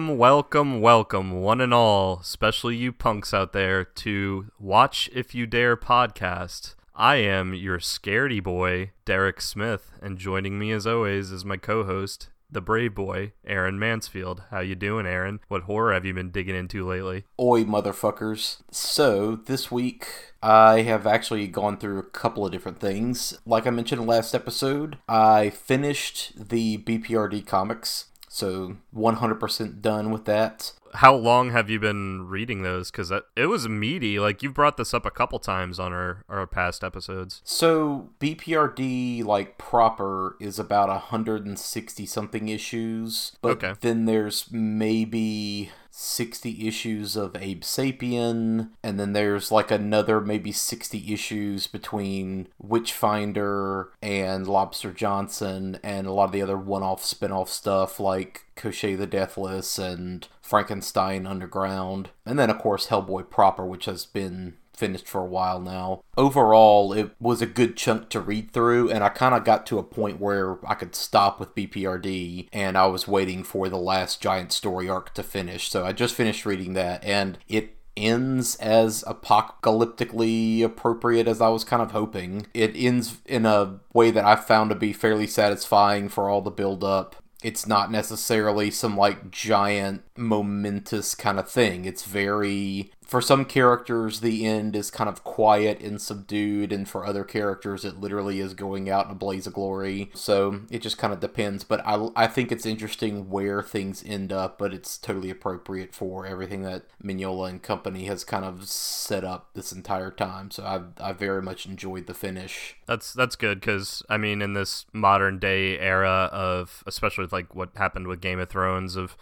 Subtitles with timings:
[0.00, 5.46] Welcome, welcome, welcome, one and all, especially you punks out there, to Watch If You
[5.46, 6.74] Dare podcast.
[6.94, 12.30] I am your scaredy boy, Derek Smith, and joining me as always is my co-host,
[12.50, 14.44] the brave boy, Aaron Mansfield.
[14.50, 15.40] How you doing, Aaron?
[15.48, 17.24] What horror have you been digging into lately?
[17.38, 18.62] Oi, motherfuckers.
[18.70, 23.38] So, this week, I have actually gone through a couple of different things.
[23.44, 28.06] Like I mentioned last episode, I finished the BPRD comics.
[28.32, 30.72] So 100% done with that.
[30.94, 32.90] How long have you been reading those?
[32.92, 34.20] Because it was meaty.
[34.20, 37.42] Like you've brought this up a couple times on our our past episodes.
[37.44, 43.36] So BPRD, like proper, is about 160 something issues.
[43.42, 43.74] But Okay.
[43.80, 45.70] then there's maybe
[46.02, 53.90] 60 issues of Abe Sapien, and then there's like another maybe 60 issues between Witchfinder
[54.00, 58.46] and Lobster Johnson, and a lot of the other one off spin off stuff like
[58.56, 64.54] Koshchei the Deathless and Frankenstein Underground, and then of course Hellboy proper, which has been
[64.80, 66.02] finished for a while now.
[66.16, 69.78] Overall, it was a good chunk to read through, and I kind of got to
[69.78, 74.20] a point where I could stop with BPRD, and I was waiting for the last
[74.20, 75.70] giant story arc to finish.
[75.70, 81.64] So I just finished reading that, and it ends as apocalyptically appropriate as I was
[81.64, 82.46] kind of hoping.
[82.54, 86.50] It ends in a way that I found to be fairly satisfying for all the
[86.50, 87.16] build up.
[87.42, 91.86] It's not necessarily some like giant momentous kind of thing.
[91.86, 97.04] It's very for some characters the end is kind of quiet and subdued and for
[97.04, 100.10] other characters it literally is going out in a blaze of glory.
[100.14, 104.32] So it just kind of depends but i, I think it's interesting where things end
[104.32, 109.24] up but it's totally appropriate for everything that mignola and company has kind of set
[109.24, 112.76] up this entire time so i, I very much enjoyed the finish.
[112.86, 117.54] That's that's good because I mean, in this modern day era of, especially with like
[117.54, 119.16] what happened with Game of Thrones, of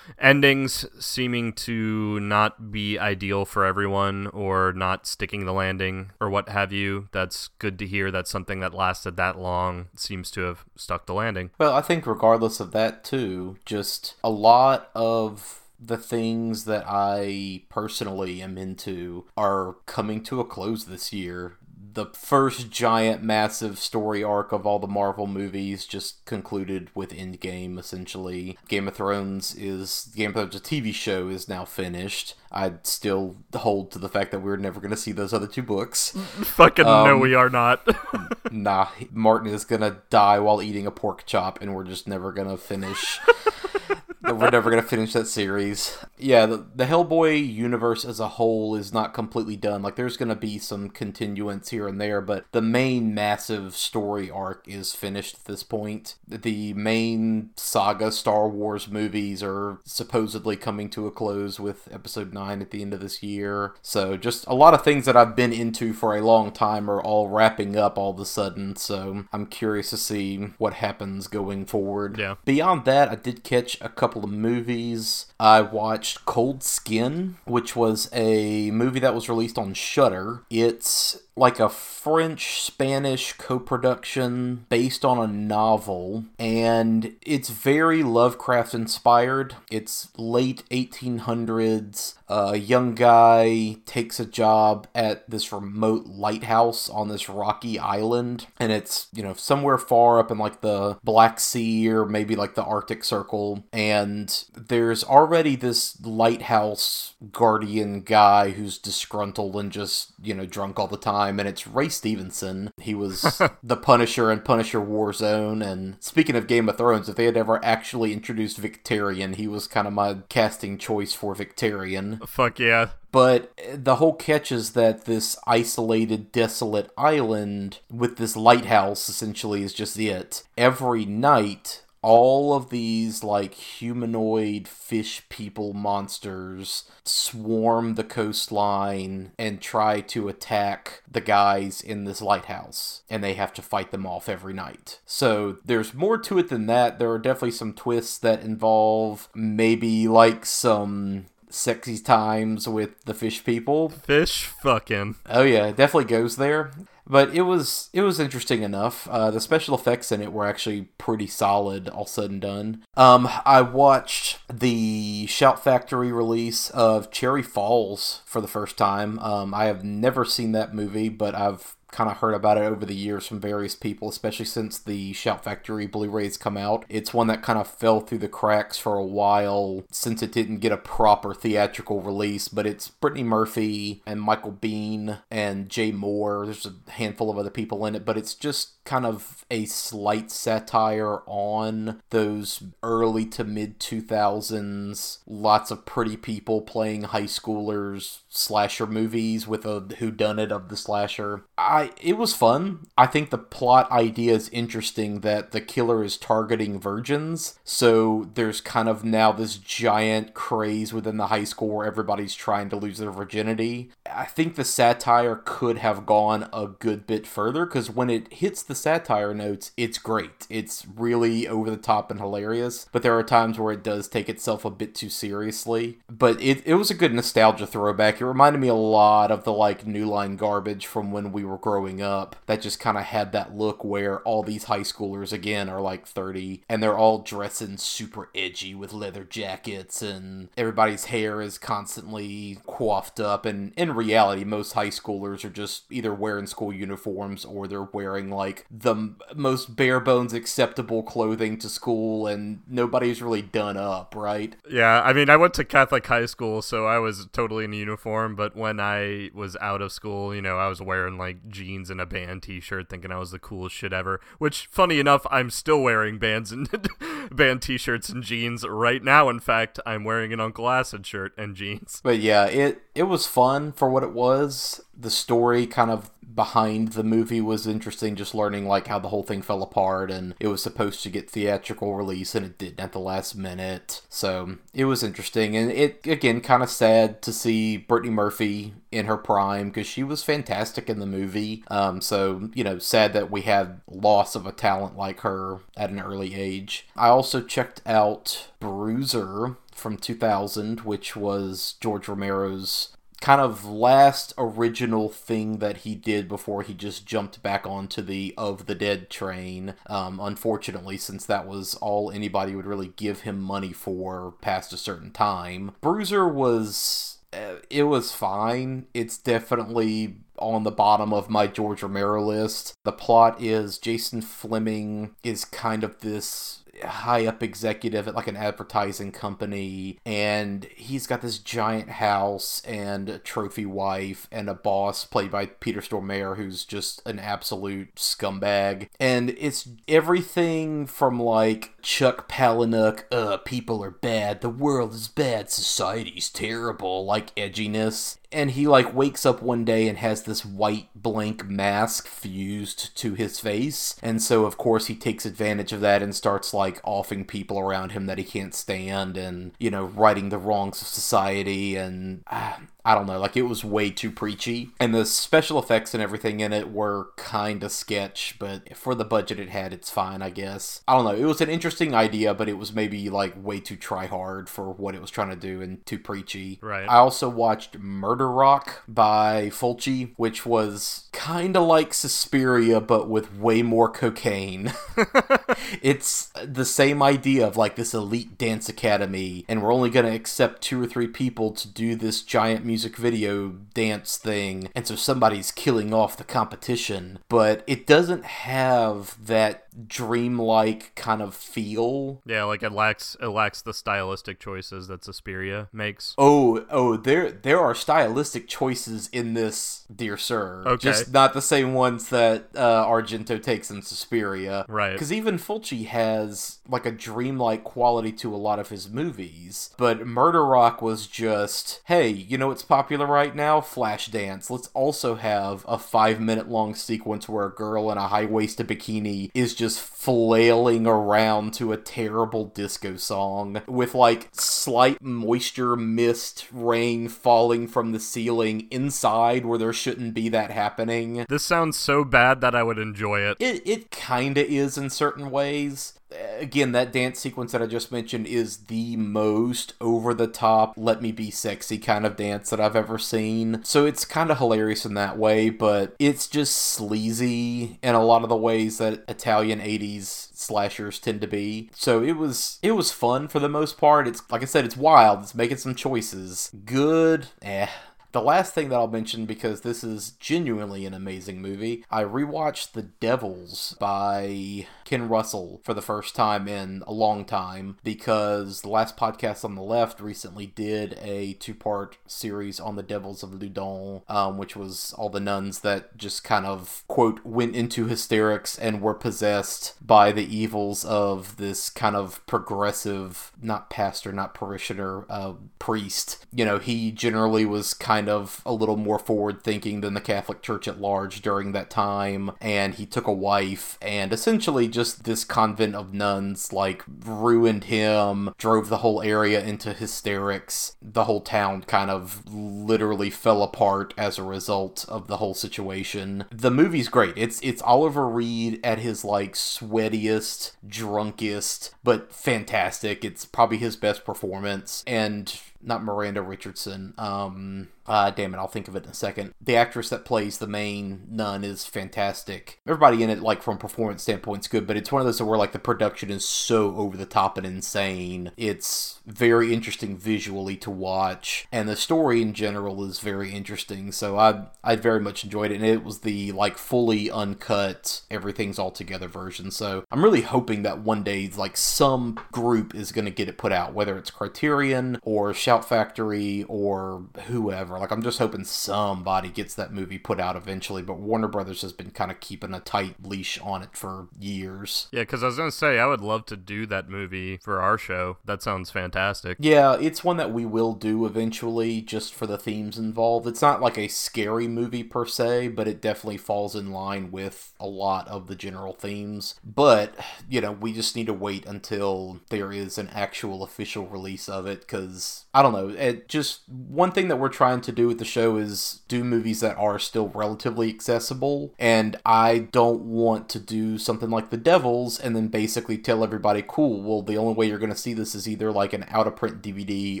[0.18, 6.48] endings seeming to not be ideal for everyone or not sticking the landing or what
[6.48, 7.08] have you.
[7.12, 8.10] That's good to hear.
[8.10, 11.50] that something that lasted that long seems to have stuck the landing.
[11.58, 17.62] Well, I think regardless of that too, just a lot of the things that I
[17.70, 21.56] personally am into are coming to a close this year.
[21.92, 27.78] The first giant massive story arc of all the Marvel movies just concluded with Endgame
[27.78, 28.56] essentially.
[28.68, 32.34] Game of Thrones is Game of Thrones a TV show is now finished.
[32.52, 35.62] I'd still hold to the fact that we're never going to see those other two
[35.62, 36.10] books.
[36.16, 37.86] Fucking no, Um, we are not.
[38.52, 42.56] nah, Martin is gonna die while eating a pork chop, and we're just never gonna
[42.56, 43.18] finish.
[44.22, 45.98] we're never gonna finish that series.
[46.18, 49.82] Yeah, the, the Hellboy universe as a whole is not completely done.
[49.82, 54.66] Like, there's gonna be some continuance here and there, but the main massive story arc
[54.68, 56.16] is finished at this point.
[56.28, 62.60] The main saga Star Wars movies are supposedly coming to a close with Episode Nine
[62.60, 63.74] at the end of this year.
[63.82, 67.00] So, just a lot of things that I've been into for a long time are
[67.00, 68.76] all wrapping up all of a sudden.
[68.76, 72.18] So, I'm curious to see what happens going forward.
[72.18, 72.34] Yeah.
[72.44, 75.26] Beyond that, I did catch a couple of movies.
[75.38, 80.42] I watched Cold Skin, which was a movie that was released on Shudder.
[80.50, 88.74] It's like a French Spanish co production based on a novel, and it's very Lovecraft
[88.74, 89.56] inspired.
[89.70, 92.14] It's late 1800s.
[92.28, 98.70] A young guy takes a job at this remote lighthouse on this rocky island, and
[98.70, 102.64] it's, you know, somewhere far up in like the Black Sea or maybe like the
[102.64, 103.64] Arctic Circle.
[103.72, 110.86] And there's already this lighthouse guardian guy who's disgruntled and just, you know, drunk all
[110.86, 112.72] the time, and it's Ray Stevenson.
[112.80, 115.64] He was the Punisher in Punisher Warzone.
[115.64, 119.66] And speaking of Game of Thrones, if they had ever actually introduced Victarion, he was
[119.66, 122.26] kind of my casting choice for Victarion.
[122.28, 122.90] Fuck yeah.
[123.12, 129.74] But the whole catch is that this isolated, desolate island with this lighthouse essentially is
[129.74, 130.44] just it.
[130.56, 140.00] Every night, all of these like humanoid fish people monsters swarm the coastline and try
[140.00, 144.54] to attack the guys in this lighthouse and they have to fight them off every
[144.54, 149.28] night so there's more to it than that there are definitely some twists that involve
[149.34, 155.16] maybe like some sexy times with the fish people Fish fucking.
[155.26, 156.70] Oh yeah, it definitely goes there.
[157.10, 159.08] But it was it was interesting enough.
[159.08, 162.84] Uh, the special effects in it were actually pretty solid, all said and done.
[162.96, 169.18] Um, I watched the Shout Factory release of Cherry Falls for the first time.
[169.18, 172.84] Um, I have never seen that movie, but I've kind of heard about it over
[172.84, 176.84] the years from various people, especially since the Shout Factory Blu-rays come out.
[176.88, 180.58] It's one that kind of fell through the cracks for a while since it didn't
[180.58, 186.44] get a proper theatrical release, but it's Brittany Murphy and Michael Biehn and Jay Mohr.
[186.44, 190.32] There's a handful of other people in it, but it's just kind of a slight
[190.32, 198.86] satire on those early to mid 2000s lots of pretty people playing high schoolers slasher
[198.86, 201.44] movies with a whodunit of the slasher.
[201.56, 202.86] I it was fun.
[202.98, 207.58] I think the plot idea is interesting that the killer is targeting virgins.
[207.62, 212.70] So there's kind of now this giant craze within the high school where everybody's trying
[212.70, 213.90] to lose their virginity.
[214.10, 218.62] I think the satire could have gone a good bit further cuz when it hits
[218.62, 220.46] the satire notes, it's great.
[220.48, 224.28] It's really over the top and hilarious, but there are times where it does take
[224.28, 225.98] itself a bit too seriously.
[226.08, 229.52] But it it was a good nostalgia throwback it reminded me a lot of the
[229.52, 232.36] like New Line garbage from when we were growing up.
[232.46, 236.06] That just kind of had that look where all these high schoolers again are like
[236.06, 242.58] 30 and they're all dressing super edgy with leather jackets and everybody's hair is constantly
[242.66, 243.46] coiffed up.
[243.46, 248.30] And in reality, most high schoolers are just either wearing school uniforms or they're wearing
[248.30, 254.56] like the most bare bones acceptable clothing to school and nobody's really done up, right?
[254.68, 257.90] Yeah, I mean, I went to Catholic high school, so I was totally in uniform
[257.90, 261.90] uniform, but when I was out of school, you know, I was wearing like jeans
[261.90, 265.50] and a band t-shirt thinking I was the coolest shit ever, which funny enough, I'm
[265.50, 266.68] still wearing bands and
[267.32, 269.28] band t-shirts and jeans right now.
[269.28, 272.00] In fact, I'm wearing an Uncle Acid shirt and jeans.
[272.02, 274.80] But yeah, it it was fun for what it was.
[274.96, 279.22] The story kind of behind the movie was interesting just learning like how the whole
[279.22, 282.92] thing fell apart and it was supposed to get theatrical release and it didn't at
[282.92, 284.02] the last minute.
[284.08, 289.06] So it was interesting and it again kind of sad to see brittany murphy in
[289.06, 291.64] her prime because she was fantastic in the movie.
[291.68, 295.90] Um, so you know sad that we had loss of a talent like her at
[295.90, 296.86] an early age.
[296.96, 305.08] I also checked out bruiser from 2000, which was George Romero's kind of last original
[305.08, 309.74] thing that he did before he just jumped back onto the of the dead train
[309.86, 314.76] um, unfortunately since that was all anybody would really give him money for past a
[314.76, 321.46] certain time bruiser was uh, it was fine it's definitely on the bottom of my
[321.46, 322.74] George Romero list.
[322.84, 328.36] The plot is Jason Flemyng is kind of this high up executive at like an
[328.36, 335.04] advertising company and he's got this giant house and a trophy wife and a boss
[335.04, 338.88] played by Peter Stormare who's just an absolute scumbag.
[338.98, 345.50] And it's everything from like Chuck Palahniuk uh people are bad the world is bad
[345.50, 350.88] society's terrible like edginess and he like wakes up one day and has this white
[350.94, 353.96] blank mask fused to his face.
[354.02, 357.92] And so of course he takes advantage of that and starts like offing people around
[357.92, 361.76] him that he can't stand and you know righting the wrongs of society.
[361.76, 364.70] And uh, I don't know, like it was way too preachy.
[364.78, 369.04] And the special effects and everything in it were kind of sketch, but for the
[369.04, 370.82] budget it had, it's fine, I guess.
[370.88, 373.76] I don't know, it was an interesting idea, but it was maybe like way too
[373.76, 376.58] try hard for what it was trying to do and too preachy.
[376.62, 376.88] Right.
[376.88, 383.36] I also watched Murder Rock by Fulci, which was kind of like Suspiria, but with
[383.36, 384.72] way more cocaine.
[385.82, 390.14] it's the same idea of like this elite dance academy, and we're only going to
[390.14, 394.94] accept two or three people to do this giant music video dance thing, and so
[394.94, 402.22] somebody's killing off the competition, but it doesn't have that dreamlike kind of feel.
[402.24, 406.14] Yeah, like it lacks it lacks the stylistic choices that Suspiria makes.
[406.18, 410.62] Oh, oh, there there are stylistic choices in this, dear sir.
[410.66, 410.82] Okay.
[410.82, 414.64] Just not the same ones that uh, Argento takes in Suspiria.
[414.68, 414.92] Right.
[414.92, 420.06] Because even Fulci has like a dreamlike quality to a lot of his movies, but
[420.06, 423.60] Murder Rock was just, hey, you know what's popular right now?
[423.60, 424.50] Flashdance.
[424.50, 428.68] Let's also have a five minute long sequence where a girl in a high waisted
[428.68, 436.46] bikini is just flailing around to a terrible disco song with like slight moisture mist
[436.50, 441.26] rain falling from the ceiling inside where there shouldn't be that happening.
[441.28, 443.36] This sounds so bad that I would enjoy it.
[443.38, 445.92] It it kind of is in certain ways
[446.38, 451.02] again, that dance sequence that I just mentioned is the most over the top, let
[451.02, 453.62] me be sexy kind of dance that I've ever seen.
[453.64, 458.22] So it's kind of hilarious in that way, but it's just sleazy in a lot
[458.22, 461.70] of the ways that Italian 80s slashers tend to be.
[461.74, 464.08] So it was it was fun for the most part.
[464.08, 465.20] It's like I said, it's wild.
[465.20, 466.50] It's making some choices.
[466.64, 467.68] Good, eh.
[468.12, 472.72] The last thing that I'll mention, because this is genuinely an amazing movie, I rewatched
[472.72, 478.68] The Devils by Ken Russell for the first time in a long time because the
[478.68, 483.30] last podcast on the left recently did a two part series on the Devils of
[483.30, 488.58] Loudun, um, which was all the nuns that just kind of, quote, went into hysterics
[488.58, 495.04] and were possessed by the evils of this kind of progressive, not pastor, not parishioner,
[495.08, 496.26] uh, priest.
[496.32, 500.42] You know, he generally was kind of a little more forward thinking than the Catholic
[500.42, 505.24] Church at large during that time, and he took a wife, and essentially just this
[505.24, 510.76] convent of nuns like ruined him, drove the whole area into hysterics.
[510.80, 516.24] The whole town kind of literally fell apart as a result of the whole situation.
[516.30, 517.14] The movie's great.
[517.16, 523.04] It's it's Oliver Reed at his like sweatiest, drunkest, but fantastic.
[523.04, 526.94] It's probably his best performance and not Miranda Richardson.
[526.96, 529.34] Um, uh, damn it, I'll think of it in a second.
[529.40, 532.60] The actress that plays the main nun is fantastic.
[532.64, 535.36] Everybody in it, like from performance standpoint, is good, but it's one of those where
[535.36, 538.30] like the production is so over the top and insane.
[538.36, 543.90] It's very interesting visually to watch, and the story in general is very interesting.
[543.90, 548.60] So I I very much enjoyed it, and it was the like fully uncut, everything's
[548.60, 549.50] all together version.
[549.50, 553.36] So I'm really hoping that one day like some group is going to get it
[553.36, 557.79] put out, whether it's Criterion or Shout Factory or whoever.
[557.80, 560.82] Like I'm just hoping somebody gets that movie put out eventually.
[560.82, 564.88] But Warner Brothers has been kind of keeping a tight leash on it for years.
[564.92, 567.78] Yeah, because I was gonna say I would love to do that movie for our
[567.78, 568.18] show.
[568.24, 569.38] That sounds fantastic.
[569.40, 573.26] Yeah, it's one that we will do eventually, just for the themes involved.
[573.26, 577.52] It's not like a scary movie per se, but it definitely falls in line with
[577.58, 579.34] a lot of the general themes.
[579.44, 579.94] But
[580.28, 584.46] you know, we just need to wait until there is an actual official release of
[584.46, 585.68] it because I don't know.
[585.68, 589.40] It just one thing that we're trying to do with the show is do movies
[589.40, 594.98] that are still relatively accessible, and I don't want to do something like The Devils
[594.98, 598.14] and then basically tell everybody, "Cool, well, the only way you're going to see this
[598.14, 600.00] is either like an out of print DVD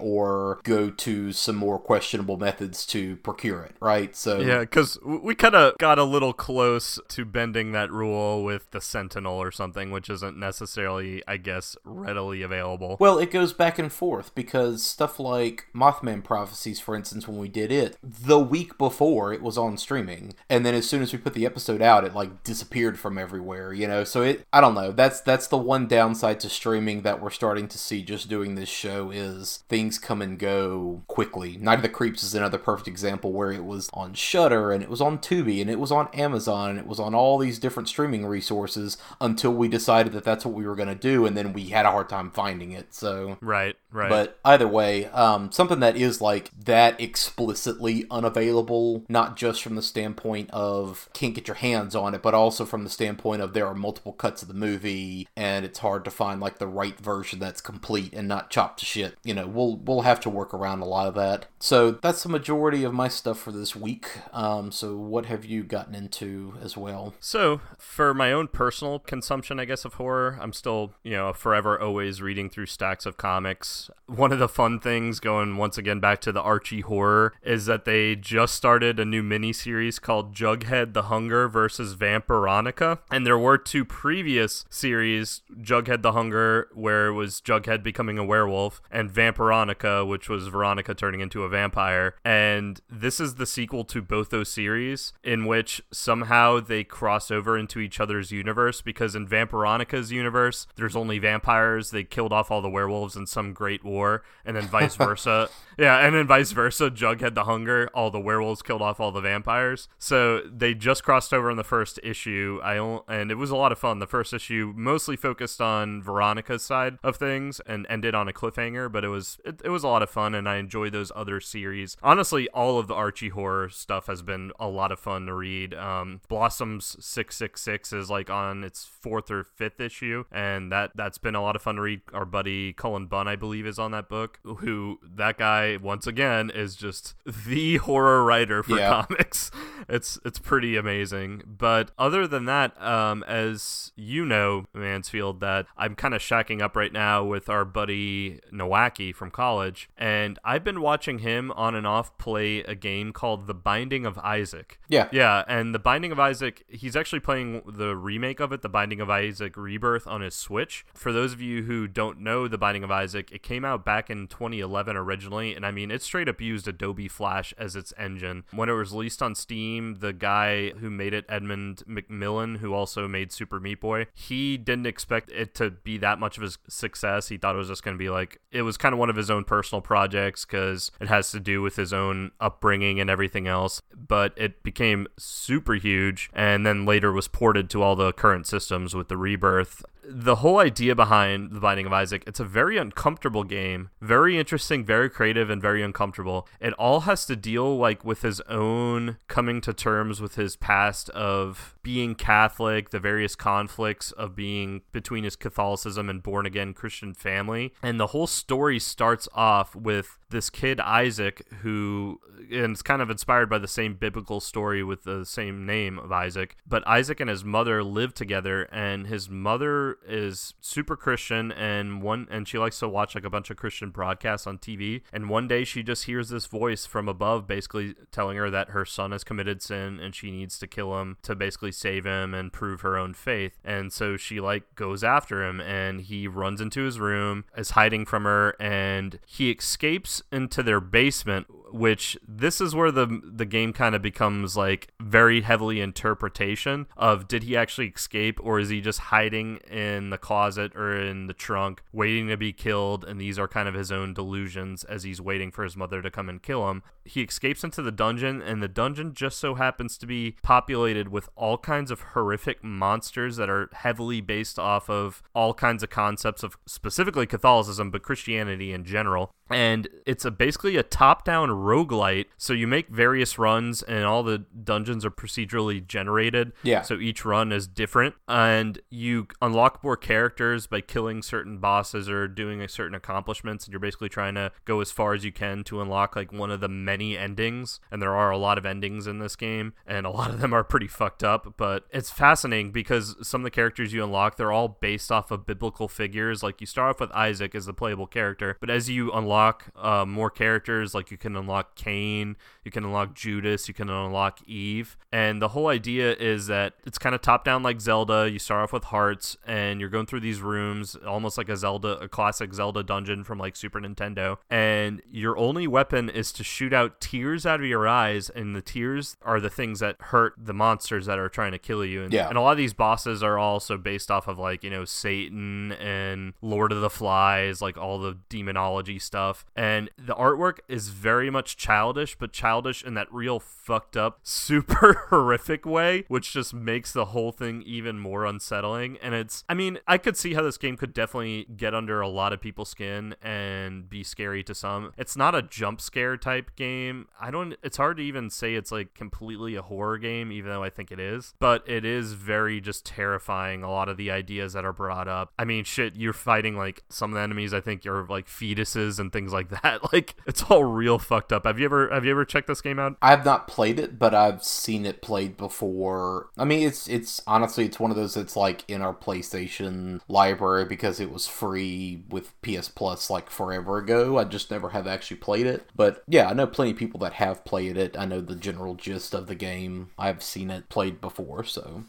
[0.00, 4.14] or go to some more questionable methods to procure it." Right?
[4.16, 8.70] So Yeah, because we kind of got a little close to bending that rule with
[8.70, 12.96] the Sentinel or something, which isn't necessarily, I guess, readily available.
[13.00, 17.45] Well, it goes back and forth because stuff like Mothman Prophecies, for instance, when we
[17.48, 21.18] did it, the week before it was on streaming, and then as soon as we
[21.18, 23.72] put the episode out, it like disappeared from everywhere.
[23.72, 24.92] You know, so it I don't know.
[24.92, 28.68] That's that's the one downside to streaming that we're starting to see just doing this
[28.68, 31.56] show is things come and go quickly.
[31.56, 34.90] Night of the Creeps is another perfect example where it was on Shudder and it
[34.90, 37.88] was on Tubi and it was on Amazon and it was on all these different
[37.88, 41.52] streaming resources until we decided that that's what we were going to do, and then
[41.52, 42.94] we had a hard time finding it.
[42.94, 44.08] So Right, right.
[44.08, 49.82] but either way, um, something that is like that explicitly unavailable, not just from the
[49.82, 53.66] standpoint of can't get your hands on it, but also from the standpoint of there
[53.66, 57.38] are multiple cuts of the movie and it's hard to find like the right version
[57.38, 59.16] that's complete and not chopped to shit.
[59.24, 61.46] You know, we'll we'll have to work around a lot of that.
[61.58, 64.08] So that's the majority of my stuff for this week.
[64.32, 67.14] Um, so what have you gotten into as well?
[67.20, 71.80] So, for my own personal consumption, I guess, of horror, I'm still, you know, forever
[71.80, 73.85] always reading through stacks of comics.
[74.06, 77.84] One of the fun things, going once again back to the Archie horror, is that
[77.84, 82.98] they just started a new mini series called Jughead the Hunger versus Vampironica.
[83.10, 88.24] And there were two previous series Jughead the Hunger, where it was Jughead becoming a
[88.24, 92.14] werewolf, and Vampironica, which was Veronica turning into a vampire.
[92.24, 97.58] And this is the sequel to both those series, in which somehow they cross over
[97.58, 101.90] into each other's universe because in Vampironica's universe, there's only vampires.
[101.90, 105.48] They killed off all the werewolves in some great war, and then vice versa.
[105.78, 106.90] yeah, and then vice versa.
[106.90, 109.88] Jughead the Hunger, all the werewolves killed off all the vampires.
[109.98, 112.60] So they just crossed over in the first issue.
[112.62, 112.76] I
[113.08, 113.98] and it was a lot of fun.
[113.98, 118.90] The first issue mostly focused on Veronica's side of things and ended on a cliffhanger,
[118.90, 121.40] but it was it, it was a lot of fun, and I enjoyed those other
[121.40, 121.96] series.
[122.02, 125.74] Honestly, all of the Archie horror stuff has been a lot of fun to read.
[125.74, 130.92] Um, Blossoms six six six is like on its fourth or fifth issue, and that
[130.94, 132.00] that's been a lot of fun to read.
[132.12, 134.40] Our buddy Cullen Bunn, I believe, is on that book.
[134.44, 139.04] Who that guy once again is just the horror writer for Yeah.
[139.08, 139.50] comics.
[139.88, 141.42] It's it's pretty amazing.
[141.46, 146.74] But other than that, um, as you know, Mansfield, that I'm kind of shacking up
[146.74, 151.86] right now with our buddy Nowaki from college, and I've been watching him on and
[151.86, 154.80] off play a game called The Binding of Isaac.
[154.88, 155.08] Yeah.
[155.12, 159.00] Yeah, and The Binding of Isaac, he's actually playing the remake of it, The Binding
[159.00, 160.84] of Isaac Rebirth, on his Switch.
[160.94, 164.10] For those of you who don't know The Binding of Isaac, it came out back
[164.10, 168.42] in 2011 originally, and I mean, it straight up used Adobe Flash as its engine.
[168.50, 173.06] When it was released on Steam, the guy who made it, Edmund McMillen, who also
[173.06, 177.28] made Super Meat Boy, he didn't expect it to be that much of a success.
[177.28, 179.16] He thought it was just going to be like, it was kind of one of
[179.16, 183.46] his own personal projects because it has to do with his own upbringing and everything
[183.46, 183.80] else.
[183.94, 188.92] But it became super huge and then later was ported to all the current systems
[188.92, 193.44] with the rebirth the whole idea behind the binding of isaac it's a very uncomfortable
[193.44, 196.46] game very interesting very creative and very uncomfortable.
[196.60, 201.10] It all has to deal like with his own coming to terms with his past
[201.10, 207.14] of being catholic the various conflicts of being between his catholicism and born again christian
[207.14, 207.72] family.
[207.80, 213.10] And the whole story starts off with this kid isaac who and it's kind of
[213.10, 217.30] inspired by the same biblical story with the same name of isaac but isaac and
[217.30, 222.80] his mother live together and his mother is super Christian and one and she likes
[222.80, 226.04] to watch like a bunch of Christian broadcasts on TV and one day she just
[226.04, 230.14] hears this voice from above basically telling her that her son has committed sin and
[230.14, 233.58] she needs to kill him to basically save him and prove her own faith.
[233.64, 238.06] And so she like goes after him and he runs into his room is hiding
[238.06, 243.72] from her and he escapes into their basement which this is where the the game
[243.72, 248.80] kind of becomes like very heavily interpretation of did he actually escape or is he
[248.80, 253.38] just hiding in the closet or in the trunk waiting to be killed and these
[253.38, 256.42] are kind of his own delusions as he's waiting for his mother to come and
[256.42, 256.82] kill him.
[257.04, 261.28] He escapes into the dungeon and the dungeon just so happens to be populated with
[261.36, 266.42] all kinds of horrific monsters that are heavily based off of all kinds of concepts
[266.42, 272.26] of specifically Catholicism but Christianity in general and it's a basically a top-down roguelite.
[272.36, 276.52] So you make various runs and all the dungeons are procedurally generated.
[276.62, 276.82] Yeah.
[276.82, 278.16] So each run is different.
[278.26, 283.66] And you unlock more characters by killing certain bosses or doing a certain accomplishments.
[283.66, 286.50] And you're basically trying to go as far as you can to unlock like one
[286.50, 287.78] of the many endings.
[287.90, 289.74] And there are a lot of endings in this game.
[289.86, 291.54] And a lot of them are pretty fucked up.
[291.56, 295.46] But it's fascinating because some of the characters you unlock they're all based off of
[295.46, 296.42] biblical figures.
[296.42, 298.56] Like you start off with Isaac as the playable character.
[298.58, 300.94] But as you unlock unlock uh, more characters.
[300.94, 304.96] Like you can unlock Cain, you can unlock Judas, you can unlock Eve.
[305.12, 308.30] And the whole idea is that it's kind of top down like Zelda.
[308.30, 311.98] You start off with hearts and you're going through these rooms, almost like a Zelda,
[311.98, 314.38] a classic Zelda dungeon from like Super Nintendo.
[314.50, 318.30] And your only weapon is to shoot out tears out of your eyes.
[318.30, 321.84] And the tears are the things that hurt the monsters that are trying to kill
[321.84, 322.02] you.
[322.02, 322.28] And, yeah.
[322.28, 325.72] and a lot of these bosses are also based off of like, you know, Satan
[325.72, 329.44] and Lord of the Flies, like all the demonology stuff stuff.
[329.56, 335.06] And the artwork is very much childish, but childish in that real fucked up, super
[335.08, 338.98] horrific way, which just makes the whole thing even more unsettling.
[339.02, 342.08] And it's, I mean, I could see how this game could definitely get under a
[342.08, 344.92] lot of people's skin and be scary to some.
[344.96, 347.08] It's not a jump scare type game.
[347.20, 350.62] I don't, it's hard to even say it's like completely a horror game, even though
[350.62, 353.62] I think it is, but it is very just terrifying.
[353.62, 355.32] A lot of the ideas that are brought up.
[355.38, 358.98] I mean, shit, you're fighting like some of the enemies, I think, are like fetuses
[358.98, 359.80] and things like that.
[359.92, 361.46] Like it's all real fucked up.
[361.46, 362.96] Have you ever have you ever checked this game out?
[363.00, 366.28] I have not played it, but I've seen it played before.
[366.36, 370.64] I mean, it's it's honestly it's one of those that's like in our PlayStation library
[370.64, 374.18] because it was free with PS Plus like forever ago.
[374.18, 375.70] I just never have actually played it.
[375.74, 377.96] But yeah, I know plenty of people that have played it.
[377.96, 379.90] I know the general gist of the game.
[379.96, 381.84] I've seen it played before, so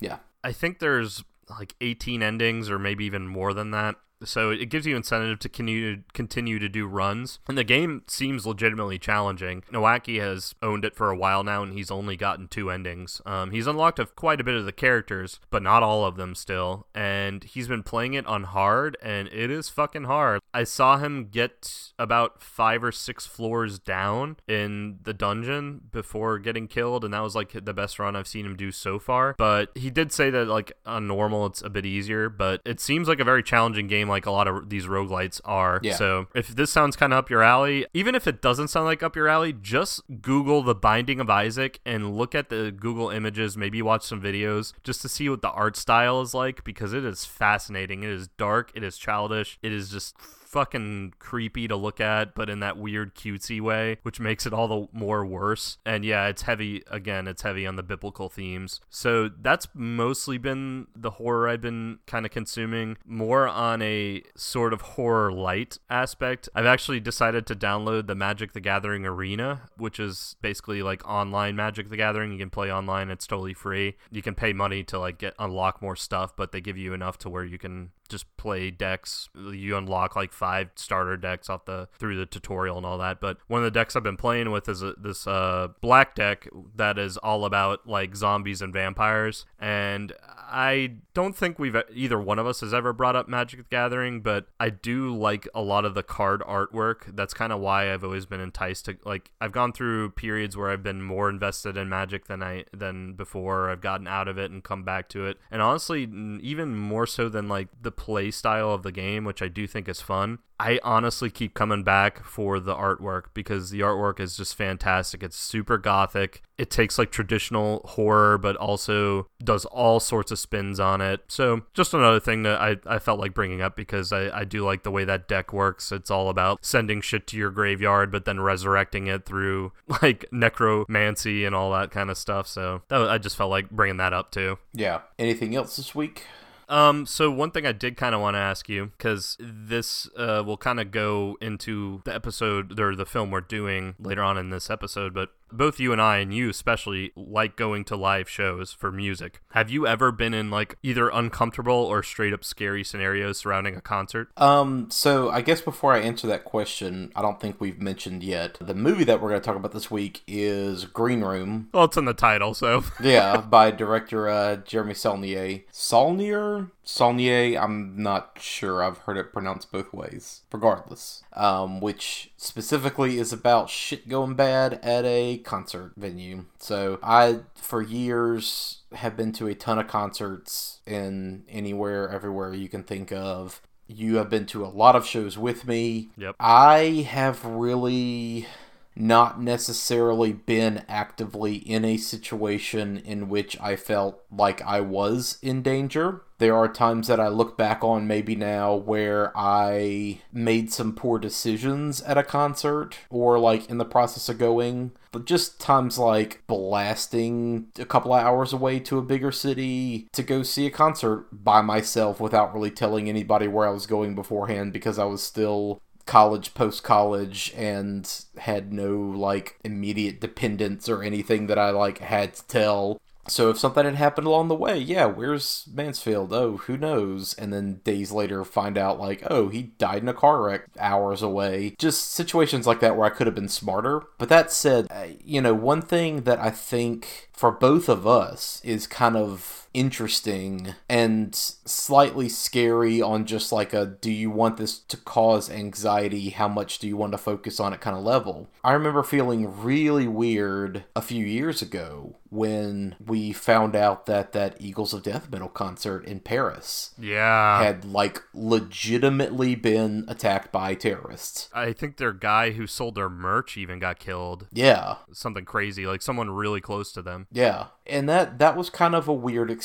[0.00, 0.18] yeah.
[0.44, 4.86] I think there's like 18 endings or maybe even more than that so it gives
[4.86, 7.38] you incentive to continue to do runs.
[7.48, 9.62] And the game seems legitimately challenging.
[9.72, 13.20] Nowaki has owned it for a while now, and he's only gotten two endings.
[13.26, 16.34] Um, he's unlocked a, quite a bit of the characters, but not all of them
[16.34, 16.86] still.
[16.94, 20.40] And he's been playing it on hard, and it is fucking hard.
[20.54, 26.68] I saw him get about five or six floors down in the dungeon before getting
[26.68, 29.34] killed, and that was like the best run I've seen him do so far.
[29.38, 33.08] But he did say that like on normal it's a bit easier, but it seems
[33.08, 35.80] like a very challenging game like a lot of these roguelites are.
[35.82, 35.94] Yeah.
[35.96, 39.02] So if this sounds kind of up your alley, even if it doesn't sound like
[39.02, 43.56] up your alley, just Google The Binding of Isaac and look at the Google images,
[43.56, 47.04] maybe watch some videos just to see what the art style is like because it
[47.04, 48.02] is fascinating.
[48.02, 50.16] It is dark, it is childish, it is just
[50.52, 54.68] fucking creepy to look at, but in that weird cutesy way, which makes it all
[54.68, 55.78] the more worse.
[55.86, 58.80] And yeah, it's heavy again, it's heavy on the biblical themes.
[58.90, 64.74] So that's mostly been the horror I've been kind of consuming, more on a sort
[64.74, 66.50] of horror light aspect.
[66.54, 71.56] I've actually decided to download the Magic the Gathering Arena, which is basically like online
[71.56, 72.30] Magic the Gathering.
[72.30, 73.96] You can play online, it's totally free.
[74.10, 77.16] You can pay money to like get unlock more stuff, but they give you enough
[77.18, 79.28] to where you can just play decks.
[79.34, 83.20] You unlock like five starter decks off the through the tutorial and all that.
[83.20, 86.48] But one of the decks I've been playing with is a, this uh, black deck
[86.76, 89.46] that is all about like zombies and vampires.
[89.58, 93.66] And I don't think we've either one of us has ever brought up Magic the
[93.70, 97.16] Gathering, but I do like a lot of the card artwork.
[97.16, 99.30] That's kind of why I've always been enticed to like.
[99.40, 103.70] I've gone through periods where I've been more invested in Magic than I than before.
[103.70, 106.02] I've gotten out of it and come back to it, and honestly,
[106.42, 109.88] even more so than like the play style of the game, which I do think
[109.88, 110.40] is fun.
[110.58, 115.22] I honestly keep coming back for the artwork because the artwork is just fantastic.
[115.22, 116.42] It's super gothic.
[116.58, 121.20] It takes like traditional horror, but also does all sorts of spins on it.
[121.28, 124.64] So, just another thing that I, I felt like bringing up because I, I do
[124.64, 125.92] like the way that deck works.
[125.92, 131.44] It's all about sending shit to your graveyard, but then resurrecting it through like necromancy
[131.44, 132.48] and all that kind of stuff.
[132.48, 134.58] So, that, I just felt like bringing that up too.
[134.74, 135.02] Yeah.
[135.20, 136.26] Anything else this week?
[136.72, 140.42] Um, so one thing I did kind of want to ask you, because this uh,
[140.44, 144.48] will kind of go into the episode or the film we're doing later on in
[144.48, 148.72] this episode, but both you and I, and you especially, like going to live shows
[148.72, 149.42] for music.
[149.50, 153.82] Have you ever been in like either uncomfortable or straight up scary scenarios surrounding a
[153.82, 154.30] concert?
[154.38, 158.56] Um, so I guess before I answer that question, I don't think we've mentioned yet
[158.60, 161.68] the movie that we're going to talk about this week is Green Room.
[161.74, 165.64] Well, it's in the title, so yeah, by director uh, Jeremy Saulnier.
[165.70, 167.58] Saulnier, Saulnier.
[167.60, 168.82] I'm not sure.
[168.82, 170.42] I've heard it pronounced both ways.
[170.52, 176.44] Regardless, um, which specifically is about shit going bad at a concert venue.
[176.58, 182.68] So I, for years, have been to a ton of concerts in anywhere, everywhere you
[182.68, 183.62] can think of.
[183.86, 186.10] You have been to a lot of shows with me.
[186.16, 186.36] Yep.
[186.40, 188.46] I have really
[188.94, 195.62] not necessarily been actively in a situation in which I felt like I was in
[195.62, 196.22] danger.
[196.38, 201.20] There are times that I look back on maybe now where I made some poor
[201.20, 206.42] decisions at a concert or like in the process of going, but just times like
[206.48, 211.28] blasting a couple of hours away to a bigger city to go see a concert
[211.32, 215.80] by myself without really telling anybody where I was going beforehand because I was still
[216.12, 222.34] college post college and had no like immediate dependence or anything that I like had
[222.34, 223.00] to tell.
[223.28, 226.34] So if something had happened along the way, yeah, where's Mansfield?
[226.34, 227.32] Oh, who knows?
[227.32, 231.22] And then days later find out like, oh, he died in a car wreck hours
[231.22, 231.74] away.
[231.78, 234.02] Just situations like that where I could have been smarter.
[234.18, 238.60] But that said, uh, you know, one thing that I think for both of us
[238.62, 244.78] is kind of interesting and slightly scary on just like a do you want this
[244.78, 246.30] to cause anxiety?
[246.30, 248.48] How much do you want to focus on it kind of level?
[248.64, 254.56] I remember feeling really weird a few years ago when we found out that that
[254.58, 261.48] Eagles of Death Metal concert in Paris yeah had like legitimately been attacked by terrorists.
[261.52, 264.46] I think their guy who sold their merch even got killed.
[264.52, 264.96] Yeah.
[265.12, 267.26] Something crazy, like someone really close to them.
[267.32, 267.66] Yeah.
[267.86, 269.61] And that that was kind of a weird experience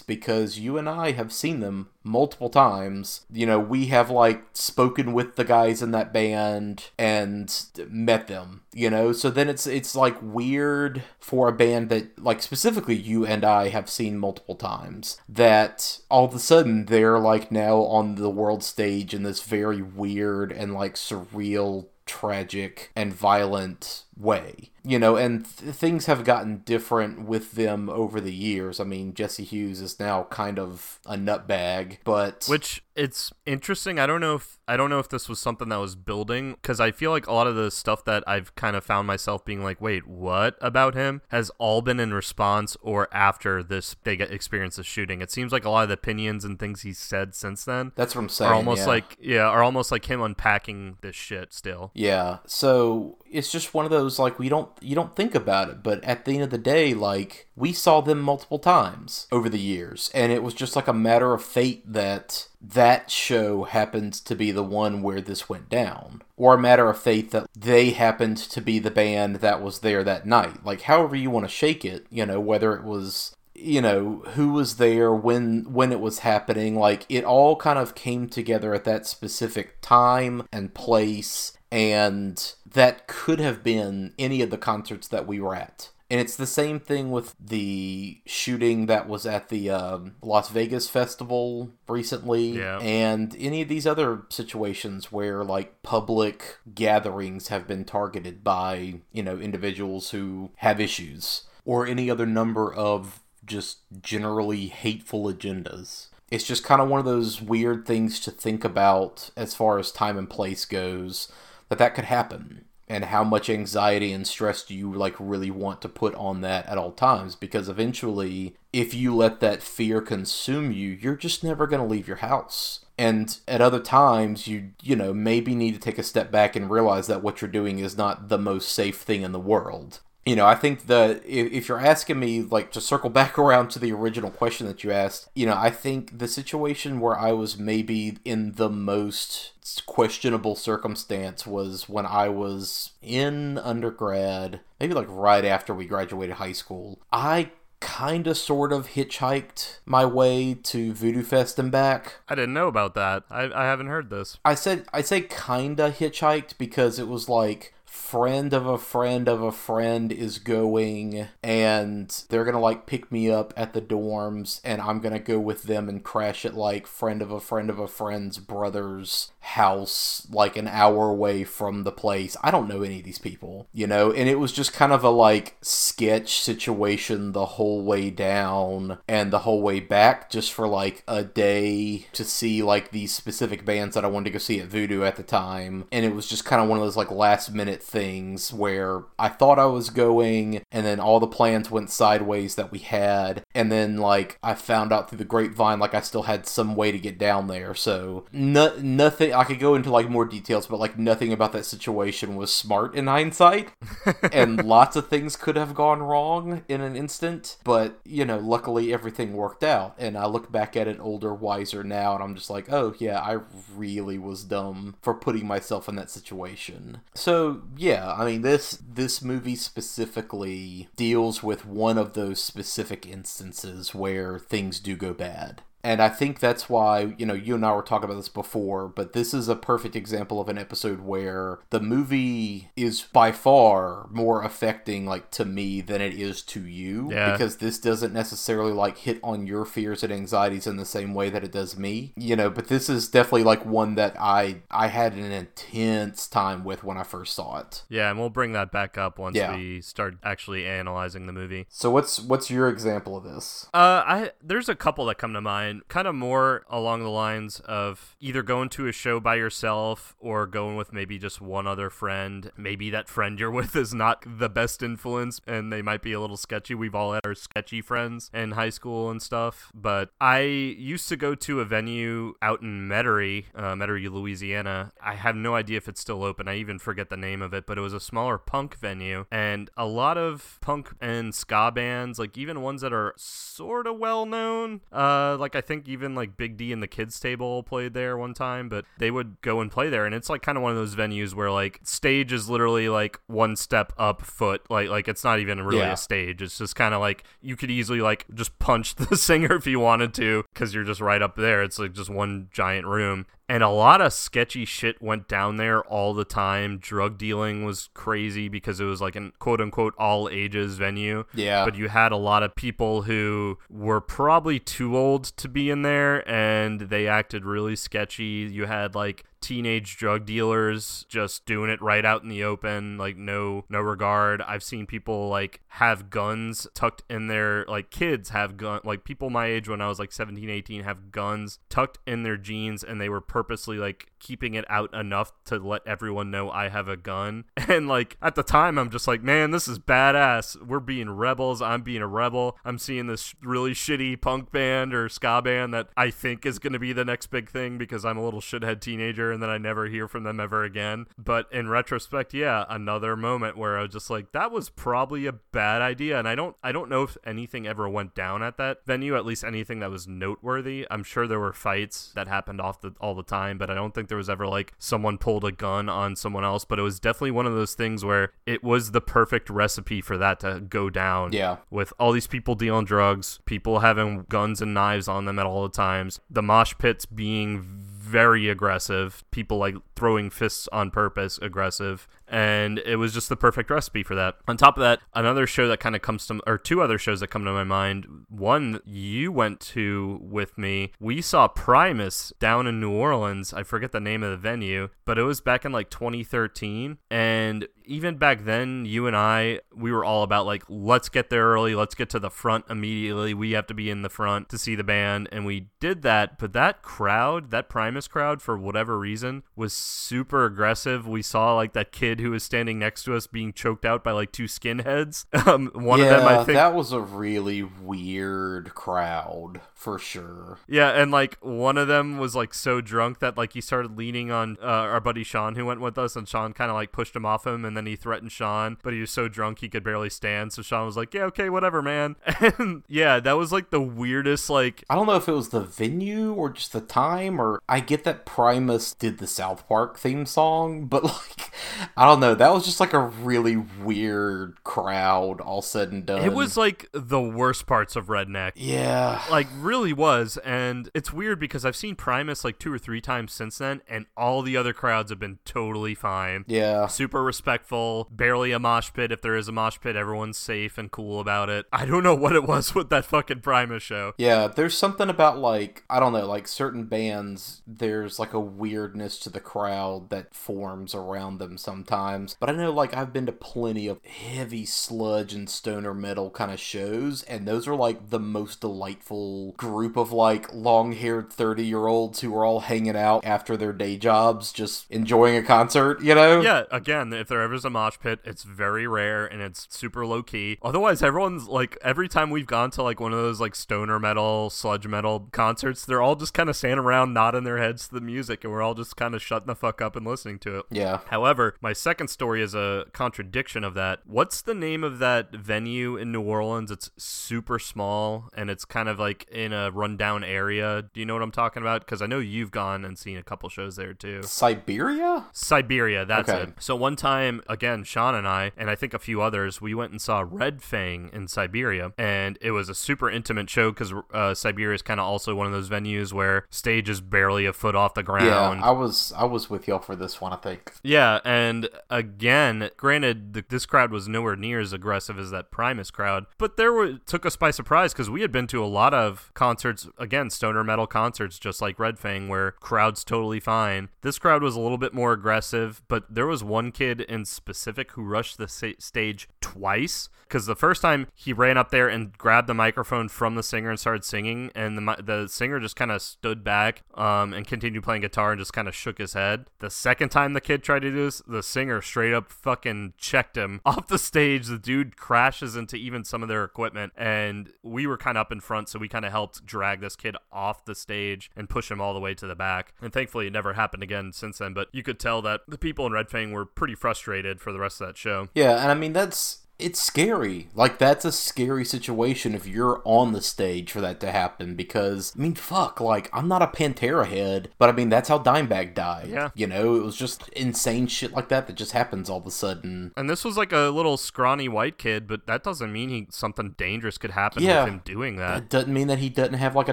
[0.00, 3.26] because you and I have seen them multiple times.
[3.32, 7.52] You know, we have like spoken with the guys in that band and
[7.88, 9.12] met them, you know.
[9.12, 13.68] So then it's it's like weird for a band that like specifically you and I
[13.68, 18.62] have seen multiple times that all of a sudden they're like now on the world
[18.62, 25.44] stage in this very weird and like surreal tragic and violent way you know and
[25.56, 28.78] th- things have gotten different with them over the years.
[28.78, 33.98] I mean jesse hughes is now kind of a nutbag but which it's interesting.
[33.98, 36.80] I don't know if i don't know if this was something that was building because
[36.80, 39.62] i feel like a lot of the stuff that i've kind of found myself being
[39.62, 41.20] like wait what about him?
[41.28, 45.20] has all been in response or after this big experience of shooting.
[45.20, 48.14] It seems like a lot of the opinions and things he's said since then that's
[48.14, 48.86] what i'm saying are almost yeah.
[48.86, 51.90] like yeah are almost like him unpacking this shit still.
[51.94, 55.82] Yeah so it's just one of those like we don't you don't think about it
[55.82, 59.58] but at the end of the day like we saw them multiple times over the
[59.58, 64.36] years and it was just like a matter of fate that that show happened to
[64.36, 68.36] be the one where this went down or a matter of fate that they happened
[68.36, 70.64] to be the band that was there that night.
[70.64, 74.52] Like however you want to shake it you know whether it was you know who
[74.52, 78.84] was there when when it was happening like it all kind of came together at
[78.84, 85.26] that specific time and place and that could have been any of the concerts that
[85.26, 85.90] we were at.
[86.08, 90.88] And it's the same thing with the shooting that was at the um, Las Vegas
[90.88, 92.78] festival recently, yeah.
[92.78, 99.24] and any of these other situations where like public gatherings have been targeted by you
[99.24, 106.46] know individuals who have issues, or any other number of just generally hateful agendas it's
[106.46, 110.16] just kind of one of those weird things to think about as far as time
[110.16, 111.30] and place goes
[111.68, 115.80] that that could happen and how much anxiety and stress do you like really want
[115.82, 117.34] to put on that at all times?
[117.34, 122.08] Because eventually if you let that fear consume you you're just never going to leave
[122.08, 122.84] your house.
[122.98, 126.70] And at other times you you know maybe need to take a step back and
[126.70, 130.36] realize that what you're doing is not the most safe thing in the world you
[130.36, 133.92] know, I think that if you're asking me, like, to circle back around to the
[133.92, 138.18] original question that you asked, you know, I think the situation where I was maybe
[138.24, 139.52] in the most
[139.86, 146.52] questionable circumstance was when I was in undergrad, maybe like right after we graduated high
[146.52, 146.98] school.
[147.12, 147.50] I
[147.84, 152.14] kind of sort of hitchhiked my way to Voodoo Fest and back.
[152.28, 153.24] I didn't know about that.
[153.30, 154.38] I, I haven't heard this.
[154.42, 157.73] I said I say kind of hitchhiked because it was like
[158.14, 163.28] friend of a friend of a friend is going and they're gonna like pick me
[163.28, 167.20] up at the dorms and I'm gonna go with them and crash at like friend
[167.20, 172.34] of a friend of a friend's brother's house like an hour away from the place.
[172.42, 175.04] I don't know any of these people, you know, and it was just kind of
[175.04, 180.66] a like sketch situation the whole way down and the whole way back just for
[180.66, 184.60] like a day to see like these specific bands that I wanted to go see
[184.60, 185.84] at Voodoo at the time.
[185.92, 189.28] And it was just kind of one of those like last minute things where I
[189.28, 193.44] thought I was going and then all the plans went sideways that we had.
[193.54, 196.92] And then like I found out through the grapevine like I still had some way
[196.92, 197.74] to get down there.
[197.74, 201.66] So no- nothing I could go into like more details, but like nothing about that
[201.66, 203.70] situation was smart in hindsight,
[204.32, 207.56] and lots of things could have gone wrong in an instant.
[207.64, 211.84] But you know, luckily everything worked out, and I look back at it older, wiser
[211.84, 213.40] now, and I'm just like, oh yeah, I
[213.74, 217.00] really was dumb for putting myself in that situation.
[217.14, 223.94] So yeah, I mean this this movie specifically deals with one of those specific instances
[223.94, 225.62] where things do go bad.
[225.84, 228.88] And I think that's why, you know, you and I were talking about this before,
[228.88, 234.08] but this is a perfect example of an episode where the movie is by far
[234.10, 237.10] more affecting, like, to me than it is to you.
[237.12, 237.32] Yeah.
[237.32, 241.28] Because this doesn't necessarily, like, hit on your fears and anxieties in the same way
[241.28, 242.14] that it does me.
[242.16, 246.64] You know, but this is definitely, like, one that I, I had an intense time
[246.64, 247.82] with when I first saw it.
[247.90, 249.54] Yeah, and we'll bring that back up once Yeah.
[249.54, 251.66] we start actually analyzing the movie.
[251.68, 253.68] So what's, what's your example of this?
[253.74, 257.60] Uh, I there's a couple that come to mind, kind of more along the lines
[257.60, 261.90] of either going to a show by yourself or going with maybe just one other
[261.90, 262.50] friend.
[262.56, 266.20] Maybe that friend you're with is not the best influence, and they might be a
[266.20, 266.74] little sketchy.
[266.74, 269.70] We've all had our sketchy friends in high school and stuff.
[269.74, 274.92] But I used to go to a venue out in Metairie, uh, Metairie, Louisiana.
[275.02, 276.48] I have no idea if it's still open.
[276.48, 279.70] I even forget the name of it, but it was a smaller punk venue, and
[279.76, 284.26] a lot of punk and ska bands, like even ones that are sort of well
[284.26, 284.80] known.
[284.92, 288.34] Uh, like I think even like Big D and the Kids Table played there one
[288.34, 290.76] time, but they would go and play there, and it's like kind of one of
[290.78, 295.24] those venues where like stage is literally like one step up foot, like like it's
[295.24, 295.92] not even really Yeah.
[295.92, 296.40] a stage.
[296.42, 299.80] It's just kind of like you could easily like just punch the singer if you
[299.80, 301.62] wanted to, because you're just right up there.
[301.62, 303.26] It's like just one giant room.
[303.48, 306.78] And a lot of sketchy shit went down there all the time.
[306.78, 311.64] Drug dealing was crazy because it was like an quote unquote all ages venue Yeah.
[311.64, 315.82] but you had a lot of people who were probably too old to be in
[315.82, 318.48] there and they acted really sketchy.
[318.50, 323.16] You had like teenage drug dealers just doing it right out in the open like
[323.16, 324.40] no no regard.
[324.42, 329.28] I've seen people like have guns tucked in their like kids have gun like people
[329.28, 333.00] my age when i was like 17 18 have guns tucked in their jeans and
[333.00, 336.96] they were purposely like keeping it out enough to let everyone know i have a
[336.96, 337.44] gun.
[337.74, 340.60] And like at the time i'm just like man this is badass.
[340.64, 341.60] We're being rebels.
[341.60, 342.56] I'm being a rebel.
[342.64, 346.72] I'm seeing this really shitty punk band or ska band that i think is going
[346.72, 349.58] to be the next big thing because i'm a little shithead teenager and then i
[349.58, 351.06] never hear from them ever again.
[351.18, 355.32] But in retrospect yeah another moment where i was just like that was probably a
[355.32, 356.18] bad idea.
[356.18, 359.26] And i don't i don't know if anything ever went down at that venue at
[359.26, 360.86] least anything that was noteworthy.
[360.90, 363.94] I'm sure there were fights that happened off the all the time but i don't
[363.94, 367.00] think there was ever like someone pulled a gun on someone else but it was
[367.00, 370.90] definitely one of those things where it was the perfect recipe for that to go
[370.90, 371.56] down Yeah.
[371.70, 375.62] with all these people dealing drugs, people having guns and knives on them at all
[375.62, 379.24] the times, the mosh pits being very aggressive.
[379.30, 384.16] People like throwing fists on purpose, aggressive and it was just the perfect recipe for
[384.16, 384.36] that.
[384.48, 387.20] On top of that, another show that kind of comes to, or two other shows
[387.20, 388.06] that come to my mind.
[388.28, 390.92] One you went to with me.
[390.98, 393.52] We saw Primus down in New Orleans.
[393.52, 397.68] I forget the name of the venue, but it was back in like 2013, and
[397.86, 401.74] even back then, you and I, we were all about like, let's get there early,
[401.74, 403.34] let's get to the front immediately.
[403.34, 406.38] We have to be in the front to see the band, and we did that.
[406.38, 411.06] But that crowd, that Primus crowd, for whatever reason, was super aggressive.
[411.06, 414.12] We saw like that kid who was standing next to us being choked out by
[414.12, 415.26] like two skinheads.
[415.44, 420.56] Um, one yeah, of them, I think, that was a really weird crowd for sure.
[420.66, 424.30] Yeah, and like one of them was like so drunk that like he started leaning
[424.30, 427.14] on uh, our buddy Sean who went with us, and Sean kind of like pushed
[427.14, 429.84] him off him, and then he threatened Sean, but he was so drunk he could
[429.84, 430.54] barely stand.
[430.54, 432.16] So Sean was like, "Yeah, okay, whatever, man."
[432.58, 434.48] And yeah, that was like the weirdest.
[434.48, 437.80] Like I don't know if it was the venue or just the time, or I
[437.80, 441.52] get that Primus did the South Park theme song, but like
[441.96, 446.22] I don't know, that was just like a really weird crowd, all said and done.
[446.22, 448.52] it was like the worst parts of Redneck.
[448.56, 453.00] yeah, like really was and it's weird because i've seen primus like two or three
[453.00, 456.86] times since then and all the other crowds have been totally fine yeah.
[456.86, 460.90] super respectful barely a mosh pit if there is a mosh pit everyone's safe and
[460.90, 464.48] cool about it i don't know what it was with that fucking primus show Yeah,
[464.48, 469.30] there's something about like I don't know, like certain bands there's like a weirdness to
[469.30, 472.36] the crowd that forms around them sometimes.
[472.38, 476.50] But I know like I've been to plenty of heavy sludge and stoner metal kind
[476.50, 482.34] of shows and those are like the most delightful group of like long-haired 30-year-olds who
[482.36, 486.40] are all hanging out after their day jobs just enjoying a concert, you know?
[486.40, 490.04] yeah again if there ever is a mosh pit it's very rare and it's super
[490.06, 493.54] low key otherwise everyone's like every time we've gone to like one of those like
[493.54, 497.88] stoner metal sludge metal concerts they're all just kind of standing around nodding their heads
[497.88, 500.38] to the music and we're all just kind of shutting the fuck up and listening
[500.38, 501.00] to it Yeah.
[501.08, 504.00] However, my second story is a contradiction of that.
[504.06, 506.70] What's the name of that venue in New Orleans?
[506.70, 510.82] It's super small and it's kind of like in a rundown area.
[510.92, 511.82] Do you know what I'm talking about?
[511.82, 514.22] Because I know you've gone and seen a couple shows there too.
[514.22, 515.26] Siberia?
[515.32, 516.42] Siberia, that's Okay.
[516.42, 516.54] it.
[516.58, 519.90] So one time, again, Sean and I, and I think a few others, we went
[519.92, 524.34] and saw Red Fang in Siberia, and it was a super intimate show because uh,
[524.34, 527.74] Siberia is kind of also one of those venues where stage is barely a foot
[527.74, 528.60] off the ground.
[528.60, 530.72] Yeah, I was I was with y'all for this one, I think.
[530.82, 535.90] Yeah, and again, granted, the, this crowd was nowhere near as aggressive as that Primus
[535.90, 538.94] crowd, but there were took us by surprise because we had been to a lot
[538.94, 543.88] of concerts, again, stoner metal concerts, just like Red Fang, where crowds totally fine.
[544.02, 547.92] This crowd was a little bit more aggressive, but there was one kid in specific
[547.92, 552.16] who rushed the sa- stage twice because the first time he ran up there and
[552.18, 555.92] grabbed the microphone from the singer and started singing, and the the singer just kind
[555.92, 559.46] of stood back um, and continued playing guitar and just kind of shook his head.
[559.60, 563.36] The second time the kid tried to do this, the singer straight up fucking checked
[563.36, 564.48] him off the stage.
[564.48, 568.32] The dude crashes into even some of their equipment, and we were kind of up
[568.32, 571.70] in front, so we kind of helped drag this kid off the stage and push
[571.70, 572.74] him all the way to the back.
[572.82, 574.52] And thankfully, it never happened again since then.
[574.52, 577.58] But you could tell that the people in Red Fang were pretty frustrated for the
[577.58, 578.28] rest of that show.
[578.34, 580.48] Yeah, and I mean that's it's scary.
[580.54, 585.14] Like that's a scary situation if you're on the stage for that to happen because
[585.16, 588.74] I mean fuck, like I'm not a Pantera head, but I mean that's how Dimebag
[588.74, 589.08] died.
[589.10, 589.30] Yeah.
[589.34, 592.30] You know, it was just insane shit like that that just happens all of a
[592.32, 592.92] sudden.
[592.96, 596.54] And this was like a little scrawny white kid, but that doesn't mean he something
[596.56, 597.64] dangerous could happen Yeah.
[597.64, 598.34] with him doing that.
[598.34, 599.72] That doesn't mean that he doesn't have like a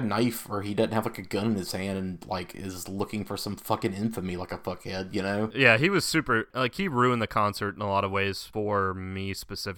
[0.00, 3.24] knife or he doesn't have like a gun in his hand and like is looking
[3.24, 5.50] for some fucking infamy like a fuckhead, you know?
[5.54, 8.94] Yeah, he was super like he ruined the concert in a lot of ways for
[8.94, 9.71] me specifically.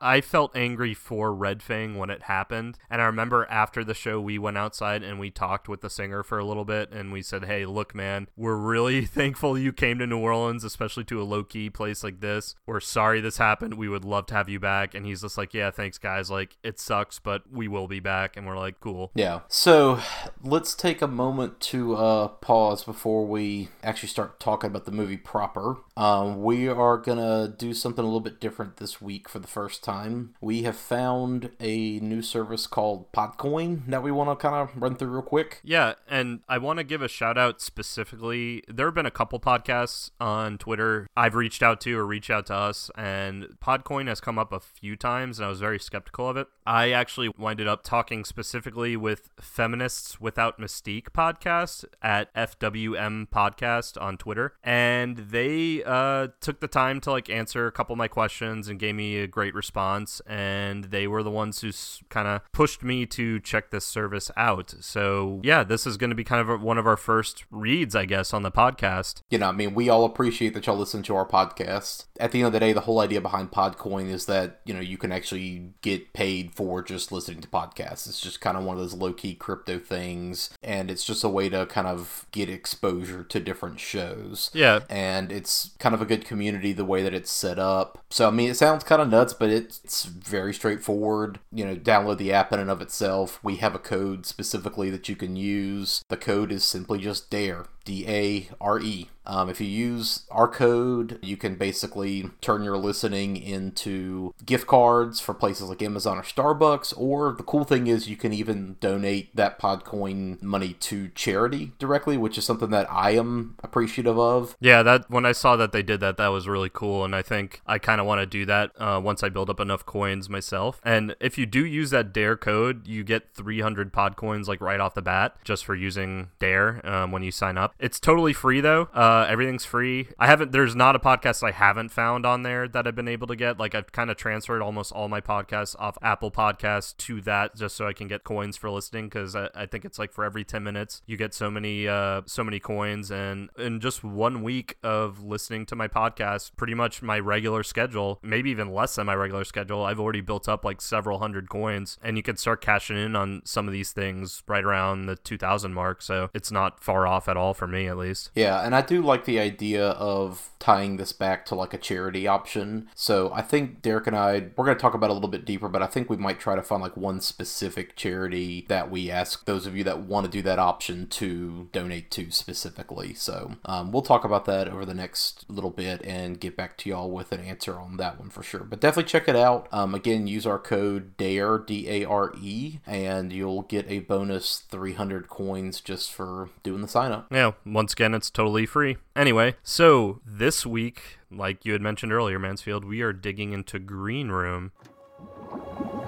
[0.00, 4.20] I felt angry for Red Fang when it happened, and I remember after the show
[4.20, 7.22] we went outside and we talked with the singer for a little bit and we
[7.22, 11.24] said, "Hey, look man, we're really thankful you came to New Orleans, especially to a
[11.24, 12.54] low-key place like this.
[12.66, 13.74] We're sorry this happened.
[13.74, 16.30] We would love to have you back." And he's just like, "Yeah, thanks guys.
[16.30, 19.40] Like it sucks, but we will be back." And we're like, "Cool." Yeah.
[19.48, 20.00] So
[20.42, 25.16] let's take a moment to uh, pause before we actually start talking about the movie
[25.16, 25.78] proper.
[25.96, 29.84] Um, we are gonna do something a little bit different this week for the first
[29.84, 30.34] time.
[30.40, 34.96] We have found a new service called Podcoin that we want to kind of run
[34.96, 35.60] through real quick.
[35.62, 38.62] Yeah, and I want to give a shout out specifically.
[38.66, 42.46] There have been a couple podcasts on Twitter I've reached out to or reach out
[42.46, 46.30] to us, and Podcoin has come up a few times, and I was very skeptical
[46.30, 46.48] of it.
[46.66, 54.16] I actually winded up talking specifically with Feminists Without Mystique podcast at FWM Podcast on
[54.16, 58.68] Twitter, and they uh, took the time to like answer a couple of my questions
[58.68, 61.70] and gave me a great response, and they were the ones who
[62.08, 64.74] kind of pushed me to check this service out.
[64.80, 67.94] So, yeah, this is going to be kind of a, one of our first reads,
[67.94, 69.22] I guess, on the podcast.
[69.30, 72.06] You know, I mean, we all appreciate that y'all listen to our podcast.
[72.18, 74.80] At the end of the day, the whole idea behind Podcoin is that, you know,
[74.80, 78.08] you can actually get paid for just listening to podcasts.
[78.08, 81.28] It's just kind of one of those low key crypto things, and it's just a
[81.28, 84.50] way to kind of get exposure to different shows.
[84.54, 84.80] Yeah.
[84.88, 88.04] And it's kind of a good community the way that it's set up.
[88.10, 91.38] So, I mean, it sounds kind of nuts, but it's very straightforward.
[91.52, 93.40] You know, download the app in and of itself.
[93.42, 96.02] We have a code specifically that you can use.
[96.08, 97.66] The code is simply just DARE.
[97.86, 99.08] D A R E.
[99.26, 105.20] Um, if you use our code, you can basically turn your listening into gift cards
[105.20, 106.94] for places like Amazon or Starbucks.
[106.96, 112.16] Or the cool thing is, you can even donate that Podcoin money to charity directly,
[112.16, 114.56] which is something that I am appreciative of.
[114.60, 117.22] Yeah, that when I saw that they did that, that was really cool, and I
[117.22, 120.28] think I kind of want to do that uh, once I build up enough coins
[120.28, 120.80] myself.
[120.84, 124.94] And if you do use that Dare code, you get 300 Podcoins like right off
[124.94, 127.74] the bat just for using Dare um, when you sign up.
[127.78, 128.88] It's totally free though.
[128.94, 130.08] Uh, everything's free.
[130.18, 130.52] I haven't.
[130.52, 133.58] There's not a podcast I haven't found on there that I've been able to get.
[133.58, 137.76] Like I've kind of transferred almost all my podcasts off Apple Podcasts to that just
[137.76, 140.44] so I can get coins for listening because I, I, think it's like for every
[140.44, 144.76] 10 minutes you get so many uh, so many coins and in just one week
[144.82, 149.14] of listening to my podcast, pretty much my regular schedule, maybe even less than my
[149.14, 152.96] regular schedule, I've already built up like several hundred coins and you can start cashing
[152.96, 156.00] in on some of these things right around the 2000 mark.
[156.00, 158.30] So it's not far off at all for me at least.
[158.34, 162.26] Yeah, and I do like the idea of tying this back to like a charity
[162.26, 162.88] option.
[162.94, 165.68] So I think Derek and I we're going to talk about a little bit deeper,
[165.68, 169.44] but I think we might try to find like one specific charity that we ask
[169.44, 173.14] those of you that want to do that option to donate to specifically.
[173.14, 176.90] So um, we'll talk about that over the next little bit and get back to
[176.90, 178.64] y'all with an answer on that one for sure.
[178.64, 179.68] But definitely check it out.
[179.72, 184.58] Um, again, use our code DARE D A R E, and you'll get a bonus
[184.58, 187.26] 300 coins just for doing the sign up.
[187.30, 188.96] Yeah, once again, it's totally free.
[189.14, 194.28] Anyway, so this week, like you had mentioned earlier, Mansfield, we are digging into Green
[194.28, 194.72] Room.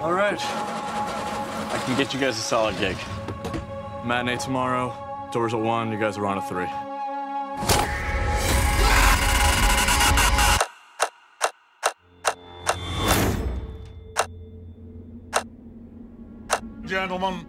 [0.00, 0.38] All right.
[0.40, 2.96] I can get you guys a solid gig.
[4.04, 4.92] Matinee tomorrow,
[5.32, 6.66] doors at 1, you guys are on at 3.
[16.88, 17.44] Gentlemen.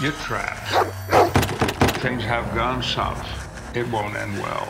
[0.00, 1.39] You're trapped.
[2.00, 3.28] Things have gone south.
[3.76, 4.66] It won't end well.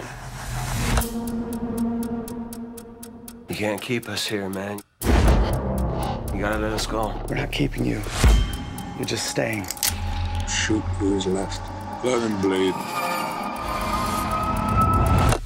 [3.49, 4.81] You can't keep us here, man.
[5.05, 7.15] You gotta let us go.
[7.29, 8.03] We're not keeping you.
[8.97, 9.65] You're just staying.
[10.49, 11.61] Shoot who's left.
[12.05, 12.75] Let him bleed.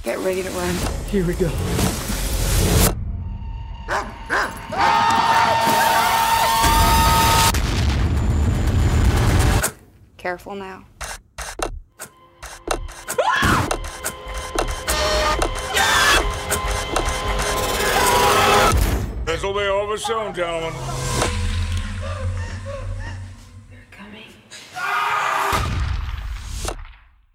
[0.03, 0.74] Get ready to run.
[1.11, 1.51] Here we go.
[10.16, 10.87] Careful now.
[19.55, 20.72] This'll be over soon, gentlemen.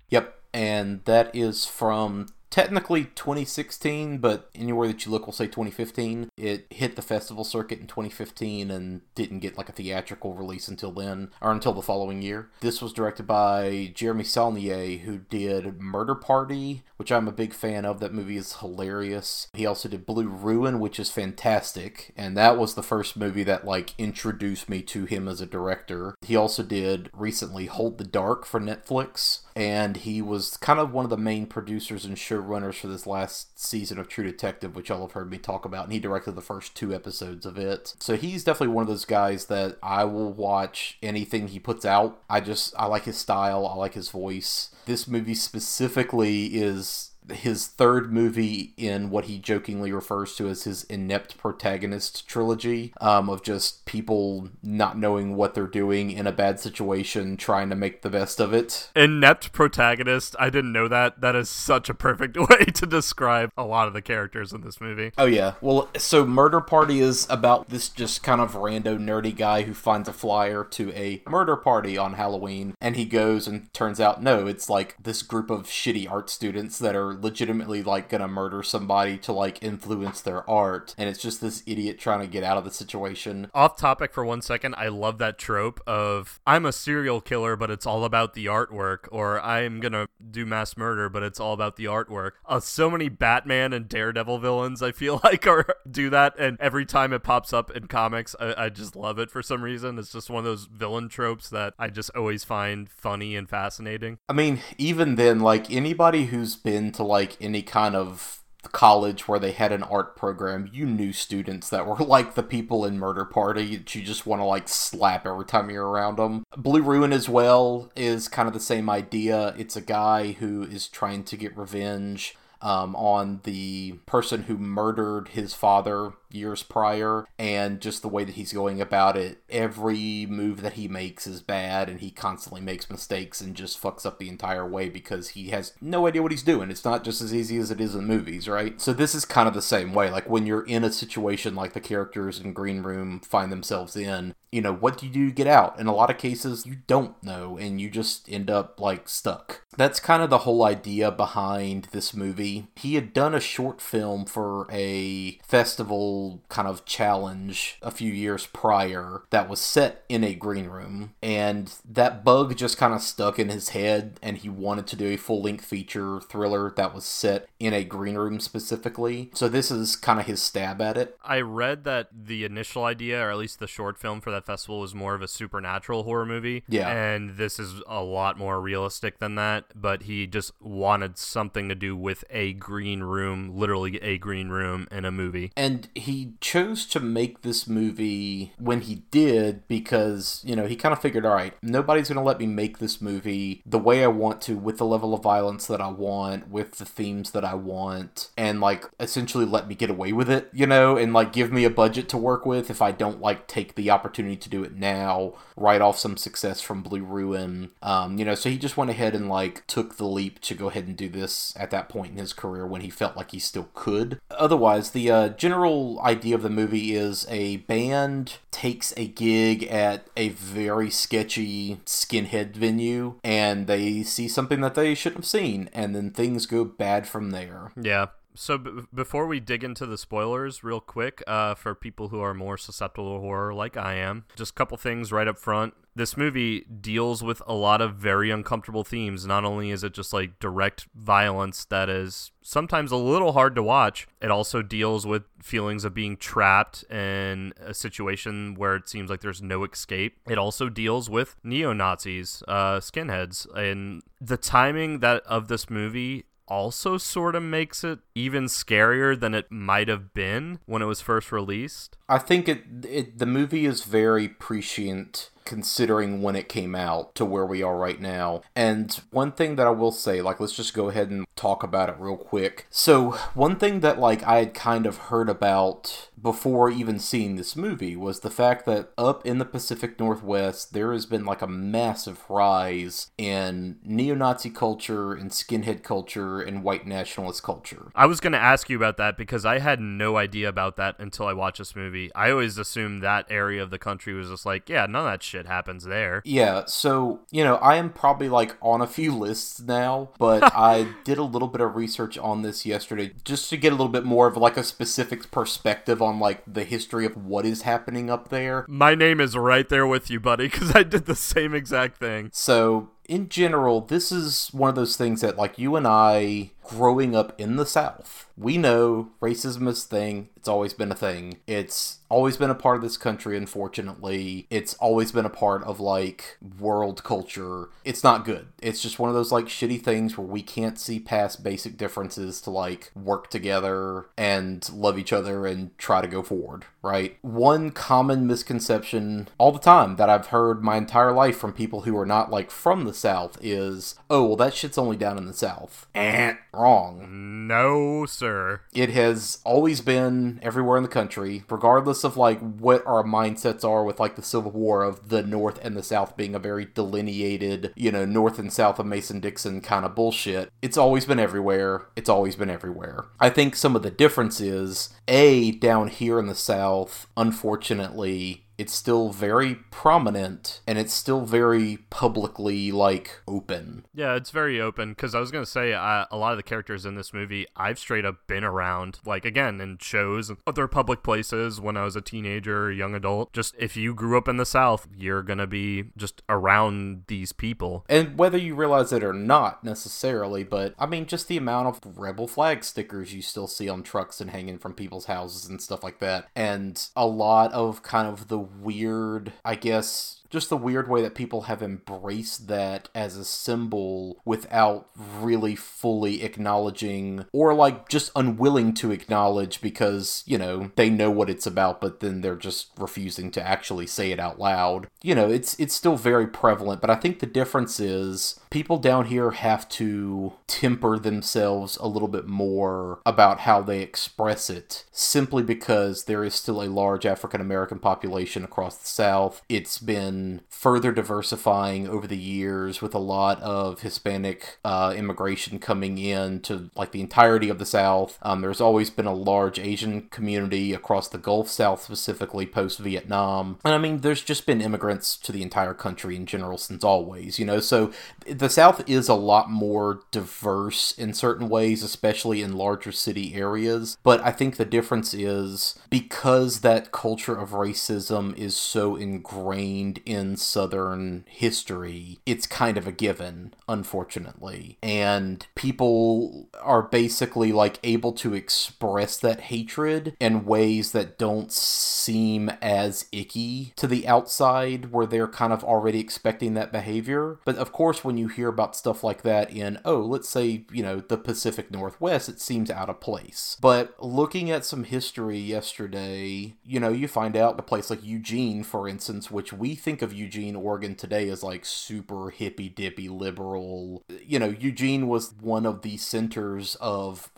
[0.09, 6.30] Yep, and that is from technically 2016, but anywhere that you look will say 2015.
[6.38, 10.91] It hit the festival circuit in 2015 and didn't get like a theatrical release until
[10.91, 12.50] then, or until the following year.
[12.62, 17.86] This was directed by Jeremy Saulnier, who did Murder Party, which I'm a big fan
[17.86, 18.00] of.
[18.00, 19.47] That movie is hilarious.
[19.54, 23.66] He also did Blue Ruin, which is fantastic, and that was the first movie that
[23.66, 26.16] like introduced me to him as a director.
[26.22, 31.04] He also did recently Hold the Dark for Netflix and he was kind of one
[31.04, 35.02] of the main producers and showrunners for this last season of True Detective, which y'all
[35.02, 37.94] have heard me talk about, and he directed the first two episodes of it.
[38.00, 42.22] So he's definitely one of those guys that I will watch anything he puts out.
[42.30, 44.74] I just I like his style, I like his voice.
[44.86, 50.84] This movie specifically is his third movie in what he jokingly refers to as his
[50.86, 56.60] inept protagonist trilogy um, of just people not knowing what they're doing in a bad
[56.60, 58.90] situation trying to make the best of it.
[58.96, 60.36] Inept protagonist.
[60.40, 61.22] I didn't know that.
[61.22, 64.82] That is such a perfect way to describe a lot of the characters in this
[64.82, 65.12] movie.
[65.18, 65.54] Oh yeah.
[65.62, 70.08] Well so murder party is about this just kind of rando nerdy guy who finds
[70.08, 74.48] a flyer to a murder party on halloween and he goes and turns out no
[74.48, 79.17] it's like this group of shitty art students that are legitimately like gonna murder somebody
[79.20, 82.63] to like influence their art, and it's just this idiot trying to get out of
[82.63, 83.49] the situation.
[83.53, 87.72] Off topic for one second, I love that trope of I'm a serial killer, but
[87.72, 91.76] it's all about the artwork, or I'm gonna do mass murder, but it's all about
[91.76, 92.32] the artwork.
[92.45, 96.86] Uh, so many Batman and Daredevil villains, I feel like, are do that, and every
[96.86, 99.97] time it pops up in comics, I, I just love it for some reason.
[99.97, 104.20] It's just one of those villain tropes that I just always find funny and fascinating.
[104.28, 108.39] I mean, even then, like anybody who's been to like any kind of
[108.72, 112.86] college where they had an art program, you knew students that were like the people
[112.86, 116.43] in Murder Party that you just want to like slap every time you're around them.
[116.55, 119.53] Blue Ruin as well is kind of the same idea.
[119.57, 125.30] It's a guy who is trying to get revenge um, on the person who murdered
[125.30, 130.62] his father years prior and just the way that he's going about it every move
[130.62, 134.30] that he makes is bad and he constantly makes mistakes and just fucks up the
[134.30, 136.70] entire way because he has no idea what he's doing.
[136.70, 138.80] It's not just as easy as it is in movies right?
[138.80, 140.10] So this is kind of the same way.
[140.10, 144.36] Like when you're in a situation like the characters in green room find themselves in
[144.52, 145.80] you know what do you do to get out?
[145.80, 149.64] In a lot of cases you don't know and you just end up like stuck.
[149.78, 152.68] That's kind of the whole idea behind this movie.
[152.76, 156.18] He had done a short film for a festival
[156.49, 161.74] kind of challenge a few years prior that was set in a green room and
[161.89, 165.17] that bug just kind of stuck in his head and he wanted to do a
[165.17, 170.20] full-length feature thriller that was set in a green room specifically so this is kind
[170.20, 173.67] of his stab at it I read that the initial idea, or at least the
[173.67, 176.63] short film for that festival, was more of a supernatural horror movie.
[176.67, 176.89] Yeah.
[176.89, 181.76] And this is a lot more realistic than that, but he just wanted something to
[181.76, 185.51] do with a green room, literally a green room in a movie.
[185.55, 186.09] and he
[186.41, 191.26] chose to make this movie when he did because you know he kind of figured
[191.26, 194.55] all right nobody's going to let me make this movie the way i want to
[194.55, 198.60] with the level of violence that i want with the themes that i want and
[198.60, 201.70] like essentially let me get away with it you know and like give me a
[201.70, 205.34] budget to work with if i don't like take the opportunity to do it now
[205.55, 209.16] write off some success from blue ruin um, you know so he just went ahead
[209.16, 212.18] and like took the leap to go ahead and do this at that point in
[212.18, 214.20] his career when he felt like he still could.
[214.32, 220.08] Otherwise the uh, general idea of the movie is a band takes a gig at
[220.18, 225.95] a very sketchy skinhead venue and they see something that they shouldn't have seen and
[225.95, 228.08] then things go bad from there Yeah.
[228.40, 232.34] So b- before we dig into the spoilers, real quick, uh, for people who are
[232.34, 235.74] more susceptible to horror, like I am, just a couple things right up front.
[235.94, 239.26] This movie deals with a lot of very uncomfortable themes.
[239.26, 243.64] Not only is it just like direct violence that is sometimes a little hard to
[243.64, 249.10] watch, it also deals with feelings of being trapped in a situation where it seems
[249.10, 250.18] like there's no escape.
[250.30, 256.24] It also deals with neo Nazis, uh, skinheads, and the timing that of this movie
[256.50, 261.02] also sort of makes it even scarier than it might have been when it was
[261.02, 261.97] first released.
[262.08, 267.26] I think it, it the movie is very prescient considering when it came out to
[267.26, 268.43] where we are right now.
[268.56, 271.89] And one thing that I will say, like let's just go ahead and talk about
[271.89, 272.68] it real quick.
[272.70, 277.56] So, one thing that like I had kind of heard about before even seeing this
[277.56, 281.47] movie was the fact that up in the Pacific Northwest there has been like a
[281.47, 287.91] massive rise in neo-Nazi culture and skinhead culture and white nationalist culture.
[287.95, 290.95] I was going to ask you about that because I had no idea about that
[291.00, 292.12] until I watched this movie.
[292.14, 295.24] I always assumed that area of the country was just like, yeah, none of that
[295.24, 296.22] shit happens there.
[296.26, 300.94] Yeah, so, you know, I am probably like on a few lists now, but I
[301.04, 304.06] did a little bit of research on this yesterday just to get a little bit
[304.06, 308.30] more of like a specific perspective on like the history of what is happening up
[308.30, 308.66] there.
[308.68, 312.30] My name is right there with you, buddy, because I did the same exact thing.
[312.34, 317.15] So, in general, this is one of those things that like you and I growing
[317.15, 320.30] up in the South, we know racism is a thing.
[320.38, 321.39] It's always been a thing.
[321.45, 324.47] It's always been a part of this country, unfortunately.
[324.49, 327.70] It's always been a part of like world culture.
[327.84, 328.47] It's not good.
[328.61, 332.39] It's just one of those like shitty things where we can't see past basic differences
[332.41, 337.17] to like work together and love each other and try to go forward, right?
[337.22, 341.97] One common misconception all the time that I've heard my entire life from people who
[341.97, 345.34] are not like from the South is, oh, well, that shit's only down in the
[345.34, 345.88] South.
[345.93, 347.47] Eh, wrong.
[347.47, 348.62] No, sir.
[348.74, 353.84] It has always been everywhere in the country, regardless of like what our mindsets are
[353.84, 357.74] with like the Civil War of the North and the South being a very delineated,
[357.76, 360.51] you know, North and South of Mason Dixon kind of bullshit.
[360.62, 361.88] It's always been everywhere.
[361.95, 363.05] It's always been everywhere.
[363.20, 368.74] I think some of the difference is A, down here in the South, unfortunately, it's
[368.74, 373.86] still very prominent and it's still very publicly like open.
[373.93, 376.86] Yeah, it's very open because I was gonna say uh, a lot of the characters
[376.86, 381.03] in this movie I've straight up been around, like again in shows and other public
[381.03, 383.32] places when I was a teenager, or young adult.
[383.32, 387.86] Just if you grew up in the South, you're gonna be just around these people.
[387.88, 391.97] And whether you realize it or not necessarily, but I mean, just the amount of
[391.97, 395.82] rebel flag stickers you still see on trucks and hanging from people's houses and stuff
[395.82, 400.88] like that, and a lot of kind of the weird, I guess, just the weird
[400.88, 407.90] way that people have embraced that as a symbol without really fully acknowledging or like
[407.90, 412.36] just unwilling to acknowledge because, you know, they know what it's about but then they're
[412.36, 414.88] just refusing to actually say it out loud.
[415.02, 419.06] You know, it's it's still very prevalent, but I think the difference is people down
[419.06, 425.44] here have to temper themselves a little bit more about how they express it simply
[425.44, 429.42] because there is still a large African American population across the South.
[429.50, 430.18] It's been
[430.49, 436.70] further diversifying over the years with a lot of Hispanic uh, immigration coming in to
[436.76, 438.17] like the entirety of the South.
[438.22, 443.59] Um, there's always been a large Asian community across the Gulf South, specifically post Vietnam.
[443.63, 447.39] And I mean, there's just been immigrants to the entire country in general since always,
[447.39, 447.59] you know.
[447.59, 447.91] So
[448.26, 453.97] the South is a lot more diverse in certain ways, especially in larger city areas.
[454.03, 460.36] But I think the difference is because that culture of racism is so ingrained in
[460.36, 464.80] Southern history, it's kind of a given, unfortunately.
[464.82, 472.49] And people are basically like able to express that hatred in ways that don't seem
[472.60, 477.38] as icky to the outside, where they're kind of already expecting that behavior.
[477.45, 480.82] But of course, when you hear about stuff like that in, oh, let's say, you
[480.82, 483.57] know, the Pacific Northwest, it seems out of place.
[483.62, 488.64] But looking at some history yesterday, you know, you find out a place like Eugene,
[488.64, 494.04] for instance, which we think of Eugene, Oregon today as like super hippy dippy liberal.
[494.26, 497.32] You know, Eugene was one of the centers of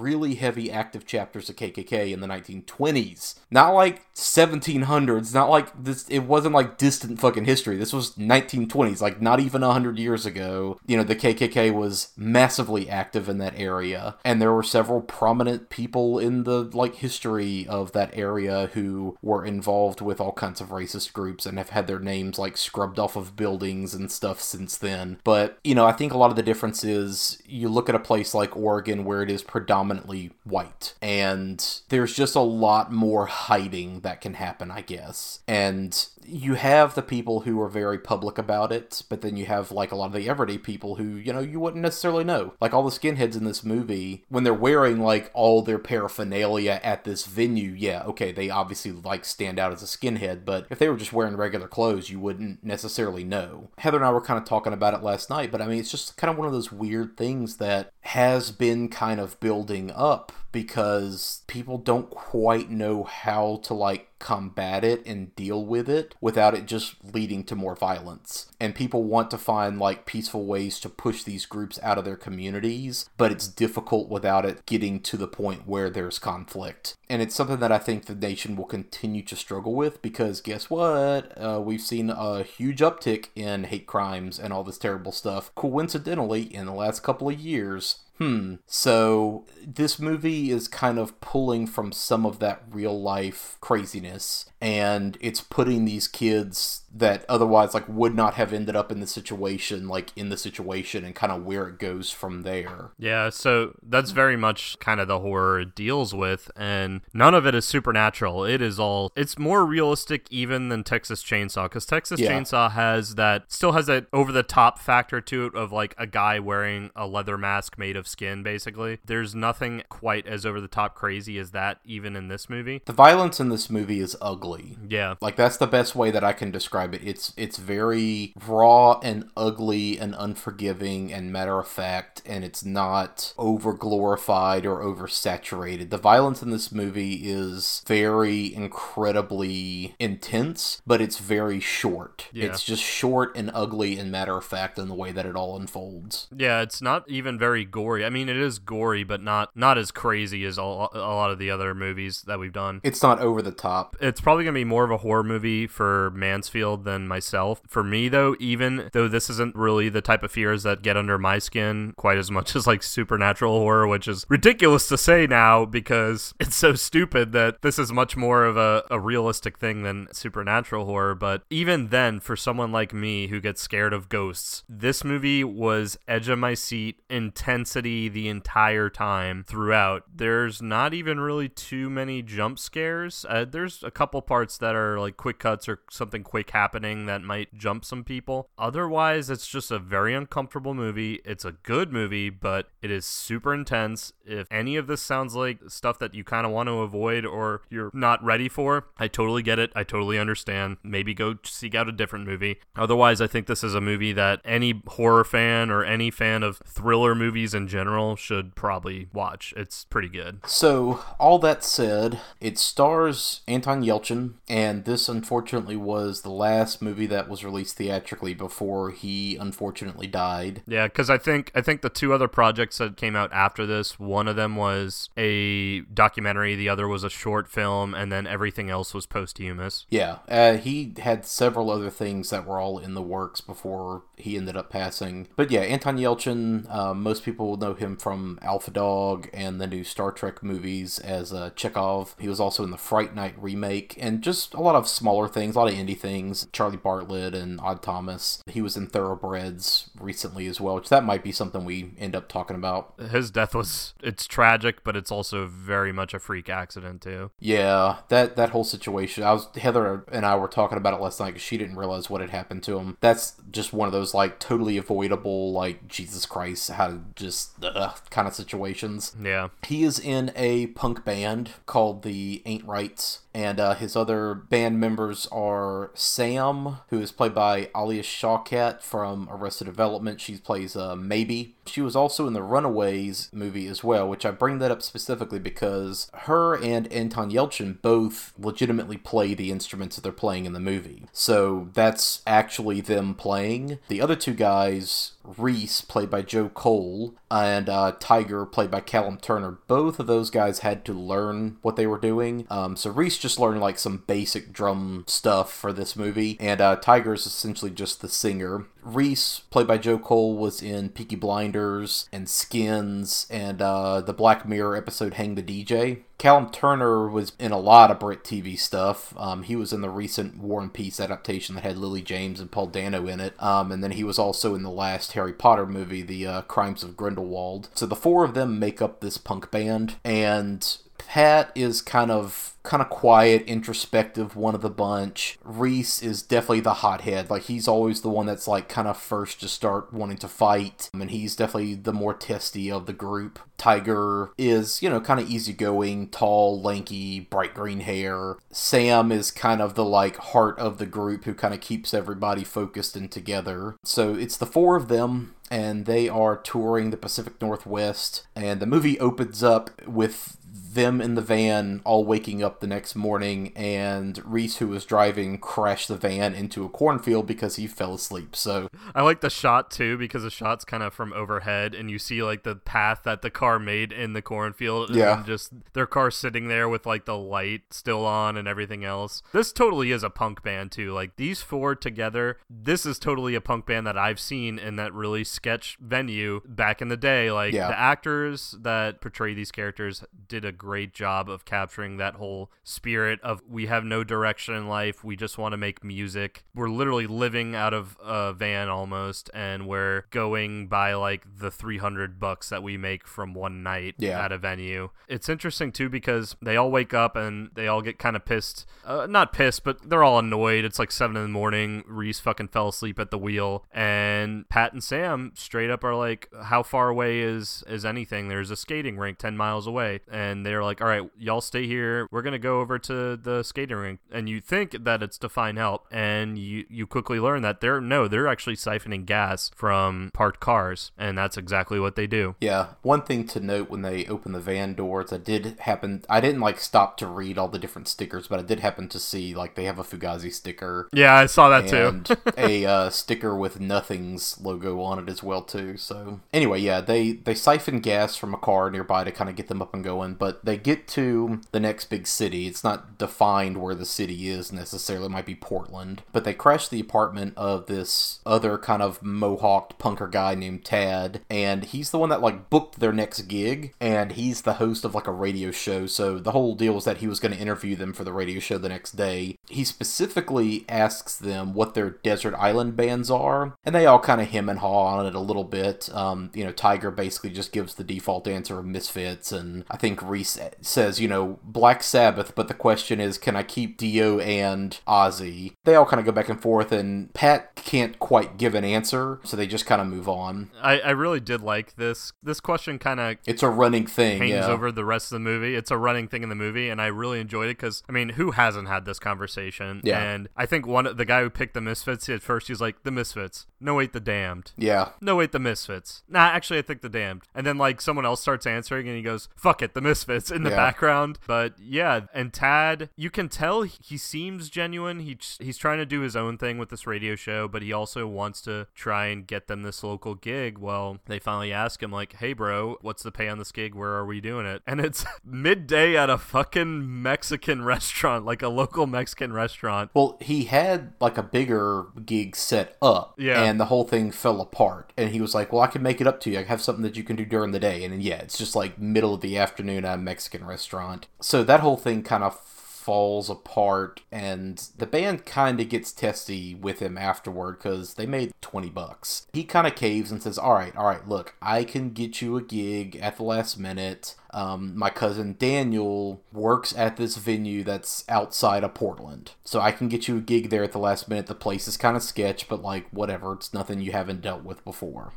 [0.00, 3.34] really heavy active chapters of KKK in the 1920s.
[3.50, 7.76] Not like 1700s, not like this, it wasn't like distant fucking history.
[7.76, 10.78] This was 1920s, like not even 100 years ago.
[10.86, 15.68] You know, the KKK was massively active in that area, and there were several prominent
[15.68, 20.68] people in the like history of that area who were involved with all kinds of
[20.68, 24.76] racist groups and have had their names like scrubbed off of buildings and stuff since
[24.76, 25.18] then.
[25.24, 28.00] But, you know, I think a lot of the difference is you look at a
[28.00, 30.94] place like Oregon where it is predominantly white.
[31.02, 35.40] And there's just a lot more hiding that can happen, I guess.
[35.46, 39.72] And you have the people who are very public about it, but then you have
[39.72, 42.54] like a lot of the everyday people who, you know, you wouldn't necessarily know.
[42.60, 47.04] Like all the skinheads in this movie, when they're wearing like all their paraphernalia at
[47.04, 50.88] this venue, yeah, okay, they obviously like stand out as a skinhead, but if they
[50.88, 53.70] were just wearing regular clothes, you wouldn't necessarily know.
[53.78, 55.90] Heather and I were kind of talking about it last night, but I mean, it's
[55.90, 60.32] just kind of one of those weird things that has been kind of building up
[60.52, 66.54] because people don't quite know how to like combat it and deal with it without
[66.54, 68.52] it just leading to more violence.
[68.60, 72.16] And people want to find like peaceful ways to push these groups out of their
[72.16, 76.96] communities, but it's difficult without it getting to the point where there's conflict.
[77.08, 80.70] And it's something that I think the nation will continue to struggle with because guess
[80.70, 81.36] what?
[81.36, 86.42] Uh, we've seen a huge uptick in hate crimes and all this terrible stuff, coincidentally,
[86.42, 88.00] in the last couple of years.
[88.20, 88.56] Hmm.
[88.66, 95.16] So this movie is kind of pulling from some of that real life craziness and
[95.22, 99.88] it's putting these kids that otherwise like would not have ended up in the situation
[99.88, 102.90] like in the situation and kind of where it goes from there.
[102.98, 107.46] Yeah, so that's very much kind of the horror it deals with and none of
[107.46, 108.44] it is supernatural.
[108.44, 112.32] It is all it's more realistic even than Texas Chainsaw cuz Texas Yeah.
[112.32, 116.06] Chainsaw has that still has that over the top factor to it of like a
[116.06, 118.98] guy wearing a leather mask made of skin basically.
[119.06, 122.82] There's nothing quite as over the top crazy as that even in this movie.
[122.84, 124.76] The violence in this movie is ugly.
[124.88, 125.14] Yeah.
[125.20, 127.02] Like that's the best way that I can describe it.
[127.04, 133.32] It's it's very raw and ugly and unforgiving and matter of fact and it's not
[133.38, 135.90] over glorified or oversaturated.
[135.90, 142.28] The violence in this movie is very incredibly intense, but it's very short.
[142.32, 142.46] Yeah.
[142.46, 145.56] It's just short and ugly and matter of fact in the way that it all
[145.56, 146.28] unfolds.
[146.36, 148.06] Yeah, it's not even very gory gory.
[148.06, 151.38] I mean, it is gory, but not not as crazy as a, a lot of
[151.38, 152.80] the other movies that we've done.
[152.82, 153.96] It's not over the top.
[154.00, 157.60] It's probably going to be more of a horror movie for Mansfield than myself.
[157.66, 161.18] For me, though, even though this isn't really the type of fears that get under
[161.18, 165.64] my skin quite as much as like supernatural horror, which is ridiculous to say now
[165.64, 170.08] because it's so stupid that this is much more of a, a realistic thing than
[170.12, 171.14] supernatural horror.
[171.14, 175.98] But even then, for someone like me who gets scared of ghosts, this movie was
[176.08, 180.04] edge of my seat, intensity the entire time throughout.
[180.14, 183.24] There's not even really too many jump scares.
[183.28, 187.22] Uh, there's a couple parts that are like quick cuts or something quick happening that
[187.22, 188.48] might jump some people.
[188.58, 191.20] Otherwise, it's just a very uncomfortable movie.
[191.24, 194.12] It's a good movie, but it is super intense.
[194.24, 197.62] If any of this sounds like stuff that you kind of want to avoid or
[197.70, 199.72] you're not ready for, I totally get it.
[199.74, 200.78] I totally understand.
[200.82, 202.60] Maybe go seek out a different movie.
[202.76, 206.58] Otherwise, I think this is a movie that any horror fan or any fan of
[206.66, 209.54] thriller movies in general should probably watch.
[209.56, 210.40] It's pretty good.
[210.46, 217.06] So, all that said, it stars Anton Yelchin, and this unfortunately was the last movie
[217.06, 220.62] that was released theatrically before he unfortunately died.
[220.66, 223.98] Yeah, because I think I think the two other projects that came out after this,
[223.98, 228.68] one of them was a documentary, the other was a short film, and then everything
[228.68, 229.86] else was posthumous.
[229.88, 234.36] Yeah, uh, he had several other things that were all in the works before he
[234.36, 235.28] ended up passing.
[235.36, 239.84] But yeah, Anton Yelchin, uh, most people know him from Alpha Dog and the new
[239.84, 242.18] Star Trek movies as uh, Chekov.
[242.18, 245.54] He was also in the Fright Night remake and just a lot of smaller things,
[245.54, 246.48] a lot of indie things.
[246.52, 248.42] Charlie Bartlett and Odd Thomas.
[248.46, 252.28] He was in Thoroughbreds recently as well, which that might be something we end up
[252.28, 252.94] talking about.
[253.10, 257.30] His death was it's tragic, but it's also very much a freak accident too.
[257.38, 259.24] Yeah, that that whole situation.
[259.24, 262.08] I was Heather and I were talking about it last night because she didn't realize
[262.08, 262.96] what had happened to him.
[263.00, 267.94] That's just one of those like totally avoidable, like Jesus Christ, how to just uh,
[268.10, 269.14] kind of situations.
[269.22, 274.34] Yeah, he is in a punk band called the Ain't Rights and uh, his other
[274.34, 280.20] band members are Sam, who is played by Alia Shawkat from Arrested Development.
[280.20, 281.52] She plays uh, Maeby.
[281.66, 285.38] She was also in the Runaways movie as well, which I bring that up specifically
[285.38, 290.60] because her and Anton Yelchin both legitimately play the instruments that they're playing in the
[290.60, 291.06] movie.
[291.12, 293.78] So that's actually them playing.
[293.86, 299.18] The other two guys, Reese, played by Joe Cole, and uh, Tiger, played by Callum
[299.18, 302.46] Turner, both of those guys had to learn what they were doing.
[302.50, 306.76] Um, so Reese just learned like some basic drum stuff for this movie, and uh,
[306.76, 308.66] Tiger is essentially just the singer.
[308.82, 314.48] Reese, played by Joe Cole, was in Peaky Blinders and Skins and uh, the Black
[314.48, 316.02] Mirror episode Hang the DJ.
[316.16, 319.14] Callum Turner was in a lot of Brit TV stuff.
[319.16, 322.50] Um, he was in the recent War and Peace adaptation that had Lily James and
[322.50, 323.40] Paul Dano in it.
[323.42, 326.82] Um, and then he was also in the last Harry Potter movie, The uh, Crimes
[326.82, 327.70] of Grindelwald.
[327.74, 330.76] So the four of them make up this punk band, and
[331.10, 335.40] Pat is kind of kind of quiet, introspective one of the bunch.
[335.42, 337.28] Reese is definitely the hothead.
[337.28, 340.88] Like he's always the one that's like kind of first to start wanting to fight,
[340.92, 343.40] and he's definitely the more testy of the group.
[343.58, 348.36] Tiger is, you know, kind of easygoing, tall, lanky, bright green hair.
[348.52, 352.44] Sam is kind of the like heart of the group who kind of keeps everybody
[352.44, 353.74] focused and together.
[353.82, 358.66] So it's the four of them and they are touring the Pacific Northwest and the
[358.66, 364.20] movie opens up with them in the van all waking up the next morning and
[364.24, 368.36] Reese who was driving crashed the van into a cornfield because he fell asleep.
[368.36, 371.98] So I like the shot too because the shot's kind of from overhead and you
[371.98, 375.18] see like the path that the car made in the cornfield yeah.
[375.18, 379.22] and just their car sitting there with like the light still on and everything else.
[379.32, 380.92] This totally is a punk band too.
[380.92, 384.92] Like these four together, this is totally a punk band that I've seen in that
[384.94, 387.30] really sketch venue back in the day.
[387.30, 387.68] Like yeah.
[387.68, 393.20] the actors that portray these characters did a great job of capturing that whole spirit
[393.22, 395.02] of we have no direction in life.
[395.04, 396.44] We just want to make music.
[396.54, 402.18] We're literally living out of a van almost, and we're going by like the 300
[402.18, 404.22] bucks that we make from one night yeah.
[404.24, 404.90] at a venue.
[405.08, 408.66] It's interesting too because they all wake up and they all get kind of pissed.
[408.84, 410.64] Uh, not pissed, but they're all annoyed.
[410.64, 411.84] It's like 7 in the morning.
[411.86, 413.64] Reese fucking fell asleep at the wheel.
[413.72, 418.28] And Pat and Sam straight up are like, How far away is, is anything?
[418.28, 420.00] There's a skating rink 10 miles away.
[420.10, 422.06] And they're like, "All right, y'all stay here.
[422.10, 425.58] We're gonna go over to the skating rink." And you think that it's to find
[425.58, 430.40] help, and you you quickly learn that they're no, they're actually siphoning gas from parked
[430.40, 432.34] cars, and that's exactly what they do.
[432.40, 436.02] Yeah, one thing to note when they open the van doors, I did happen.
[436.08, 438.98] I didn't like stop to read all the different stickers, but I did happen to
[438.98, 442.16] see like they have a Fugazi sticker Yeah, I saw that and too.
[442.36, 445.76] a uh, sticker with Nothing's logo on it as well too.
[445.76, 449.48] So anyway, yeah, they they siphon gas from a car nearby to kind of get
[449.48, 452.46] them up and going, but they get to the next big city.
[452.46, 455.06] It's not defined where the city is necessarily.
[455.06, 459.78] It might be Portland, but they crash the apartment of this other kind of mohawked
[459.78, 464.12] punker guy named Tad, and he's the one that like booked their next gig, and
[464.12, 465.86] he's the host of like a radio show.
[465.86, 468.38] So the whole deal was that he was going to interview them for the radio
[468.40, 469.38] show the next day.
[469.48, 474.28] He specifically asks them what their desert island bands are, and they all kind of
[474.28, 475.88] hem and haw on it a little bit.
[475.94, 480.02] Um, you know, Tiger basically just gives the default answer of Misfits, and I think
[480.10, 484.78] Reese says, you know, Black Sabbath, but the question is, can I keep Dio and
[484.86, 485.54] Ozzy?
[485.64, 489.20] They all kind of go back and forth, and Pat can't quite give an answer,
[489.24, 490.50] so they just kind of move on.
[490.60, 492.12] I, I really did like this.
[492.22, 494.46] This question kind of It's a running thing, hangs yeah.
[494.46, 495.54] over the rest of the movie.
[495.54, 498.10] It's a running thing in the movie, and I really enjoyed it because I mean,
[498.10, 499.80] who hasn't had this conversation?
[499.84, 500.00] Yeah.
[500.00, 502.90] And I think one the guy who picked the Misfits at first, he's like the
[502.90, 503.46] Misfits.
[503.60, 504.52] No, wait, the Damned.
[504.56, 504.90] yeah.
[505.00, 506.02] No, wait, the Misfits.
[506.08, 507.22] Nah, actually, I think the Damned.
[507.34, 510.42] And then like someone else starts answering, and he goes, "Fuck it, the Misfits" in
[510.42, 510.56] the Yeah.
[510.56, 511.18] background.
[511.26, 515.00] But yeah, and Tad, you can tell he seems genuine.
[515.00, 518.06] He he's trying to do his own thing with this radio show, but he also
[518.06, 520.58] wants to try and get them this local gig.
[520.58, 523.74] Well, they finally ask him like, "Hey, bro, what's the pay on this gig?
[523.74, 528.48] Where are we doing it?" And it's midday at a fucking Mexican restaurant, like a
[528.48, 529.90] local Mexican restaurant.
[529.94, 533.42] Well, he had like a bigger gig set up, Yeah.
[533.42, 534.92] and the whole thing fell apart.
[534.96, 536.38] And he was like, "Well, I can make it up to you.
[536.38, 538.54] I have something that you can do during the day." And then, yeah, it's just
[538.56, 541.06] like middle of the afternoon Mexican restaurant.
[541.20, 546.54] So that whole thing kind of falls apart, and the band kind of gets testy
[546.54, 549.26] with him afterward because they made twenty bucks.
[549.32, 552.36] He kind of caves and says, "All right, all right, look, I can get you
[552.36, 558.04] a gig at the last minute." um, my cousin Daniel works at this venue that's
[558.08, 559.32] outside of Portland.
[559.44, 561.26] So I can get you a gig there at the last minute.
[561.26, 563.32] The place is kind of sketch, but like, whatever.
[563.34, 565.12] It's nothing you haven't dealt with before.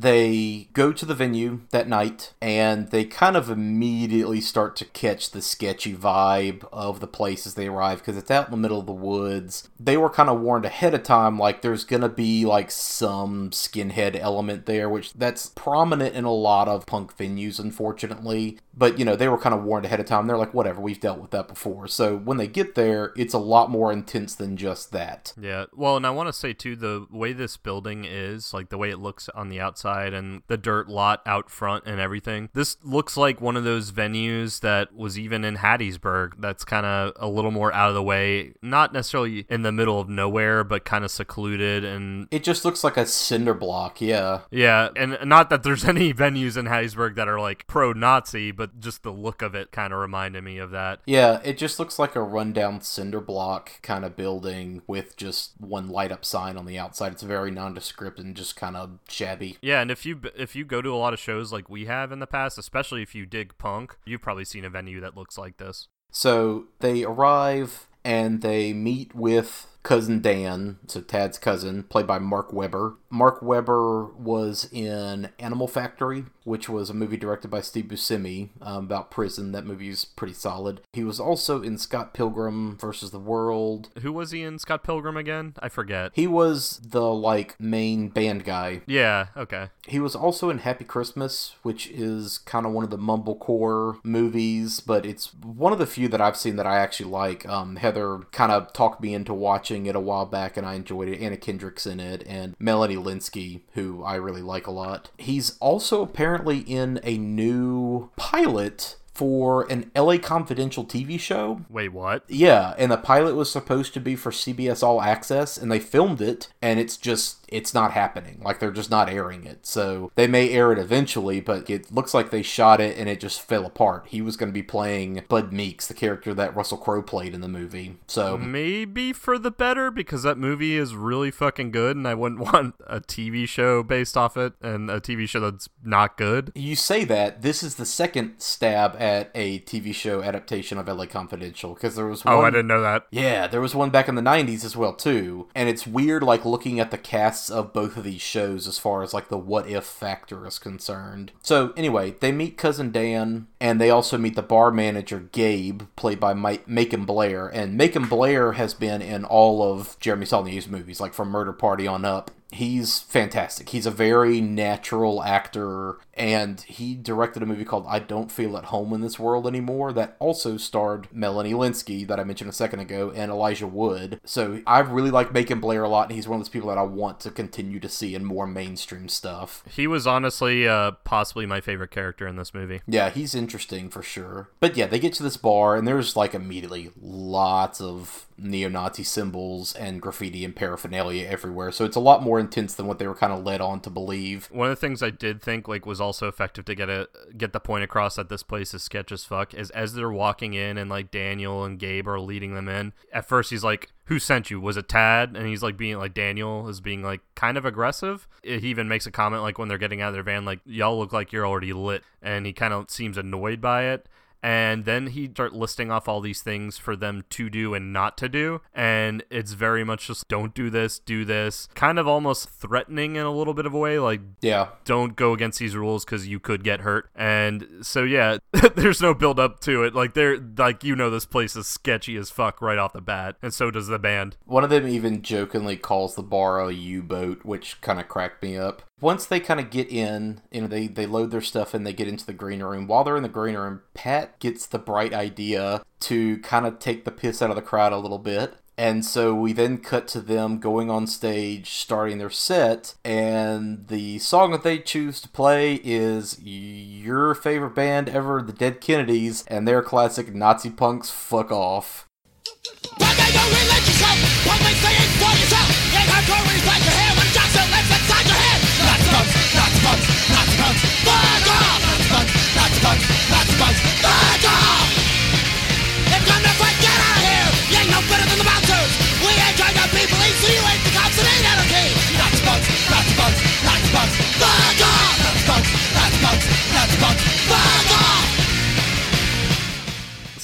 [0.00, 5.32] They go to the venue that night and they kind of immediately start to catch
[5.32, 8.78] the sketchy vibe of the place as they arrive because it's out in the middle
[8.78, 9.68] of the woods.
[9.80, 13.50] They were kind of warned ahead of time like there's going to be like some
[13.50, 18.58] skinhead element there, which that's prominent in a lot of punk venues, unfortunately.
[18.76, 20.28] But you know, they were kind of warned ahead of time.
[20.28, 21.88] They're like, whatever, we've dealt with that before.
[21.88, 25.32] So when they get there, it's a lot more intense than just that.
[25.40, 25.64] Yeah.
[25.74, 28.90] Well, and I want to say too the way this building is, like the way
[28.90, 32.48] it looks on the outside and the dirt lot out front and everything.
[32.52, 37.12] This looks like one of those venues that was even in Hattiesburg that's kind of
[37.16, 40.84] a little more out of the way, not necessarily in the middle of nowhere, but
[40.84, 44.40] kind of secluded and It just looks like a cinder block, yeah.
[44.50, 49.02] yeah, and not that there's any venues in Hattiesburg that are like pro-Nazi, but just
[49.02, 51.00] the look of it kind of reminded me of that.
[51.06, 55.88] Yeah, it just looks like a rundown cinder block kind of building with just one
[55.88, 57.12] light up sign on the outside.
[57.12, 59.58] It's very nondescript and just kind of shabby.
[59.68, 62.10] Yeah, and if you if you go to a lot of shows like we have
[62.10, 65.36] in the past, especially if you dig punk, you've probably seen a venue that looks
[65.36, 65.88] like this.
[66.10, 72.50] So they arrive and they meet with cousin Dan, so Tad's cousin, played by Mark
[72.50, 72.96] Webber.
[73.10, 78.84] Mark Webber was in Animal Factory, which was a movie directed by Steve Buscemi um,
[78.84, 79.52] about prison.
[79.52, 80.80] That movie is pretty solid.
[80.92, 83.90] He was also in Scott Pilgrim versus the World.
[84.02, 85.54] Who was he in Scott Pilgrim again?
[85.60, 86.12] I forget.
[86.14, 88.80] He was the like main band guy.
[88.86, 89.68] Yeah, okay.
[89.86, 94.80] He was also in Happy Christmas, which is kind of one of the mumblecore movies,
[94.80, 97.46] but it's one of the few that I've seen that I actually like.
[97.48, 101.08] Um, Heather kind of talked me into watching it a while back, and I enjoyed
[101.08, 101.20] it.
[101.20, 105.10] Anna Kendrick's in it, and Melanie Lynskey, who I really like a lot.
[105.18, 111.62] He's also apparently in a new pilot for an LA Confidential TV show.
[111.68, 112.22] Wait, what?
[112.28, 116.20] Yeah, and the pilot was supposed to be for CBS All Access, and they filmed
[116.20, 118.40] it, and it's just it's not happening.
[118.42, 119.66] Like they're just not airing it.
[119.66, 123.20] So they may air it eventually, but it looks like they shot it and it
[123.20, 124.06] just fell apart.
[124.08, 127.40] He was going to be playing Bud Meeks, the character that Russell Crowe played in
[127.40, 127.96] the movie.
[128.06, 132.40] So Maybe for the better because that movie is really fucking good, and I wouldn't
[132.52, 136.52] want a TV show based off it and a TV show that's not good.
[136.54, 141.06] you say that this is the second stab at a TV show adaptation of LA
[141.06, 143.06] Confidential because there was one Oh, I didn't know that.
[143.10, 145.48] Yeah, there was one back in the 90s as well too.
[145.54, 149.02] And it's weird like looking at the cast of both of these shows as far
[149.02, 151.32] as like the what if factor is concerned.
[151.42, 156.20] So anyway, they meet cousin Dan, and they also meet the bar manager Gabe, played
[156.20, 161.00] by Mike, Macon Blair, and Macon Blair has been in all of Jeremy Saulnier's movies,
[161.00, 163.68] like from Murder Party on up he's fantastic.
[163.70, 168.66] He's a very natural actor, and he directed a movie called I Don't Feel at
[168.66, 172.80] Home in This World Anymore that also starred Melanie Lynskey, that I mentioned a second
[172.80, 174.20] ago, and Elijah Wood.
[174.24, 176.78] So I really like Macon Blair a lot, and he's one of those people that
[176.78, 179.62] I want to continue to see in more mainstream stuff.
[179.68, 182.80] He was honestly uh, possibly my favorite character in this movie.
[182.86, 184.48] Yeah, he's interesting for sure.
[184.60, 189.74] But yeah, they get to this bar, and there's like immediately lots of neo-Nazi symbols
[189.74, 191.72] and graffiti and paraphernalia everywhere.
[191.72, 193.90] So it's a lot more intense than what they were kind of led on to
[193.90, 194.46] believe.
[194.50, 197.52] One of the things I did think like was also effective to get a get
[197.52, 200.78] the point across that this place is sketch as fuck is as they're walking in
[200.78, 202.92] and like Daniel and Gabe are leading them in.
[203.12, 204.58] At first he's like who sent you?
[204.58, 205.36] Was it Tad?
[205.36, 208.26] And he's like being like Daniel is being like kind of aggressive.
[208.42, 210.98] He even makes a comment like when they're getting out of their van, like y'all
[210.98, 214.08] look like you're already lit, and he kind of seems annoyed by it
[214.42, 218.16] and then he start listing off all these things for them to do and not
[218.18, 218.60] to do.
[218.74, 221.68] And it's very much just don't do this do this.
[221.74, 224.68] Kind of almost threatening in a little bit of a way like yeah.
[224.84, 227.10] Don't go against these rules because you could get hurt.
[227.14, 228.38] And so yeah
[228.76, 229.94] there's no build up to it.
[229.94, 233.36] Like they're like you know this place is sketchy as fuck right off the bat
[233.42, 234.36] and so does the band.
[234.44, 238.56] One of them even jokingly calls the bar a u-boat which kind of cracked me
[238.56, 241.86] up once they kind of get in, you know, they, they load their stuff and
[241.86, 242.86] they get into the green room.
[242.86, 247.04] While they're in the green room, Pat gets the bright idea to kind of take
[247.04, 248.54] the piss out of the crowd a little bit.
[248.76, 254.20] And so we then cut to them going on stage, starting their set, and the
[254.20, 259.66] song that they choose to play is your favorite band ever, the Dead Kennedys, and
[259.66, 262.06] their classic Nazi punks fuck off.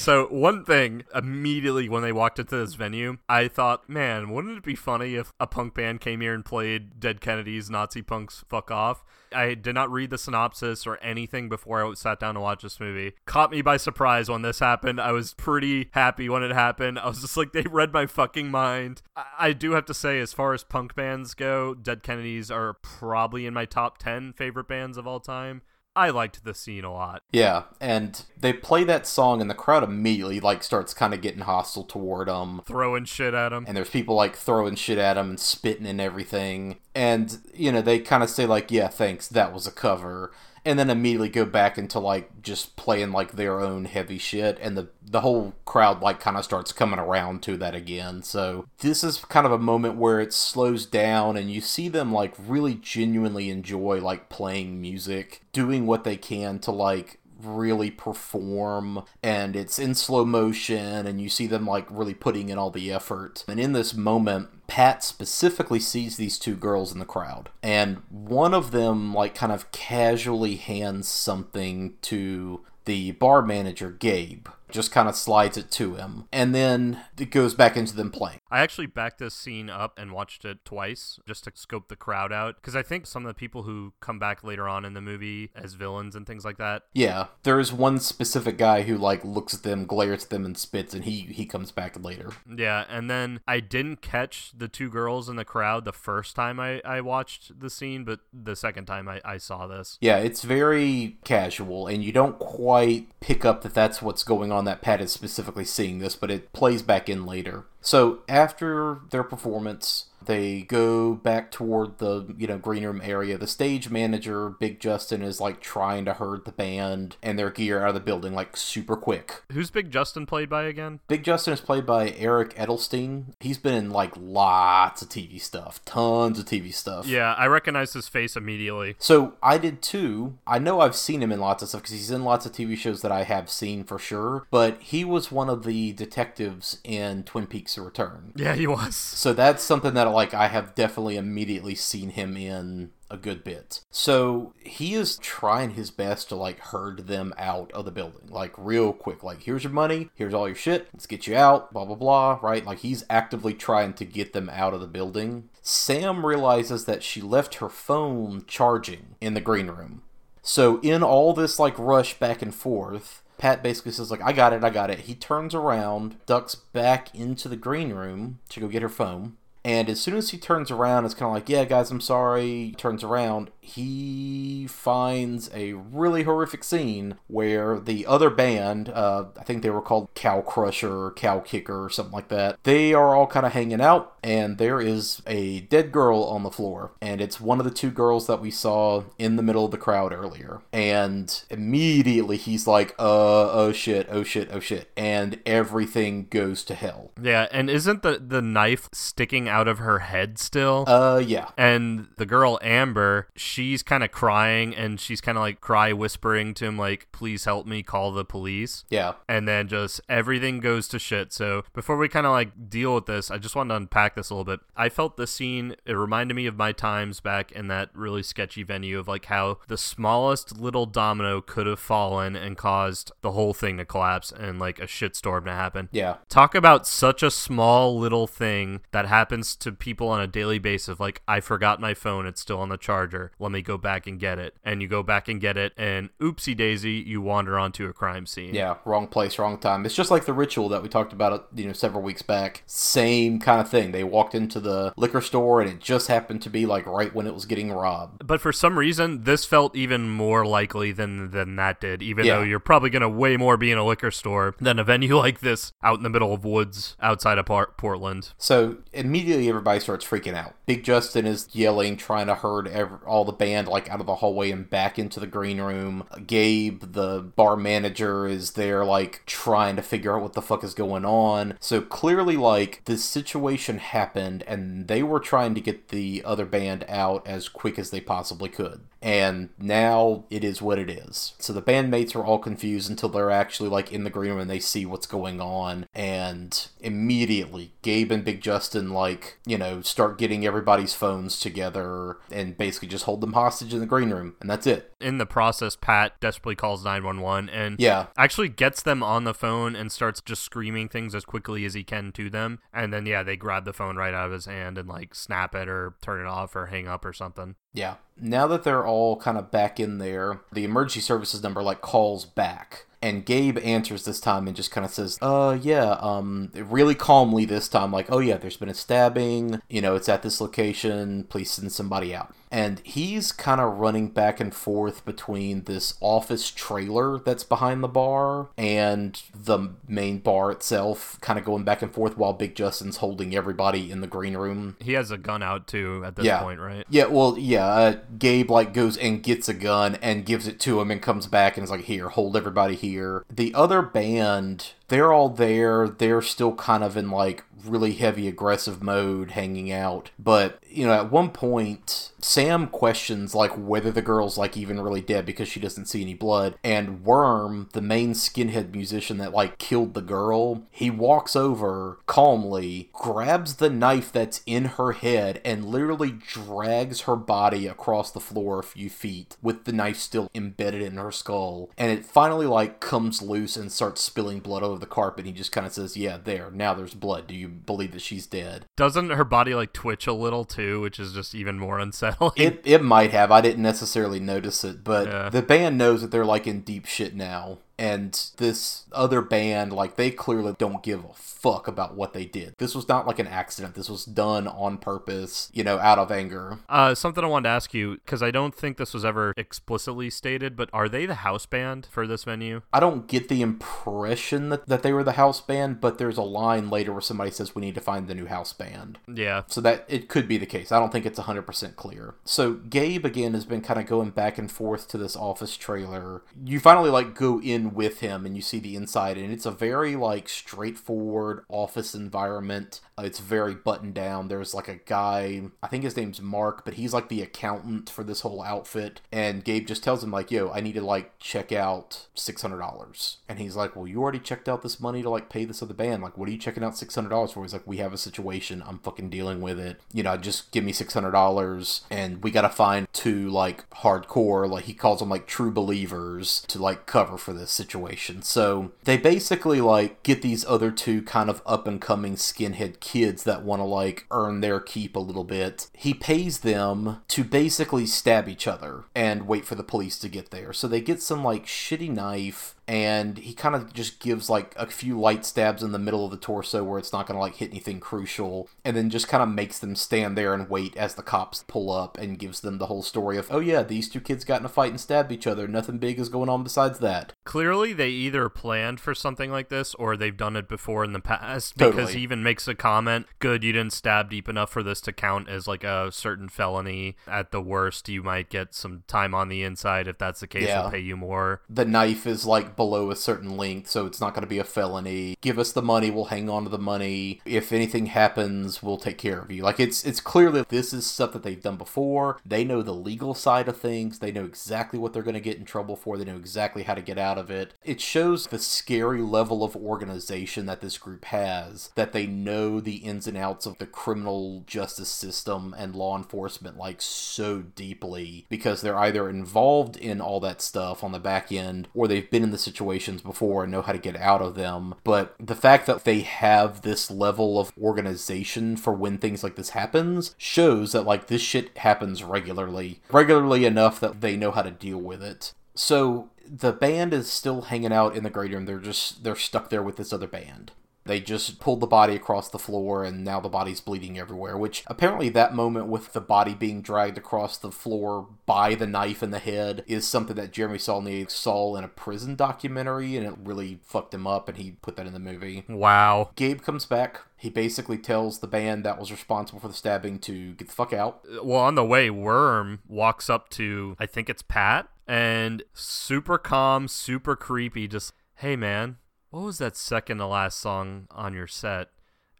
[0.05, 4.63] So one thing immediately when they walked into this venue, I thought, man, wouldn't it
[4.63, 8.69] be funny if a punk band came here and played Dead Kennedys, Nazi punks, fuck
[8.69, 9.03] off?
[9.35, 12.79] I did not read the synopsis or anything before I sat down to watch this
[12.79, 13.13] movie.
[13.25, 14.99] Caught me by surprise when this happened.
[14.99, 16.99] I was pretty happy when it happened.
[16.99, 19.01] I was just like, they read my fucking mind.
[19.15, 22.73] I, I do have to say, as far as punk bands go, Dead Kennedys are
[22.81, 25.61] probably in my top 10 favorite bands of all time.
[25.95, 27.23] I liked the scene a lot.
[27.31, 31.41] Yeah, and they play that song, and the crowd immediately like starts kind of getting
[31.41, 33.65] hostile toward them, throwing shit at them.
[33.67, 36.77] And there's people like throwing shit at them and spitting and everything.
[36.93, 40.31] And you know they kind of say like, "Yeah, thanks, that was a cover."
[40.65, 44.75] And then immediately go back into like just playing like their own heavy shit and
[44.75, 49.03] the the whole crowd like kind of starts coming around to that again so this
[49.03, 52.73] is kind of a moment where it slows down and you see them like really
[52.73, 59.77] genuinely enjoy like playing music doing what they can to like really perform and it's
[59.77, 63.43] in slow motion and you see them like really putting in all the effort.
[63.47, 68.53] And in this moment, Pat specifically sees these two girls in the crowd and one
[68.53, 75.07] of them like kind of casually hands something to the bar manager Gabe just kind
[75.07, 76.27] of slides it to him.
[76.31, 78.39] And then it goes back into them playing.
[78.49, 82.31] I actually backed this scene up and watched it twice just to scope the crowd
[82.31, 82.55] out.
[82.55, 85.51] Because I think some of the people who come back later on in the movie
[85.55, 86.83] as villains and things like that.
[86.93, 87.27] Yeah.
[87.43, 90.93] There is one specific guy who like looks at them, glares at them, and spits,
[90.93, 92.31] and he, he comes back later.
[92.53, 92.85] Yeah.
[92.89, 96.81] And then I didn't catch the two girls in the crowd the first time I,
[96.85, 99.97] I watched the scene, but the second time I, I saw this.
[100.01, 100.17] Yeah.
[100.17, 104.81] It's very casual, and you don't quite pick up that that's what's going on that
[104.81, 107.65] Pat is specifically seeing this, but it plays back in later.
[107.81, 113.37] So after their performance, they go back toward the you know green room area.
[113.37, 117.81] The stage manager big justin is like trying to herd the band and their gear
[117.81, 119.43] out of the building like super quick.
[119.51, 120.99] Who's big justin played by again?
[121.07, 123.33] Big justin is played by eric edelstein.
[123.39, 127.05] He's been in like lots of tv stuff tons of tv stuff.
[127.07, 128.95] Yeah i recognize his face immediately.
[128.99, 130.37] So i did too.
[130.47, 132.77] I know i've seen him in lots of stuff because he's in lots of tv
[132.77, 137.23] shows that i have seen for sure but he was one of the detectives in
[137.23, 138.31] twin peaks return.
[138.35, 138.95] Yeah he was.
[138.95, 143.43] So that's something that a like I have definitely immediately seen him in a good
[143.43, 143.81] bit.
[143.91, 148.53] So he is trying his best to like herd them out of the building, like
[148.57, 149.23] real quick.
[149.23, 152.39] Like, here's your money, here's all your shit, let's get you out, blah blah blah,
[152.41, 152.65] right?
[152.65, 155.49] Like he's actively trying to get them out of the building.
[155.61, 160.01] Sam realizes that she left her phone charging in the green room.
[160.41, 164.53] So in all this like rush back and forth, Pat basically says like I got
[164.53, 164.99] it, I got it.
[164.99, 169.37] He turns around, ducks back into the green room to go get her phone.
[169.65, 172.65] And as soon as he turns around, it's kind of like, yeah, guys, I'm sorry.
[172.67, 179.43] He turns around, he finds a really horrific scene where the other band, uh, I
[179.43, 183.15] think they were called Cow Crusher or Cow Kicker or something like that, they are
[183.15, 186.91] all kind of hanging out, and there is a dead girl on the floor.
[187.01, 189.79] And it's one of the two girls that we saw in the middle of the
[189.79, 190.61] crowd earlier.
[190.71, 194.91] And immediately he's like, uh, oh shit, oh shit, oh shit.
[194.95, 197.13] And everything goes to hell.
[197.19, 200.85] Yeah, and isn't the, the knife sticking out of her head still?
[200.87, 201.49] Uh, yeah.
[201.57, 206.53] And the girl Amber, she's kind of crying and she's kind of like cry whispering
[206.55, 209.13] to him like, "Please help me, call the police." Yeah.
[209.27, 211.33] And then just everything goes to shit.
[211.33, 214.29] So before we kind of like deal with this, I just wanted to unpack this
[214.29, 214.59] a little bit.
[214.75, 215.75] I felt the scene.
[215.85, 219.59] It reminded me of my times back in that really sketchy venue of like how
[219.67, 224.59] the smallest little domino could have fallen and caused the whole thing to collapse and
[224.59, 225.89] like a shitstorm to happen.
[225.91, 226.17] Yeah.
[226.29, 230.97] Talk about such a small little thing that happens to people on a daily basis.
[230.99, 233.31] Like, I forgot my phone, it's still on the charger.
[233.37, 234.55] Let me go back and get it.
[234.63, 238.25] And you go back and get it, and oopsie daisy, you wander onto a crime
[238.25, 238.55] scene.
[238.55, 239.85] Yeah, wrong place, wrong time.
[239.85, 242.63] It's just like the ritual that we talked about, you know, several weeks back.
[242.65, 243.91] Same kind of thing.
[243.91, 247.27] They walked into the liquor store, and it just happened to be like right when
[247.27, 248.25] it was getting robbed.
[248.25, 252.01] But for some reason, this felt even more likely than than that did.
[252.01, 252.35] Even Yeah.
[252.37, 255.39] though you're probably gonna way more be in a liquor store than a venue like
[255.41, 257.45] this out in the middle of woods outside of
[257.77, 258.31] Portland.
[258.37, 260.55] So immediately everybody starts freaking out.
[260.65, 264.15] Big Justin is yelling, trying to herd ev- all the band like out of the
[264.15, 266.05] hallway and back into the green room.
[266.25, 270.73] Gabe, the bar manager, is there like trying to figure out what the fuck is
[270.73, 271.57] going on.
[271.59, 276.85] So clearly, like this situation happened, and they were trying to get the other band
[276.87, 278.81] out as quick as they possibly could.
[279.05, 281.33] And now it is what it is.
[281.37, 284.49] So the bandmates are all confused until they're actually like in the green room and
[284.49, 285.85] they see what's going on.
[285.93, 292.57] And immediately, Gabe and Big Justin, like, you know, start getting everybody's phones together and
[292.57, 294.35] basically just hold them hostage in the green room.
[294.41, 294.91] And that's it.
[294.99, 298.07] In the process, Pat desperately calls 911 and Yeah.
[298.17, 301.83] actually gets them on the phone and starts just screaming things as quickly as he
[301.83, 302.57] can to them.
[302.73, 305.53] And then, yeah, they grab the phone right out of his hand and like snap
[305.53, 307.53] it or turn it off or hang up or something.
[307.75, 307.95] Yeah.
[308.19, 312.25] Now that they're all kind of back in there, the emergency services number like calls
[312.25, 312.85] back.
[313.01, 317.45] And Gabe answers this time and just kind of says, uh, yeah, um, really calmly
[317.45, 321.25] this time, like, oh, yeah, there's been a stabbing, you know, it's at this location,
[321.25, 322.33] please send somebody out.
[322.51, 327.89] And he's kind of running back and forth between this office trailer that's behind the
[327.89, 332.97] bar and the main bar itself, kind of going back and forth while Big Justin's
[332.97, 334.77] holding everybody in the green room.
[334.79, 336.39] He has a gun out too at this Yeah.
[336.41, 336.85] point, right?
[336.89, 337.65] Yeah, well, yeah.
[337.65, 341.27] Uh, Gabe like goes and gets a gun and gives it to him and comes
[341.27, 345.87] back and is like, "Here, hold everybody here." The other band, they're all there.
[345.87, 350.11] They're still kind of in like really heavy aggressive mode, hanging out.
[350.17, 355.01] But you know, at one point, Sam questions like whether the girl's like even really
[355.01, 356.55] dead because she doesn't see any blood.
[356.63, 362.89] And Worm, the main skinhead musician that like killed the girl, he walks over calmly,
[362.93, 368.59] grabs the knife that's in her head, and literally drags her body across the floor
[368.59, 371.69] a few feet with the knife still embedded in her skull.
[371.77, 375.25] And it finally like comes loose and starts spilling blood over the carpet.
[375.25, 376.51] He just kind of says, "Yeah, there.
[376.51, 377.27] Now there's blood.
[377.27, 380.99] Do you believe that she's dead?" Doesn't her body like twitch a little too, which
[380.99, 382.31] is just even more unsettling?
[382.35, 383.31] It it might have.
[383.31, 385.29] I didn't necessarily notice it, but Yeah.
[385.29, 387.59] the band knows that they're like in deep shit now.
[387.77, 391.13] And this other band, like they clearly don't give a
[391.45, 392.55] fuck about what they did.
[392.57, 393.75] This was not like an accident.
[393.75, 396.59] This was done on purpose, you know, out of anger.
[396.69, 400.09] Uh, something I wanted to ask you because I don't think this was ever explicitly
[400.09, 402.61] stated, but are they the house band for this venue?
[402.71, 406.23] I don't get the impression that, that they were the house band, but there's a
[406.23, 408.99] line later where somebody says we need to find the new house band.
[409.11, 410.71] Yeah, So that it could be the case.
[410.71, 412.15] I don't think it's 100% clear.
[412.23, 416.23] So Gabe again has been kind of going back and forth to this office trailer.
[416.43, 419.45] You finally like go in in with him and you see the inside and it's
[419.45, 422.81] a very like straightforward office environment.
[422.97, 424.27] Uh, it's very buttoned down.
[424.27, 428.03] There's like a guy i think his name's mark but he's like the accountant for
[428.03, 429.01] this whole outfit.
[429.11, 433.39] And gabe just tells him like yo i need to like check out $600 and
[433.39, 436.03] he's like well you already checked out this money to like pay this other band.
[436.03, 437.43] Like what are you checking out $600 for?
[437.43, 438.63] He's like we have a situation.
[438.65, 439.81] I'm fucking dealing with it.
[439.93, 444.73] You know just give me $600 and we gotta find two like hardcore like he
[444.73, 448.21] calls them like true believers to like cover for this situation.
[448.21, 453.23] So they basically like get these other two kind of up and coming skinhead kids
[453.23, 455.67] that want to like earn their keep a little bit.
[455.73, 460.31] He pays them to basically stab each other and wait for the police to get
[460.31, 460.53] there.
[460.53, 464.65] So they get some like shitty knife and he kind of just gives like a
[464.67, 467.35] few light stabs in the middle of the torso where it's not going to like
[467.35, 470.95] hit anything crucial and then just kind of makes them stand there and wait as
[470.95, 474.01] the cops pull up and gives them the whole story of oh yeah these two
[474.01, 476.79] kids got in a fight and stabbed each other nothing big is going on besides
[476.79, 480.93] that Clearly, they either planned for something like this or they've done it before in
[480.93, 481.93] the past because Totally.
[481.93, 485.27] he even makes a comment good, you didn't stab deep enough for this to count
[485.27, 486.95] as like a certain felony.
[487.07, 489.87] At the worst, you might get some time on the inside.
[489.87, 490.61] If that's the case, Yeah.
[490.61, 491.41] we'll pay you more.
[491.49, 494.43] the knife is like below a certain length, so it's not going to be a
[494.43, 495.17] felony.
[495.21, 497.21] Give us the money, we'll hang on to the money.
[497.25, 499.43] If anything happens, we'll take care of you.
[499.43, 502.19] Like it's it's clearly this is stuff that they've done before.
[502.25, 503.99] They know the legal side of things.
[503.99, 505.97] They know exactly what they're going to get in trouble for.
[505.97, 507.53] They know exactly how to get out of it.
[507.63, 511.71] It shows the scary level of organization that this group has.
[511.75, 516.57] That they know the ins and outs of the criminal justice system and law enforcement
[516.57, 521.67] like so deeply because they're either involved in all that stuff on the back end
[521.73, 524.75] or they've been in the situations before and know how to get out of them.
[524.83, 529.49] But the fact that they have this level of organization for when things like this
[529.49, 532.81] happens shows that like this shit happens regularly.
[532.91, 535.33] Regularly enough that they know how to deal with it.
[535.55, 538.45] So the band is still hanging out in the great room.
[538.45, 540.51] They're just they're stuck there with this other band.
[540.85, 544.63] They just pulled the body across the floor and now the body's bleeding everywhere, which
[544.67, 549.09] apparently that moment with the body being dragged across the floor by the knife in
[549.09, 553.59] the head is something that Jeremy Saulnier saw in a prison documentary and it really
[553.63, 555.43] fucked him up and he put that in the movie.
[555.49, 556.11] Wow.
[556.15, 557.01] Gabe comes back.
[557.17, 560.71] He basically tells the band that was responsible for the stabbing to get the fuck
[560.71, 561.03] out.
[561.23, 566.67] Well, on the way, Worm walks up to, I think it's Pat, and super calm,
[566.67, 568.77] super creepy, just, hey man,
[569.15, 571.69] what was that second to last song on your set?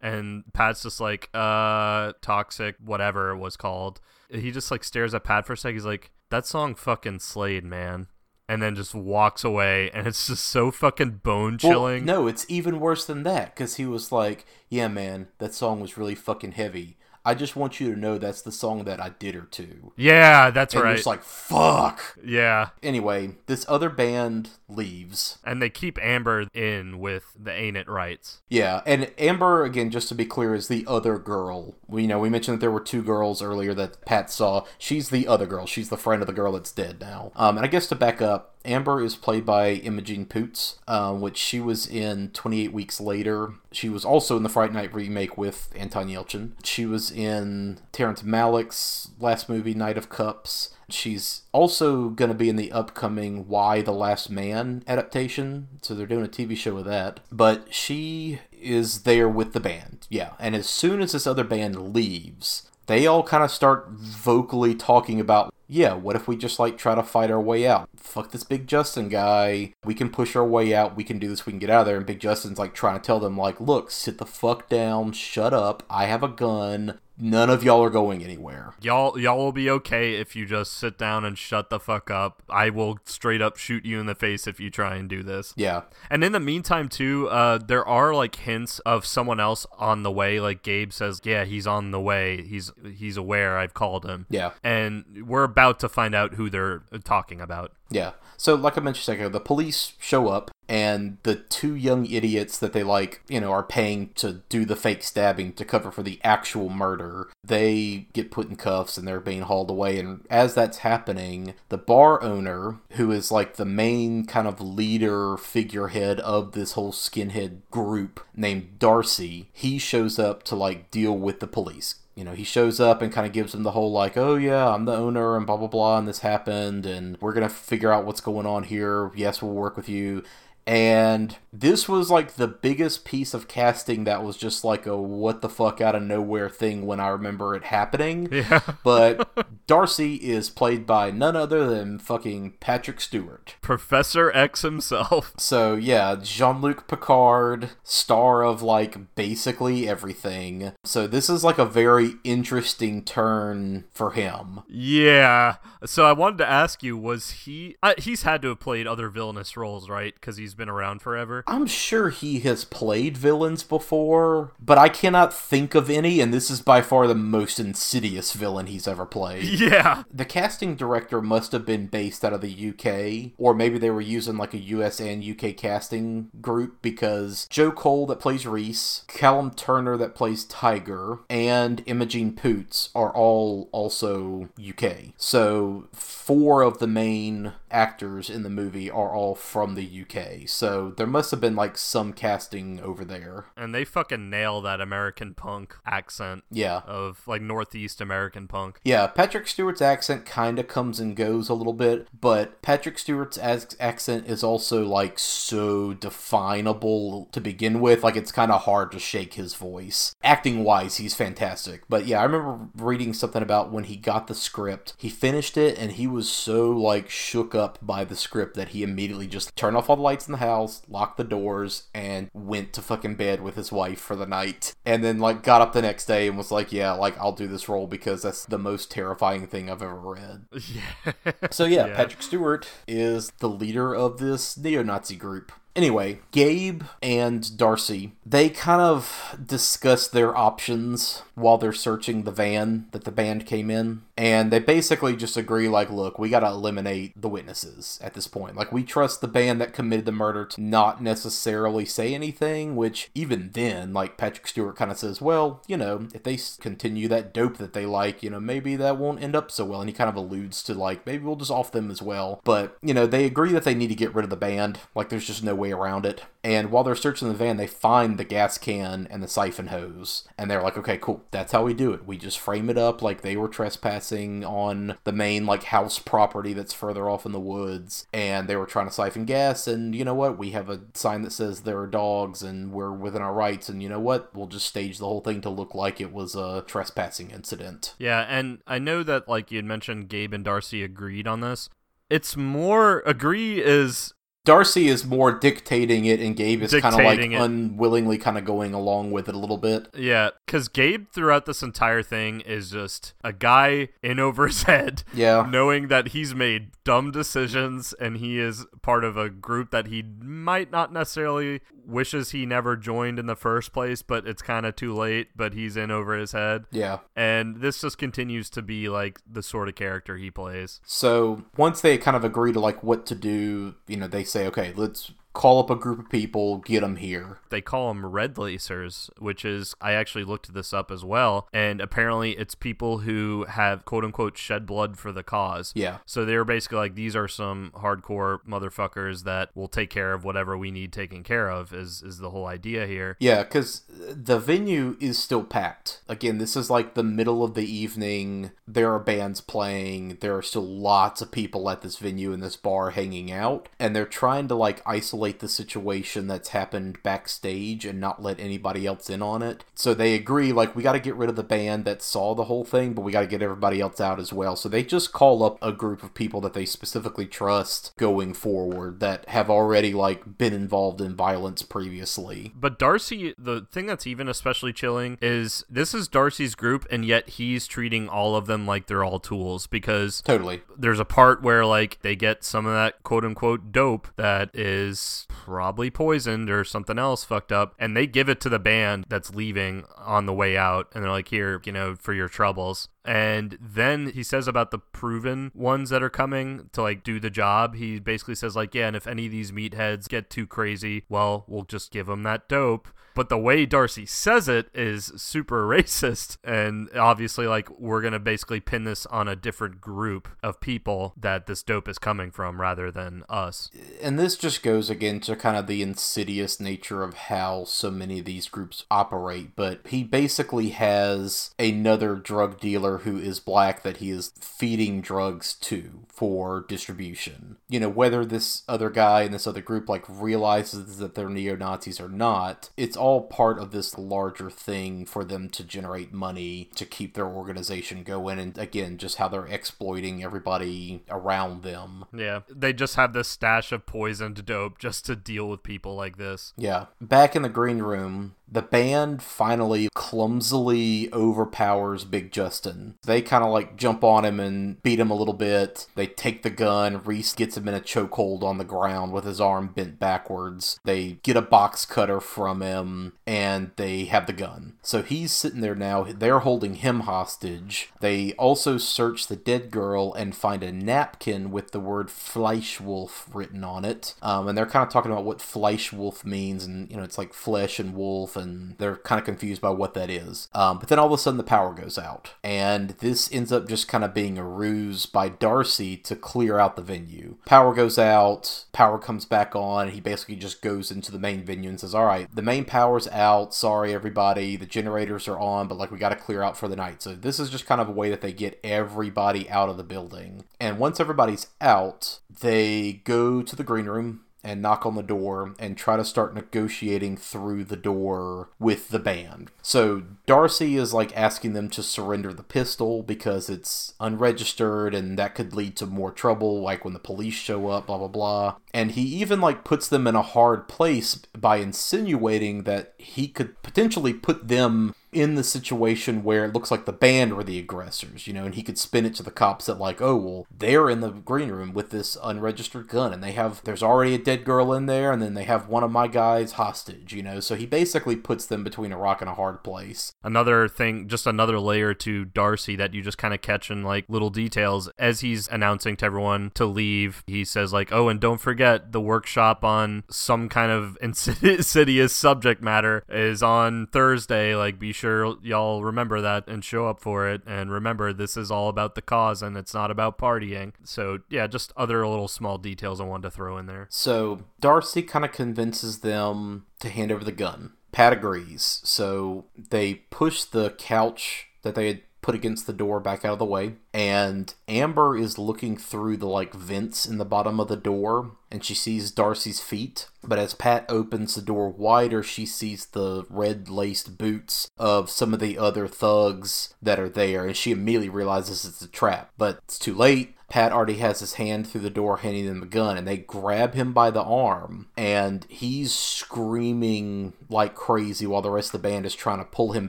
[0.00, 4.00] And Pat's just like, uh, toxic, whatever it was called.
[4.30, 5.74] He just like stares at Pat for a sec.
[5.74, 8.06] He's like, that song fucking slayed, man.
[8.48, 12.04] And then just walks away, and it's just so fucking bone Well, chilling.
[12.06, 15.98] no, it's even worse than that because he was like, "Yeah, man, that song was
[15.98, 16.96] really fucking heavy.
[17.26, 20.50] I just want you to know that's the song that I did her to." Yeah,
[20.50, 20.94] that's and right.
[20.94, 22.68] just like, "Fuck." yeah.
[22.82, 25.38] Anyway, this other band leaves.
[25.44, 28.42] And they keep Amber in with the Ain't It Rights.
[28.48, 31.74] Yeah, and Amber again, just to be clear, is the other girl.
[31.88, 34.64] We you know we mentioned that there were two girls earlier that Pat saw.
[34.78, 35.66] She's the other girl.
[35.66, 37.32] She's the friend of the girl that's dead now.
[37.34, 41.36] Um, and I guess to back up, Amber is played by Imogen Poots, um, which
[41.36, 43.54] she was in 28 Weeks Later.
[43.72, 46.52] She was also in the Fright Night remake with Anton Yelchin.
[46.64, 50.74] She was in Terrence Malick's last movie, Knight of Cups.
[50.88, 55.68] She's also going to be in the upcoming Y: The Last Man adaptation.
[55.82, 57.20] So they're doing a TV show with that.
[57.32, 60.06] But she is there with the band.
[60.10, 60.32] Yeah.
[60.38, 65.20] And as soon as this other band leaves, they all kind of start vocally talking
[65.20, 67.88] about, yeah, what if we just like try to fight our way out?
[67.96, 69.72] Fuck this Big Justin guy.
[69.84, 70.96] We can push our way out.
[70.96, 71.44] We can do this.
[71.44, 71.96] We can get out of there.
[71.96, 75.12] And Big Justin's like trying to tell them, like, look, sit the fuck down.
[75.12, 75.82] Shut up.
[75.90, 76.98] I have a gun.
[77.18, 78.74] None of y'all are going anywhere.
[78.80, 82.42] Y'all y'all will be okay if you just sit down and shut the fuck up.
[82.48, 85.54] I will straight up shoot you in the face if you try and do this.
[85.56, 85.82] Yeah.
[86.10, 90.10] And in the meantime too, uh there are like hints of someone else on the
[90.10, 90.40] way.
[90.40, 92.42] Like Gabe says, "Yeah, he's on the way.
[92.42, 94.50] He's he's aware I've called him." Yeah.
[94.62, 97.72] And we're about to find out who they're talking about.
[97.90, 98.12] Yeah.
[98.36, 102.06] So, like I mentioned a second ago, the police show up, and the two young
[102.06, 105.90] idiots that they like, you know, are paying to do the fake stabbing to cover
[105.90, 109.98] for the actual murder, they get put in cuffs and they're being hauled away.
[109.98, 115.36] And as that's happening, the bar owner, who is like the main kind of leader
[115.36, 121.40] figurehead of this whole skinhead group named Darcy, he shows up to like deal with
[121.40, 124.16] the police you know, he shows up and kind of gives them the whole like,
[124.16, 127.48] oh yeah, I'm the owner and blah blah blah, and this happened, and we're gonna
[127.50, 129.12] figure out what's going on here.
[129.14, 130.24] Yes, we'll work with you.
[130.66, 135.40] And this was like the biggest piece of casting that was just like a what
[135.40, 138.28] the fuck out of nowhere thing when I remember it happening.
[138.32, 138.60] Yeah.
[138.82, 143.54] But Darcy is played by none other than fucking Patrick Stewart.
[143.62, 145.34] Professor X himself.
[145.46, 150.72] So yeah, Jean Luc Picard, star of like basically everything.
[150.82, 154.60] So this is like a very interesting turn for him.
[154.66, 155.56] Yeah.
[155.84, 157.76] So I wanted to ask you, was he?
[157.80, 160.14] Uh, he's had to have played other villainous roles, right?
[160.14, 161.44] Because he's been around forever.
[161.46, 166.50] I'm sure he has played villains before, but I cannot think of any, and this
[166.50, 169.60] is by far the most insidious villain he's ever played.
[169.66, 170.04] Yeah.
[170.12, 174.00] The casting director must have been based out of the UK, or maybe they were
[174.00, 179.50] using like a US and UK casting group because Joe Cole that plays Reese, Callum
[179.50, 185.14] Turner that plays Tiger, and Imogen Poots are all also UK.
[185.16, 190.45] So four of the main actors in the movie are all from the UK.
[190.46, 193.46] So there must have been like some casting over there.
[193.56, 196.82] And they fucking nail that American punk accent Yeah.
[196.86, 198.80] of like Northeast American punk.
[198.84, 203.36] Yeah, Patrick Stewart's accent kind of comes and goes a little bit, but Patrick Stewart's
[203.38, 208.02] as- accent is also like so definable to begin with.
[208.02, 210.14] Like it's kind of hard to shake his voice.
[210.22, 211.82] Acting wise, he's fantastic.
[211.88, 215.78] But yeah, I remember reading something about when he got the script, he finished it
[215.78, 219.76] and he was so like shook up by the script that he immediately just turned
[219.76, 223.42] off all the lights in the house, locked the doors, and went to fucking bed
[223.42, 224.74] with his wife for the night.
[224.84, 227.46] And then like got up the next day and was like, yeah, like I'll do
[227.46, 230.46] this role because that's the most terrifying thing I've ever read.
[230.66, 231.32] Yeah.
[231.50, 231.96] So yeah, Yeah.
[231.96, 235.52] Patrick Stewart is the leader of this neo-Nazi group.
[235.74, 242.86] Anyway, Gabe and Darcy, they kind of discuss their options while they're searching the van
[242.92, 244.02] that the band came in.
[244.16, 248.56] And they basically just agree, like, look, we gotta eliminate the witnesses at this point.
[248.56, 253.10] Like, we trust the band that committed the murder to not necessarily say anything, which
[253.14, 257.34] even then, like, Patrick Stewart kind of says, well, you know, if they continue that
[257.34, 259.80] dope that they like, you know, maybe that won't end up so well.
[259.80, 262.40] And he kind of alludes to, like, maybe we'll just off them as well.
[262.44, 264.80] But, you know, they agree that they need to get rid of the band.
[264.94, 266.22] Like, there's just no way around it.
[266.46, 270.22] And while they're searching the van, they find the gas can and the siphon hose.
[270.38, 271.24] And they're like, okay, cool.
[271.32, 272.06] That's how we do it.
[272.06, 276.52] We just frame it up like they were trespassing on the main, like, house property
[276.52, 278.06] that's further off in the woods.
[278.12, 279.66] And they were trying to siphon gas.
[279.66, 280.38] And you know what?
[280.38, 283.68] We have a sign that says there are dogs and we're within our rights.
[283.68, 284.32] And you know what?
[284.32, 287.94] We'll just stage the whole thing to look like it was a trespassing incident.
[287.98, 291.68] Yeah, and I know that like you had mentioned Gabe and Darcy agreed on this.
[292.08, 294.14] It's more agree is
[294.46, 297.32] Darcy is more dictating it, and Gabe is kind of like it.
[297.34, 299.88] unwillingly kind of going along with it a little bit.
[299.94, 305.02] yeah, cuz Gabe throughout this entire thing is just a guy in over his head
[305.12, 305.46] Yeah.
[305.50, 310.02] knowing that he's made dumb decisions and he is part of a group that he
[310.22, 314.76] might not necessarily wishes he never joined in the first place, but it's kind of
[314.76, 316.64] too late, but he's in over his head.
[316.70, 316.98] Yeah.
[317.14, 320.80] And this just continues to be like the sort of character he plays.
[320.84, 324.46] So once they kind of agree to like what to do, you know, they say,
[324.46, 327.38] okay, let's call up a group of people, get them here.
[327.50, 331.82] They call them red lacers, which is I actually looked this up as well, and
[331.82, 335.72] apparently it's people who have quote unquote shed blood for the cause.
[335.76, 335.98] Yeah.
[336.06, 340.56] So they're basically like, these are some hardcore motherfuckers that will take care of whatever
[340.56, 341.74] we need taken care of.
[341.74, 343.18] Is is the whole idea here?
[343.20, 346.00] Yeah, because the venue is still packed.
[346.08, 348.52] Again, this is like the middle of the evening.
[348.66, 350.16] There are bands playing.
[350.22, 353.68] There are still lots of people at this venue in this bar hanging out.
[353.78, 358.86] And they're trying to like isolate the situation that's happened backstage and not let anybody
[358.86, 359.64] else in on it.
[359.74, 362.44] So they agree, like, we got to get rid of the band that saw the
[362.44, 364.56] whole thing, but we got to get everybody else out as well.
[364.56, 369.00] So they just call up a group of people that they specifically trust going forward
[369.00, 372.52] that have already like been involved in violence previously.
[372.54, 377.30] But Darcy, the thing that's even especially chilling is this is Darcy's group, and yet
[377.30, 380.62] he's treating all of them like they're all tools because Totally.
[380.76, 385.15] there's a part where like they get some of that quote unquote dope that is
[385.28, 389.34] probably poisoned or something else fucked up and they give it to the band that's
[389.34, 393.56] leaving on the way out and they're like here you know for your troubles and
[393.60, 397.76] then he says about the proven ones that are coming to like do the job
[397.76, 401.44] he basically says like yeah and if any of these meatheads get too crazy well
[401.46, 406.36] we'll just give them that dope but the way Darcy says it is super racist
[406.44, 411.14] and obviously like we're going to basically pin this on a different group of people
[411.16, 413.70] that this dope is coming from rather than us.
[414.02, 418.18] And this just goes again to kind of the insidious nature of how so many
[418.18, 419.56] of these groups operate.
[419.56, 425.54] But he basically has another drug dealer who is black that he is feeding drugs
[425.54, 427.56] to for distribution.
[427.68, 431.56] You know, whether this other guy and this other group like realizes that they're neo
[431.56, 436.70] Nazis or not, it's all part of this larger thing for them to generate money
[436.74, 438.38] to keep their organization going.
[438.38, 442.04] And again, just how they're exploiting everybody around them.
[442.14, 446.16] Yeah, they just have this stash of poisoned dope just to deal with people like
[446.16, 446.54] this.
[446.56, 446.86] Yeah.
[447.00, 452.94] Back in the green room, the band finally clumsily overpowers Big Justin.
[453.04, 455.86] They kind of like jump on him and beat him a little bit.
[455.94, 457.02] They take the gun.
[457.04, 460.78] Reese gets him in a chokehold on the ground with his arm bent backwards.
[460.84, 464.74] They get a box cutter from him and they have the gun.
[464.82, 466.04] So he's sitting there now.
[466.04, 467.90] They're holding him hostage.
[468.00, 473.64] They also search the dead girl and find a napkin with the word Fleischwolf written
[473.64, 474.14] on it.
[474.22, 476.64] Um, and they're kind of talking about what Fleischwolf means.
[476.64, 479.94] And, you know, it's like flesh and wolf and they're kind of confused by what
[479.94, 480.48] that is.
[480.54, 483.68] Um, but then all of a sudden the power goes out, and this ends up
[483.68, 487.36] just kind of being a ruse by Darcy to clear out the venue.
[487.46, 491.70] Power goes out, power comes back on, he basically just goes into the main venue
[491.70, 493.54] and says, All right, the main power's out.
[493.54, 494.56] Sorry, everybody.
[494.56, 497.02] The generators are on, but like we got to clear out for the night.
[497.02, 499.82] So this is just kind of a way that they get everybody out of the
[499.82, 500.44] building.
[500.60, 505.54] And once everybody's out, they go to the green room and knock on the door
[505.58, 509.50] and try to start negotiating through the door with the band.
[509.60, 515.34] So Darcy is like asking them to surrender the pistol because it's unregistered and that
[515.34, 518.56] could lead to more trouble, like when the police show up, blah blah blah.
[518.72, 523.60] And he even like puts them in a hard place by insinuating that he could
[523.62, 528.26] potentially put them in the situation where it looks like the band were the aggressors,
[528.26, 530.90] you know, and he could spin it to the cops that like, oh well, they're
[530.90, 534.44] in the green room with this unregistered gun, and they have there's already a dead
[534.44, 537.54] girl in there, and then they have one of my guys hostage, you know, so
[537.54, 540.12] he basically puts them between a rock and a hard place.
[540.22, 544.04] Another thing, just another layer to Darcy that you just kind of catch in like
[544.08, 547.24] little details as he's announcing to everyone to leave.
[547.26, 552.62] He says like, oh, and don't forget the workshop on some kind of insidious subject
[552.62, 554.54] matter is on Thursday.
[554.54, 557.42] Like, be sure sure y'all remember that and show up for it.
[557.46, 560.72] And remember, this is all about the cause and it's not about partying.
[560.82, 563.86] So, yeah, just other little small details I wanted to throw in there.
[563.88, 567.72] So, Darcy kind of convinces them to hand over the gun.
[567.92, 568.80] Pat agrees.
[568.84, 573.38] So, they push the couch that they had put against the door back out of
[573.38, 577.76] the way and amber is looking through the like vents in the bottom of the
[577.76, 582.86] door and she sees darcy's feet but as pat opens the door wider she sees
[582.86, 587.70] the red laced boots of some of the other thugs that are there and she
[587.70, 591.80] immediately realizes it's a trap but it's too late Pat already has his hand through
[591.80, 595.92] the door, handing them the gun, and they grab him by the arm, and he's
[595.92, 599.88] screaming like crazy while the rest of the band is trying to pull him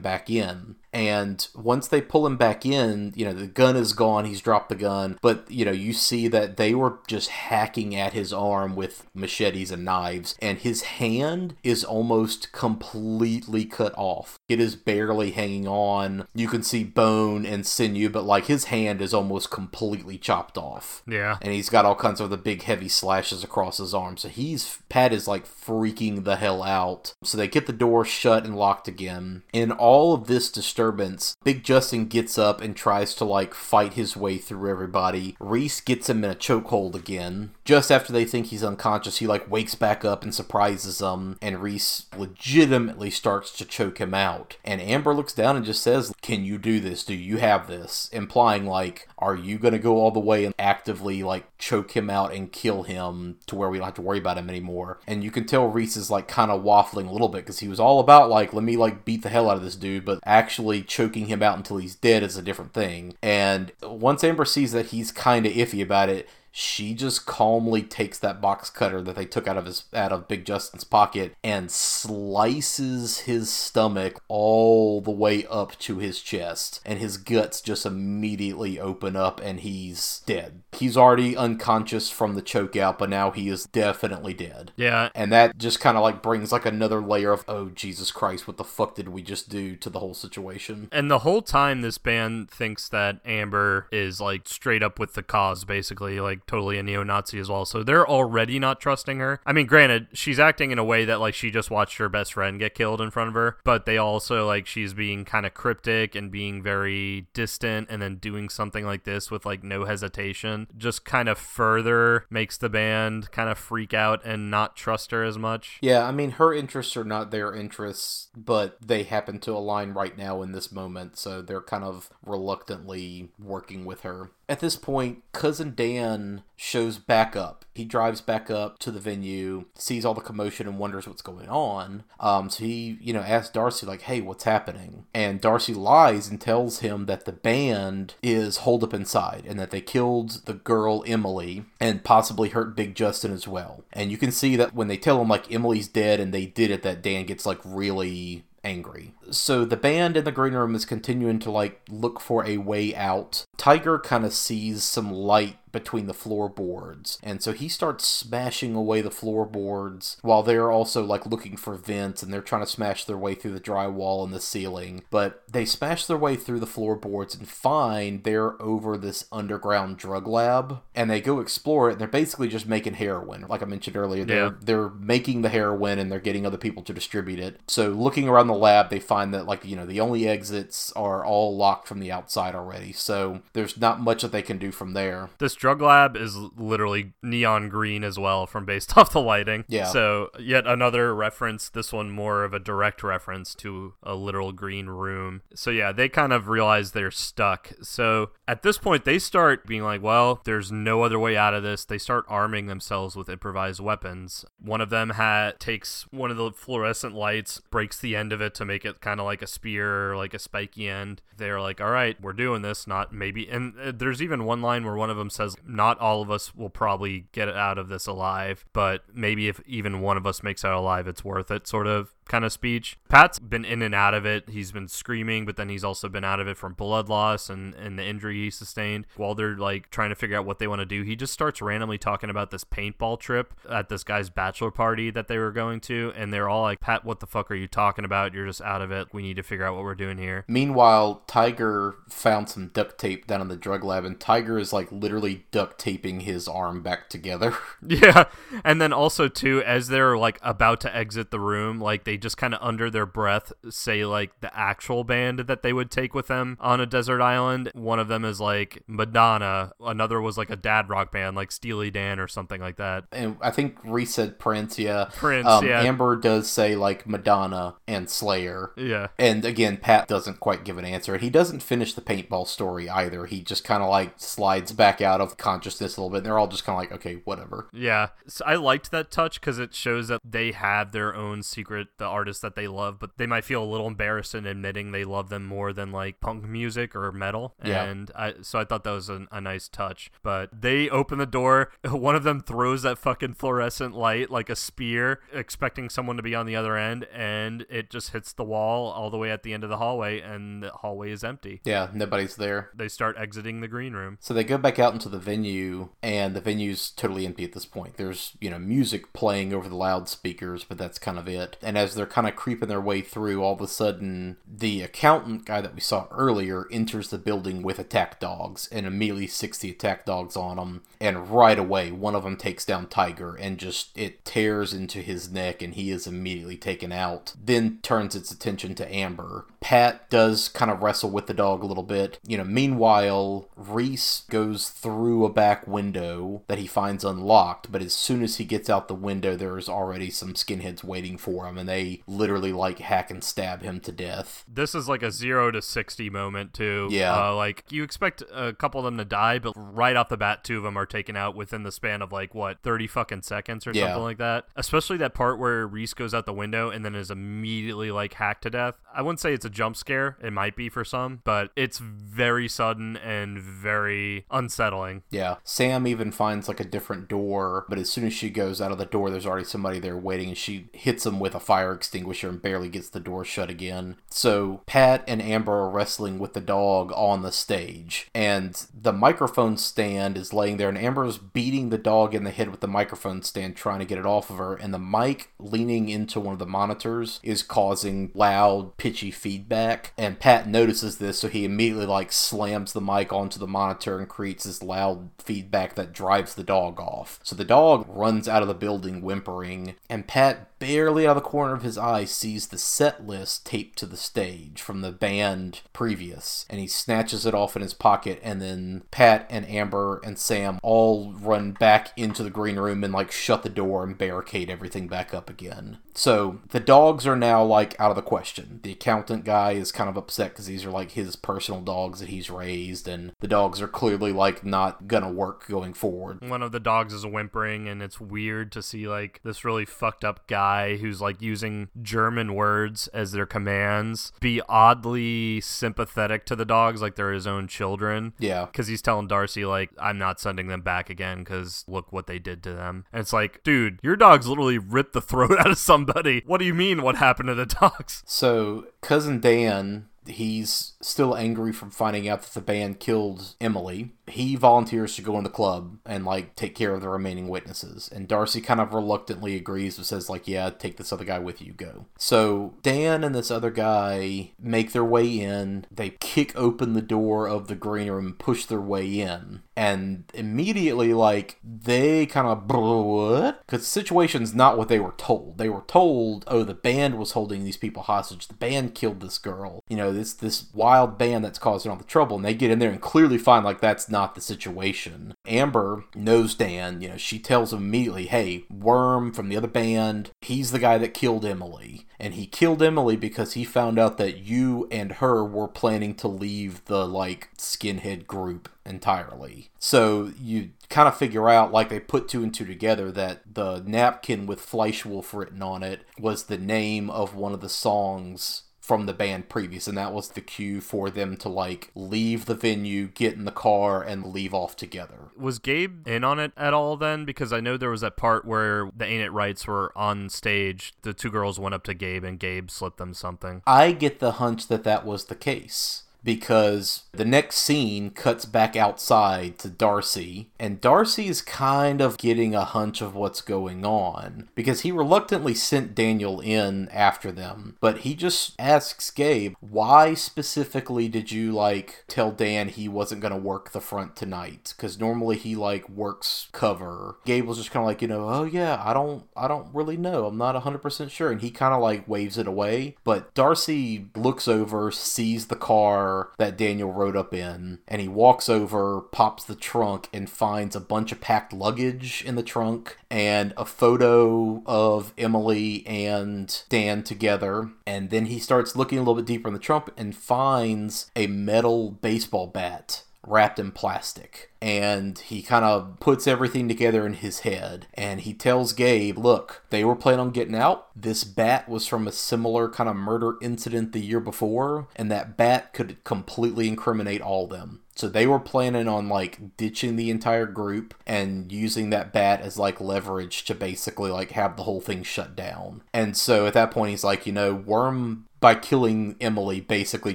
[0.00, 0.74] back in.
[0.92, 4.68] And once they pull him back in, you know, the gun is gone, he's dropped
[4.68, 8.74] the gun, but, you know, you see that they were just hacking at his arm
[8.74, 14.38] with machetes and knives, and his hand is almost completely cut off.
[14.48, 16.26] It is barely hanging on.
[16.34, 21.02] You can see bone and sinew, but, like, his hand is almost completely chopped off.
[21.06, 21.36] Yeah.
[21.42, 24.16] And he's got all kinds of the big heavy slashes across his arm.
[24.16, 27.12] So he's, Pat is, like, freaking the hell out.
[27.22, 29.42] So they get the door shut and locked again.
[29.52, 34.16] and all of this disturbance, Big Justin gets up and tries to like fight his
[34.16, 35.36] way through everybody.
[35.40, 37.50] Reese gets him in a chokehold again.
[37.68, 41.60] Just after they think he's unconscious, he like wakes back up and surprises them, and
[41.60, 44.56] Reese legitimately starts to choke him out.
[44.64, 47.04] And Amber looks down and just says, Can you do this?
[47.04, 48.08] Do you have this?
[48.10, 52.32] Implying like, Are you gonna go all the way and actively like choke him out
[52.32, 54.98] and kill him to where we don't have to worry about him anymore?
[55.06, 57.68] And you can tell Reese is like kind of waffling a little bit because he
[57.68, 60.20] was all about like, let me like beat the hell out of this dude, but
[60.24, 63.12] actually choking him out until he's dead is a different thing.
[63.22, 68.18] And once Amber sees that he's kind of iffy about it, she just calmly takes
[68.18, 71.70] that box cutter that they took out of his out of Big Justin's pocket and
[71.70, 78.78] slices his stomach all the way up to his chest and his guts just immediately
[78.80, 80.62] open up and he's dead.
[80.72, 84.72] He's already unconscious from the choke out, but now he is definitely dead.
[84.76, 85.10] Yeah.
[85.14, 88.56] And that just kind of like brings like another layer of oh Jesus Christ, what
[88.56, 90.88] the fuck did we just do to the whole situation?
[90.92, 95.22] And the whole time this band thinks that Amber is like straight up with the
[95.22, 97.64] cause basically like like totally a neo-Nazi as well.
[97.64, 99.40] So they're already not trusting her.
[99.44, 102.34] I mean, granted, she's acting in a way that like she just watched her best
[102.34, 105.54] friend get killed in front of her, but they also like she's being kind of
[105.54, 110.66] cryptic and being very distant and then doing something like this with like no hesitation
[110.76, 115.24] just kind of further makes the band kind of freak out and not trust her
[115.24, 115.78] as much.
[115.80, 120.16] Yeah, I mean, her interests are not their interests, but they happen to align right
[120.16, 124.30] now in this moment, so they're kind of reluctantly working with her.
[124.50, 127.66] At this point, Cousin Dan shows back up.
[127.74, 131.48] He drives back up to the venue, sees all the commotion, and wonders what's going
[131.48, 132.02] on.
[132.18, 135.04] Um, so he, you know, asks Darcy, like, hey, what's happening?
[135.12, 139.70] And Darcy lies and tells him that the band is holed up inside and that
[139.70, 143.84] they killed the girl Emily and possibly hurt Big Justin as well.
[143.92, 146.70] And you can see that when they tell him, like, Emily's dead and they did
[146.70, 149.14] it, that Dan gets, like, really angry.
[149.30, 152.94] So the band in the green room is continuing to like look for a way
[152.94, 153.46] out.
[153.56, 157.18] Tiger kind of sees some light between the floorboards.
[157.22, 162.22] And so he starts smashing away the floorboards while they're also like looking for vents
[162.22, 165.04] and they're trying to smash their way through the drywall and the ceiling.
[165.10, 170.26] But they smash their way through the floorboards and find they're over this underground drug
[170.26, 173.46] lab and they go explore it and they're basically just making heroin.
[173.48, 174.50] Like I mentioned earlier, they're Yeah.
[174.60, 177.60] they're making the heroin and they're getting other people to distribute it.
[177.66, 181.24] So looking around the lab, they find that like, you know, the only exits are
[181.24, 182.92] all locked from the outside already.
[182.92, 185.30] So there's not much that they can do from there.
[185.38, 189.64] This drug lab is literally neon green as well from based off the lighting.
[189.68, 189.86] Yeah.
[189.86, 194.86] So yet another reference, this one more of a direct reference to a literal green
[194.86, 195.42] room.
[195.54, 197.72] So yeah, they kind of realize they're stuck.
[197.82, 201.62] So at this point they start being like, well, there's no other way out of
[201.62, 201.84] this.
[201.84, 204.44] They start arming themselves with improvised weapons.
[204.60, 208.54] One of them ha- takes one of the fluorescent lights, breaks the end of it
[208.54, 211.20] to make it kind of like a spear, like a spiky end.
[211.36, 212.86] They're like, all right, we're doing this.
[212.86, 213.48] Not maybe.
[213.48, 216.54] And uh, there's even one line where one of them says, not all of us
[216.54, 220.64] will probably get out of this alive, but maybe if even one of us makes
[220.64, 222.98] out alive, it's worth it, sort of kind of speech.
[223.08, 224.48] Pat's been in and out of it.
[224.48, 227.74] He's been screaming, but then he's also been out of it from blood loss and,
[227.74, 229.06] and the injury he sustained.
[229.16, 231.62] While they're like trying to figure out what they want to do, he just starts
[231.62, 235.80] randomly talking about this paintball trip at this guy's bachelor party that they were going
[235.80, 236.12] to.
[236.16, 238.34] And they're all like, Pat, what the fuck are you talking about?
[238.34, 239.08] You're just out of it.
[239.12, 240.44] We need to figure out what we're doing here.
[240.46, 244.90] Meanwhile, Tiger found some duct tape down in the drug lab, and Tiger is like
[244.92, 247.56] literally duct taping his arm back together.
[247.88, 248.24] Yeah.
[248.64, 252.36] And then also too, as they're like about to exit the room, like they just
[252.36, 256.26] kind of under their breath say like the actual band that they would take with
[256.26, 257.70] them on a desert island.
[257.74, 259.72] One of them is like Madonna.
[259.80, 263.04] Another was like a dad rock band like Steely Dan or something like that.
[263.12, 265.08] and I think Reese said Prince, yeah.
[265.14, 265.82] Prince, um, yeah.
[265.82, 268.72] Amber does say like Madonna and Slayer.
[268.76, 269.08] Yeah.
[269.18, 271.14] And again, Pat doesn't quite give an answer.
[271.14, 273.26] And he doesn't finish the paintball story either.
[273.26, 276.18] He just kind of like slides back out of consciousness a little bit.
[276.18, 277.68] And they're all just kind of like, okay, whatever.
[277.72, 281.88] Yeah, so I liked that touch because it shows that they have their own secret,
[281.98, 285.04] the artists that they love, but they might feel a little embarrassed in admitting they
[285.04, 287.54] love them more than like punk music or metal.
[287.64, 287.84] Yeah.
[287.84, 290.10] And I, so I thought that was a, a nice touch.
[290.22, 291.70] But they open the door.
[291.84, 296.34] One of them throws that fucking fluorescent light like a spear, expecting someone to be
[296.34, 299.52] on the other end, and it just hits the wall all the way at the
[299.52, 301.60] end of the hallway, and the hallway is empty.
[301.64, 302.70] Yeah, nobody's there.
[302.74, 304.18] They start exiting the green room.
[304.20, 307.66] So they go back out into the venue, and the venue's totally empty at this
[307.66, 307.96] point.
[307.96, 311.56] There's, you know, music playing over the loudspeakers, but that's kind of it.
[311.62, 315.44] And as they're kind of creeping their way through, all of a sudden, the accountant
[315.44, 319.70] guy that we saw earlier enters the building with attack dogs and immediately sticks the
[319.70, 320.82] attack dogs on him.
[321.00, 325.30] And right away, one of them takes down Tiger and just it tears into his
[325.30, 327.34] neck, and he is immediately taken out.
[327.42, 329.46] Then turns its attention to Amber.
[329.60, 332.18] Pat does kind of wrestle with the dog a little bit.
[332.26, 337.92] You know, meanwhile, Reese goes through a back window that he finds unlocked, but as
[337.92, 341.68] soon as he gets out the window, there's already some skinheads waiting for him, and
[341.68, 344.44] they literally like hack and stab him to death.
[344.48, 347.14] this is like a zero to 60 moment too Yeah.
[347.28, 350.44] uh, like you expect a couple of them to die but right off the bat
[350.44, 353.66] two of them are taken out within the span of like what 30 fucking seconds
[353.66, 353.86] or Yeah.
[353.88, 357.10] something like that especially that part where reese goes out the window and then is
[357.10, 360.68] immediately like hacked to death i wouldn't say it's a jump scare it might be
[360.68, 365.36] for some but it's very sudden and very unsettling Yeah.
[365.44, 368.78] Sam even finds like a different door, but as soon as she goes out of
[368.78, 372.28] the door, there's already somebody there waiting, and she hits him with a fire extinguisher
[372.28, 373.96] and barely gets the door shut again.
[374.18, 379.56] So Pat and Amber are wrestling with the dog on the stage, and the microphone
[379.56, 383.22] stand is laying there, and Amber's beating the dog in the head with the microphone
[383.22, 386.40] stand, trying to get it off of her, and the mic leaning into one of
[386.40, 389.92] the monitors is causing loud, pitchy feedback.
[389.96, 394.08] And Pat notices this, so he immediately like slams the mic onto the monitor and
[394.08, 397.20] creates this loud feedback that drives the dog off.
[397.22, 401.28] So the dog runs out of the building whimpering, and Pat barely out of the
[401.28, 405.60] corner of his eye sees the set list taped to the stage from the band
[405.72, 410.18] previous and he snatches it off in his pocket and then pat and amber and
[410.18, 414.50] sam all run back into the green room and like shut the door and barricade
[414.50, 415.78] everything back up again.
[415.94, 418.60] So the dogs are now like out of the question.
[418.62, 422.08] The accountant guy is kind of upset because these are like his personal dogs that
[422.08, 426.20] he's raised and the dogs are clearly like not gonna work going forward.
[426.28, 430.04] One of the dogs is whimpering, and it's weird to see like this really fucked
[430.04, 430.47] up guy
[430.80, 436.96] who's like using German words as their commands be oddly sympathetic to the dogs, like
[436.96, 438.12] they're his own children.
[438.18, 442.06] yeah Because he's telling Darcy, like, I'm not sending them back again because look what
[442.06, 442.84] they did to them.
[442.92, 446.22] And it's like, dude, your dogs literally ripped the throat out of somebody.
[446.26, 448.02] What do you mean, what happened to the dogs?
[448.06, 453.92] So, cousin Dan, he's still angry from finding out that the band killed Emily.
[454.10, 457.88] He volunteers to go in the club and like take care of the remaining witnesses.
[457.92, 461.42] And Darcy kind of reluctantly agrees and says like, "Yeah, take this other guy with
[461.42, 461.52] you.
[461.52, 465.66] Go." So, Dan and this other guy make their way in.
[465.70, 469.42] They kick open the door of the green room, push their way in.
[469.56, 473.42] And immediately like they kind of what?
[473.46, 475.38] Cuz the situation's not what they were told.
[475.38, 478.28] They were told, "Oh, the band was holding these people hostage.
[478.28, 481.84] The band killed this girl." You know, this this wild band that's causing all the
[481.84, 482.16] trouble.
[482.16, 485.14] And they get in there and clearly find like that's not the situation.
[485.26, 486.80] Amber knows Dan.
[486.80, 490.78] You know, she tells him immediately, "Hey, Worm from the other band, he's the guy
[490.78, 495.24] that killed Emily." And he killed Emily because he found out that you and her
[495.24, 499.50] were planning to leave the like skinhead group entirely.
[499.58, 503.62] So you kind of figure out, like they put two and two together, that the
[503.66, 508.84] napkin with Fleischwolf written on it was the name of one of the songs from
[508.84, 512.86] the band previous, and that was the cue for them to like leave the venue,
[512.88, 515.08] get in the car, and leave off together.
[515.16, 517.06] Was Gabe in on it at all then?
[517.06, 520.74] Because I know there was that part where the Ain't It Rights were on stage.
[520.82, 523.40] The two girls went up to Gabe and Gabe slipped them something.
[523.46, 528.56] I get the hunch that that was the case because the next scene cuts back
[528.56, 534.28] outside to Darcy, and Darcy is kind of getting a hunch of what's going on
[534.34, 540.88] because he reluctantly sent Daniel in after them, but he just asks Gabe, Why specifically
[540.88, 544.54] did you like tell Dan he wasn't going to work the front tonight?
[544.56, 546.96] Because normally he like works cover.
[547.04, 549.76] Gabe was just kind of like, you know, oh yeah, I don't, I don't really
[549.76, 550.06] know.
[550.06, 551.10] I'm not 100% sure.
[551.10, 555.87] And he kind of like waves it away, but Darcy looks over, sees the car
[556.18, 560.60] that Daniel rode up in, and he walks over, pops the trunk, and finds a
[560.60, 567.50] bunch of packed luggage in the trunk and a photo of Emily and Dan together.
[567.66, 571.06] And then he starts looking a little bit deeper in the trunk and finds a
[571.06, 574.30] metal baseball bat wrapped in plastic.
[574.40, 577.66] And he kind of puts everything together in his head.
[577.74, 580.68] And he tells Gabe, look, they were planning on getting out.
[580.80, 584.68] This bat was from a similar kind of murder incident the year before.
[584.76, 587.62] And that bat could completely incriminate all of them.
[587.78, 592.36] So they were planning on like ditching the entire group and using that bat as
[592.36, 595.62] like leverage to basically like have the whole thing shut down.
[595.72, 599.94] And so at that point he's like, you know, Worm by killing Emily basically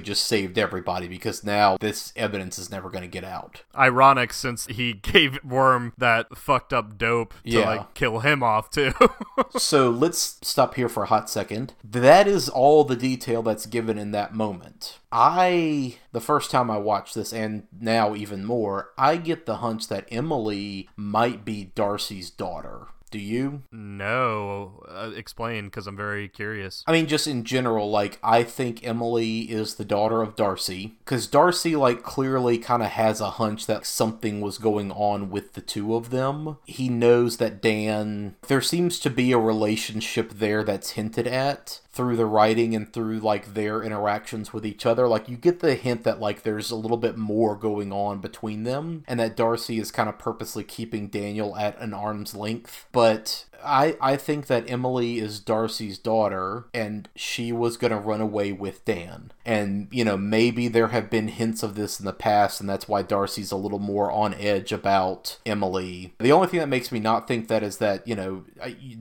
[0.00, 3.62] just saved everybody because now this evidence is never going to get out.
[3.76, 7.66] Ironic since he gave Werm that fucked up dope to Yeah.
[7.66, 8.92] like kill him off too.
[9.58, 11.74] so let's stop here for a hot second.
[11.82, 14.98] That is all the detail that's given in that moment.
[15.12, 19.86] I, the first time I watched this, and now even more, I get the hunch
[19.88, 22.88] that Emily might be Darcy's daughter.
[23.14, 23.62] Do you?
[23.70, 26.82] no, uh, explain because I'm very curious.
[26.84, 30.96] I mean, just in general, like, I think Emily is the daughter of Darcy.
[31.04, 35.52] Because Darcy, like, clearly kind of has a hunch that something was going on with
[35.52, 36.56] the two of them.
[36.64, 42.16] He knows that Dan, there seems to be a relationship there that's hinted at through
[42.16, 46.02] the writing and through like their interactions with each other like you get the hint
[46.02, 49.90] that like there's a little bit more going on between them and that Darcy is
[49.90, 52.86] kind of purposely keeping Daniel at an arm's length.
[52.92, 58.20] But I, I think that Emily is Darcy's daughter and she was going to run
[58.20, 59.32] away with Dan.
[59.44, 62.88] And, you know, maybe there have been hints of this in the past, and that's
[62.88, 66.14] why Darcy's a little more on edge about Emily.
[66.18, 68.44] The only thing that makes me not think that is that, you know,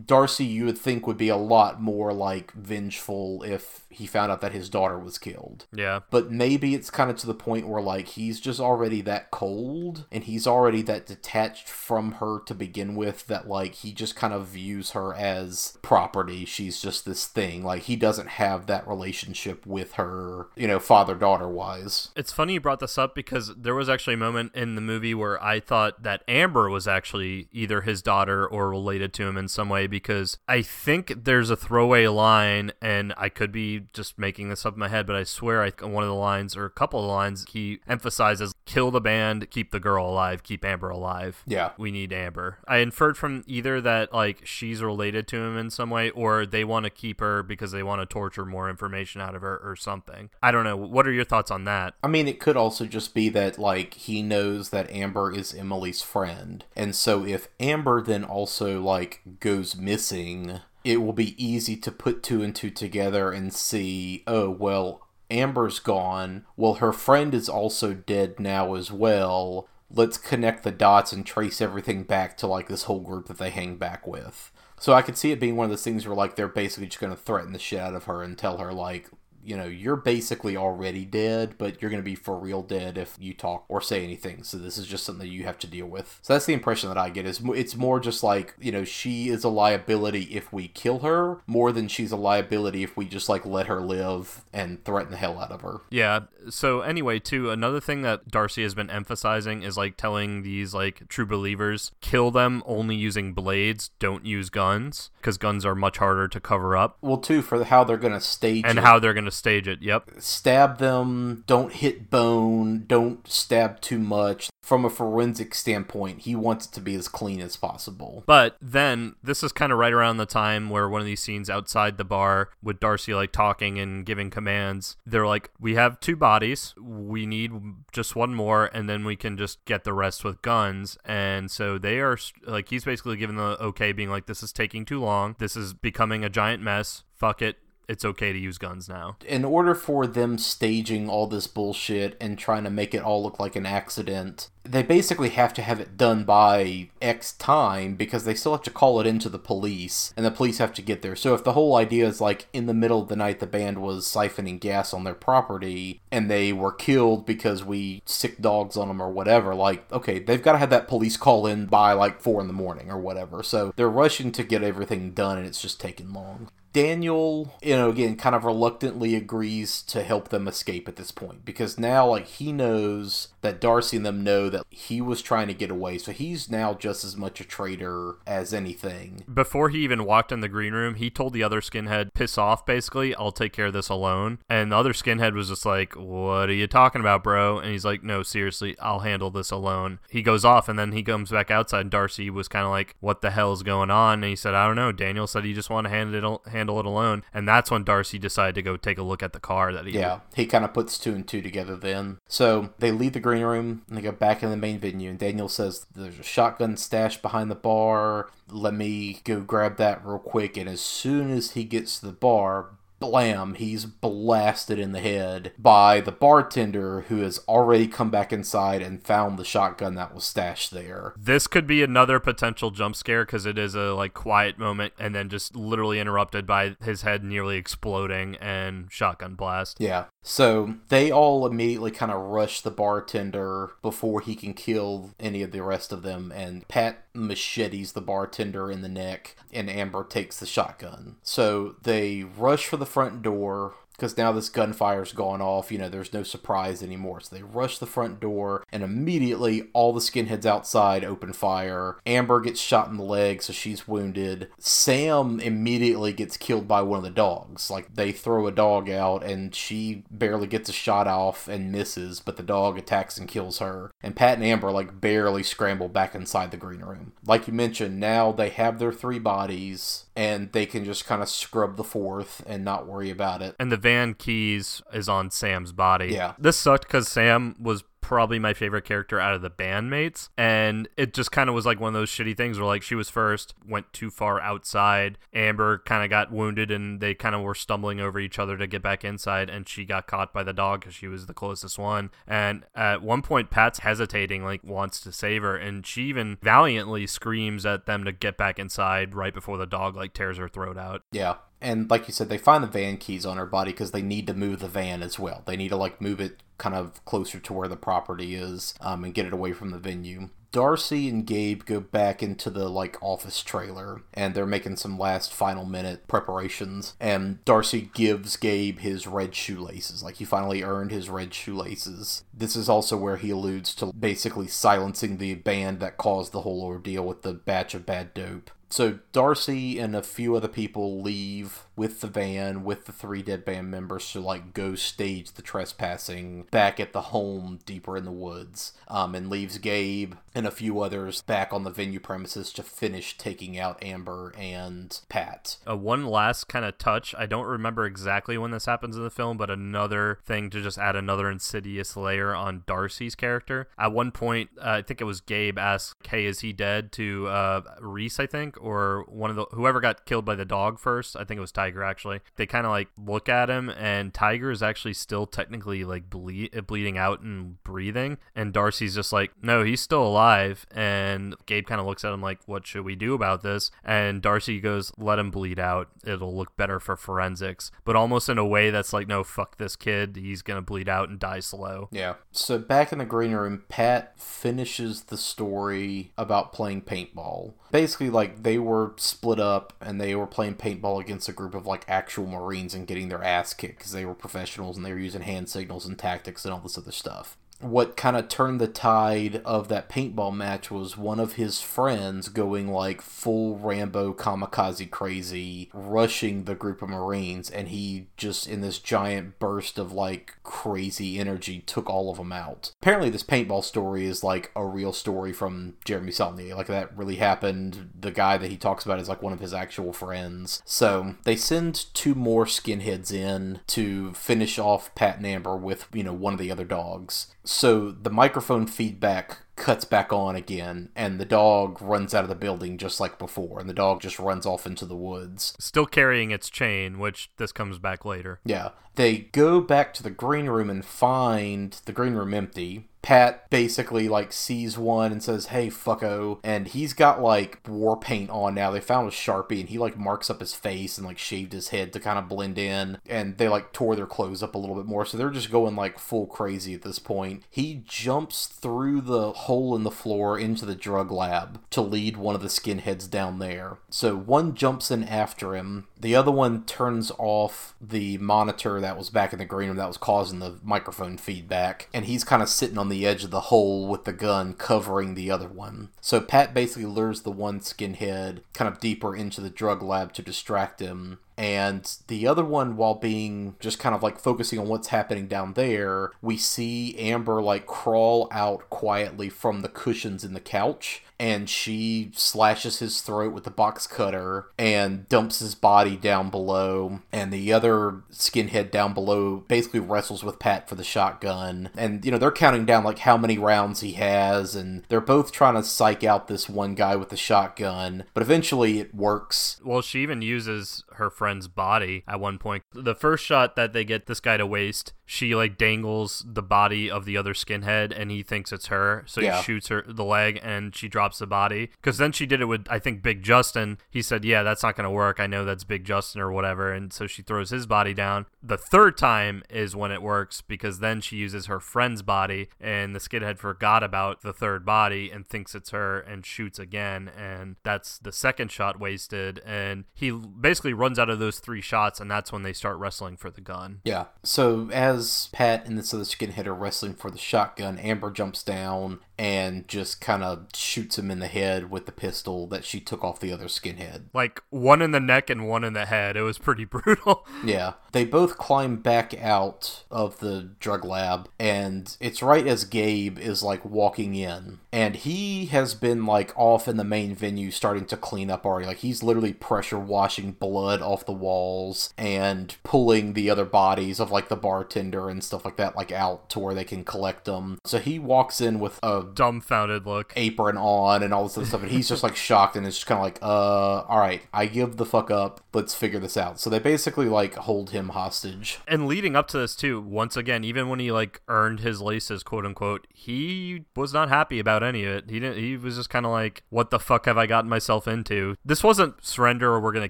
[0.06, 4.42] Darcy you would think would be a lot more like vengeful if he found out
[4.42, 5.66] that his daughter was killed.
[5.74, 6.02] Yeah.
[6.10, 10.06] But maybe it's kind of to the point where, like, he's just already that cold
[10.12, 14.34] and he's already that detached from her to begin with that, like, he just kind
[14.34, 16.46] of views her as property.
[16.46, 17.64] She's just this thing.
[17.64, 22.10] Like, he doesn't have that relationship with her, you know, father daughter wise.
[22.16, 25.14] It's funny you brought this up because there was actually a moment in the movie
[25.14, 29.48] where I thought that Amber was actually either his daughter or related to him in
[29.48, 34.50] some way because I think there's a throwaway line, and I could be just making
[34.50, 36.70] this up in my head, but I swear I one of the lines or a
[36.70, 41.44] couple of lines he emphasizes kill the band, keep the girl alive, keep Amber alive.
[41.46, 41.72] Yeah.
[41.78, 42.60] We need Amber.
[42.68, 46.64] I inferred from either that like she's related to him in some way or they
[46.64, 49.76] want to keep her because they want to torture more information out of her or
[49.76, 50.30] something.
[50.42, 50.78] I don't know.
[50.78, 51.96] What are your thoughts on that?
[52.04, 56.02] I mean, it could also just be that, like, he knows that Amber is Emily's
[56.02, 56.64] friend.
[56.76, 62.24] And so if Amber then also, like, goes missing, it will be easy to put
[62.24, 66.46] two and two together and see, oh, well, Amber's gone.
[66.58, 69.68] Well, her friend is also dead now as well.
[69.90, 73.50] Let's connect the dots and trace everything back to like this whole group that they
[73.50, 74.52] hang back with.
[74.80, 77.00] So I could see it being one of those things where like they're basically just
[77.00, 79.10] going to threaten the shit out of her and tell her like,
[79.44, 83.16] you know, you're basically already dead, but you're going to be for real dead if
[83.20, 84.44] you talk or say anything.
[84.44, 86.20] So this is just something that you have to deal with.
[86.22, 87.26] So that's the impression that I get.
[87.26, 91.42] Is it's more just like you know she is a liability if we kill her,
[91.48, 95.18] more than she's a liability if we just like let her live and threaten the
[95.18, 95.82] hell out of her.
[95.90, 96.22] Yeah.
[96.50, 101.08] So anyway, too, another thing that Darcy has been emphasizing is like telling these like
[101.08, 106.28] true believers kill them only using blades, don't use guns because guns are much harder
[106.28, 106.98] to cover up.
[107.02, 108.84] Well, too for how they're going to stage and it.
[108.84, 109.82] how they're going to stage it.
[109.82, 110.12] Yep.
[110.20, 114.50] Stab them, don't hit bone, don't stab too much.
[114.62, 118.24] From a forensic standpoint, he wants it to be as clean as possible.
[118.26, 121.50] But then this is kind of right around the time where one of these scenes
[121.50, 124.96] outside the bar with Darcy like talking and giving commands.
[125.06, 126.74] They're like, "We have two bodies.
[126.82, 127.52] We need
[127.92, 131.78] just one more, and then we can just get the rest with guns." And so
[131.78, 135.36] they are like, he's basically giving the okay, being like, "This is taking too long.
[135.40, 137.04] This is becoming a giant mess.
[137.14, 137.58] Fuck it
[137.88, 139.18] it's okay to use guns now.
[139.26, 143.40] In order for them staging all this bullshit and trying to make it all look
[143.40, 148.34] like an accident, they basically have to have it done by X time because they
[148.34, 151.16] still have to call it into the police and the police have to get there.
[151.16, 153.80] So if the whole idea is like in the middle of the night the band
[153.80, 158.88] was siphoning gas on their property and they were killed because we sick dogs on
[158.88, 162.22] them or whatever, like okay, they've got to have that police call in by like
[162.22, 163.44] 4 in the morning or whatever.
[163.44, 166.50] So they're rushing to get everything done and it's just taking long.
[166.74, 171.46] Daniel, you know, again, kind of reluctantly agrees to help them escape at this point
[171.46, 175.54] because now, like, he knows that Darcy and them know that he was trying to
[175.54, 179.24] get away, so he's now just as much a traitor as anything.
[179.32, 182.66] Before he even walked in the green room, he told the other skinhead, piss off,
[182.66, 184.40] basically, I'll take care of this alone.
[184.50, 187.60] And the other skinhead was just like, what are you talking about, bro?
[187.60, 190.00] And he's like, no, seriously, I'll handle this alone.
[190.10, 192.96] He goes off, and then he comes back outside, and Darcy was kind of like,
[193.00, 194.24] what the hell is going on?
[194.24, 194.92] And he said, I don't know.
[194.92, 197.24] Daniel said he just want to handle it, handle it alone.
[197.34, 199.92] And that's when Darcy decided to go take a look at the car that he.
[199.92, 202.20] Yeah, he kind of puts two and two together then.
[202.28, 205.10] So they leave the green room and they go back in the main venue.
[205.10, 208.30] And Daniel says, There's a shotgun stashed behind the bar.
[208.50, 210.58] Let me go grab that real quick.
[210.58, 212.70] And as soon as he gets to the bar,
[213.04, 218.82] blam, he's blasted in the head by the bartender who has already come back inside
[218.82, 221.14] and found the shotgun that was stashed there.
[221.18, 225.14] This could be another potential jump scare because it is a like quiet moment and
[225.14, 229.82] then just literally interrupted by his head nearly exploding and shotgun blast.
[229.82, 230.06] Yeah.
[230.22, 235.52] So they all immediately kind of rush the bartender before he can kill any of
[235.52, 240.40] the rest of them, and Pat machetes the bartender in the neck, and Amber takes
[240.40, 241.18] the shotgun.
[241.22, 245.88] So they rush for the front door because now this gunfire's gone off, you know,
[245.88, 247.22] there's no surprise anymore.
[247.22, 251.98] So they rush the front door, and immediately all the skinheads outside open fire.
[252.06, 254.50] Amber gets shot in the leg, so she's wounded.
[254.58, 257.70] Sam immediately gets killed by one of the dogs.
[257.70, 262.20] Like, they throw a dog out, and she barely gets a shot off and misses,
[262.20, 263.92] but the dog attacks and kills her.
[264.02, 267.14] And Pat and Amber, like, barely scramble back inside the green room.
[267.26, 271.30] Like you mentioned, now they have their three bodies, and they can just kind of
[271.30, 273.56] scrub the fourth and not worry about it.
[273.60, 276.14] And the van keys is on Sam's body.
[276.14, 276.34] Yeah.
[276.38, 277.84] This sucked because Sam was
[278.14, 280.30] probably my favorite character out of the bandmates.
[280.38, 282.94] And it just kind of was like one of those shitty things where like she
[282.94, 285.18] was first, went too far outside.
[285.34, 288.68] Amber kind of got wounded and they kind of were stumbling over each other to
[288.68, 289.50] get back inside.
[289.50, 292.12] And she got caught by the dog because she was the closest one.
[292.28, 295.58] And at one point, Pat's hesitating, like wants to save her.
[295.58, 299.96] And she even valiantly screams at them to get back inside right before the dog
[299.96, 301.02] like tears her throat out.
[301.12, 301.36] Yeah.
[301.64, 304.28] And like you said, they find the van keys on her body because they need
[304.28, 305.42] to move the van as well.
[305.46, 309.04] They need to like move it kind of closer to where the property is um,
[309.04, 310.30] and get it away from the venue.
[310.54, 315.34] Darcy and Gabe go back into the like office trailer and they're making some last
[315.34, 321.10] final minute preparations and Darcy gives Gabe his red shoelaces like he finally earned his
[321.10, 322.24] red shoelaces.
[322.32, 326.62] This is also where he alludes to basically silencing the band that caused the whole
[326.62, 328.52] ordeal with the batch of bad dope.
[328.74, 333.46] So Darcy and a few other people leave with the van with the three dead
[333.46, 338.12] band members to like go stage the trespassing back at the home deeper in the
[338.12, 342.64] woods um, and leaves gabe and a few others back on the venue premises to
[342.64, 345.58] finish taking out amber and pat.
[345.68, 347.16] Uh, one last kind of touch.
[347.18, 350.78] I don't remember exactly when this happens in the film but another thing to just
[350.78, 353.68] add another insidious layer on darcy's character.
[353.78, 356.92] At one point uh, i think it was gabe asked hey is he dead?
[356.94, 360.80] to uh, reese i think or one of the whoever got killed by the dog
[360.80, 362.20] first i think it was Tiger actually.
[362.36, 366.50] They kind of like look at him, and Tiger is actually still technically like ble-
[366.68, 370.66] bleeding out and breathing, and Darcy's just like, no, he's still alive.
[370.72, 373.72] And Gabe kind of looks at him like, what should we do about this?
[373.84, 375.90] And Darcy goes, let him bleed out.
[376.06, 379.76] It'll look better for forensics, but almost in a way that's like, no, fuck this
[379.76, 380.16] kid.
[380.16, 381.90] He's gonna bleed out and die slow.
[381.92, 382.16] Yeah.
[382.32, 387.54] So back in the green room, Pat finishes the story about playing paintball.
[387.72, 391.66] Basically, like they were split up and they were playing paintball against a group of
[391.66, 395.00] like actual Marines and getting their ass kicked because they were professionals and they were
[395.00, 398.68] using hand signals and tactics and all this other stuff what kind of turned the
[398.68, 404.90] tide of that paintball match was one of his friends going like full Rambo kamikaze
[404.90, 410.36] crazy, rushing the group of Marines, and he just in this giant burst of like
[410.44, 412.74] crazy energy took all of them out.
[412.82, 416.56] Apparently, this paintball story is like a real story from Jeremy Saulnier.
[416.56, 417.92] Like that really happened.
[418.00, 420.62] The guy that he talks about is like one of his actual friends.
[420.66, 426.04] So they send two more skinheads in to finish off Pat and Amber with you
[426.04, 431.20] know one of the other dogs so the microphone feedback cuts back on again, and
[431.20, 434.46] the dog runs out of the building just like before, and the dog just runs
[434.46, 435.56] off into the woods.
[435.60, 438.40] Still carrying its chain, which this comes back later.
[438.46, 438.70] Yeah.
[438.96, 442.88] They go back to the green room and find the green room empty.
[443.02, 448.30] Pat basically like sees one and says, "Hey, fucko," and he's got like war paint
[448.30, 448.72] on now.
[448.72, 451.70] They found a sharpie and he like marks up his face and like shaved his
[451.70, 453.00] head to kind of blend in.
[453.06, 455.76] And they like tore their clothes up a little bit more, so they're just going
[455.76, 457.44] like full crazy at this point.
[457.50, 462.36] He jumps through the hole in the floor into the drug lab to lead one
[462.36, 463.78] of the skinheads down there.
[463.90, 465.88] So one jumps in after him.
[466.00, 469.88] The other one turns off the monitor that was back in the green room that
[469.88, 473.42] was causing the microphone feedback, and he's kind of sitting on the edge of the
[473.42, 475.90] hole with the gun covering the other one.
[476.02, 480.22] So Pat basically lures the one skinhead kind of deeper into the drug lab to
[480.22, 484.88] distract him and the other one while being just kind of like focusing on what's
[484.88, 490.40] happening down there we see amber like crawl out quietly from the cushions in the
[490.40, 496.30] couch and she slashes his throat with the box cutter and dumps his body down
[496.30, 501.70] below and the other skinhead down below basically wrestles with pat for the shotgun.
[501.78, 505.32] And you know they're counting down like how many rounds he has and they're both
[505.32, 509.62] trying to psych out this one guy with the shotgun but eventually it works.
[509.64, 512.64] Well she even uses her friend's body at one point.
[512.74, 516.90] The first shot that they get this guy to waste, she like dangles the body
[516.90, 519.04] of the other skinhead and he thinks it's her.
[519.06, 519.38] So yeah.
[519.38, 521.70] he shoots her the leg and she drops the body.
[521.82, 523.78] Because then she did it with I think Big Justin.
[523.92, 525.20] He said, Yeah, that's not gonna work.
[525.20, 526.72] I know that's Big Justin or whatever.
[526.72, 528.26] And so she throws his body down.
[528.42, 532.96] The third time is when it works because then she uses her friend's body and
[532.96, 537.10] the skinhead forgot about the third body and thinks it's her and shoots again.
[537.18, 539.42] And that's the second shot wasted.
[539.46, 543.16] And he basically runs out of those three shots, and that's when they start wrestling
[543.16, 543.80] for the gun.
[543.86, 544.06] Yeah.
[544.22, 549.00] So as Pat and this other skinhead are wrestling for the shotgun, Amber jumps down
[549.18, 553.04] and just kind of shoots him in the head with the pistol that she took
[553.04, 554.06] off the other skinhead.
[554.14, 556.18] Like one in the neck and one in the head.
[556.18, 557.26] It was pretty brutal.
[557.46, 557.74] yeah.
[557.92, 563.44] They both climb back out of the drug lab, and it's right as Gabe is
[563.44, 564.60] like walking in.
[564.72, 568.66] And he has been like off in the main venue starting to clean up already.
[568.66, 574.12] Like he's literally pressure washing blood off the walls and pulling the other bodies of
[574.12, 577.60] like the bartender and stuff like that like out to where they can collect them.
[577.66, 580.14] So he walks in with a Dumbfounded look.
[580.16, 582.88] apron on and all this other stuff and he's just like shocked and it's just
[582.88, 586.40] kind of like uh all right i give the fuck up let's figure this out
[586.40, 590.44] so they basically like hold him hostage And leading up to this too, once again,
[590.44, 594.84] even when he like earned his laces, quote unquote, he was not happy about any
[594.86, 595.10] of it.
[595.10, 595.38] He didn't.
[595.38, 598.64] He was just kind of like, "What the fuck have I gotten myself into?" This
[598.64, 599.90] wasn't surrender or we're gonna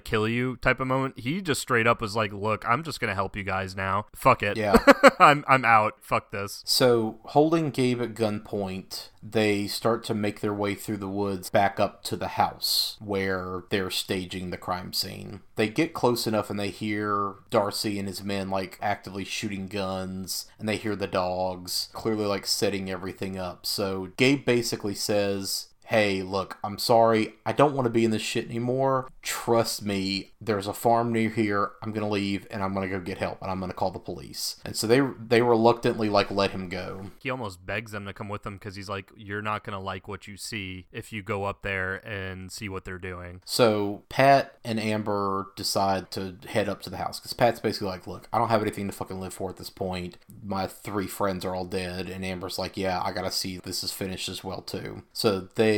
[0.00, 1.18] kill you type of moment.
[1.18, 4.06] He just straight up was like, "Look, I'm just gonna help you guys now.
[4.14, 4.56] Fuck it.
[4.56, 4.76] Yeah.
[5.18, 5.94] I'm I'm out.
[6.00, 11.08] Fuck this." so holding gabe at gunpoint they start to make their way through the
[11.08, 16.26] woods back up to the house where they're staging the crime scene they get close
[16.26, 20.96] enough and they hear darcy and his men like actively shooting guns and they hear
[20.96, 27.34] the dogs clearly like setting everything up so gabe basically says hey, look, I'm sorry.
[27.44, 29.10] I don't want to be in this shit anymore.
[29.22, 31.72] Trust me, there's a farm near here.
[31.82, 33.76] I'm going to leave and I'm going to go get help and I'm going to
[33.76, 34.56] call the police.
[34.64, 37.10] And so they they reluctantly like let him go.
[37.18, 40.08] He almost begs them to come with him because he's like, "You're not gonna like
[40.08, 44.58] what you see if you go up there and see what they're doing." So Pat
[44.64, 48.38] and Amber decide to head up to the house because Pat's basically like, "Look, I
[48.38, 50.18] don't have anything to fucking live for at this point.
[50.42, 53.92] My three friends are all dead." And Amber's like, "Yeah, I gotta see this is
[53.92, 55.73] finished as well too." So they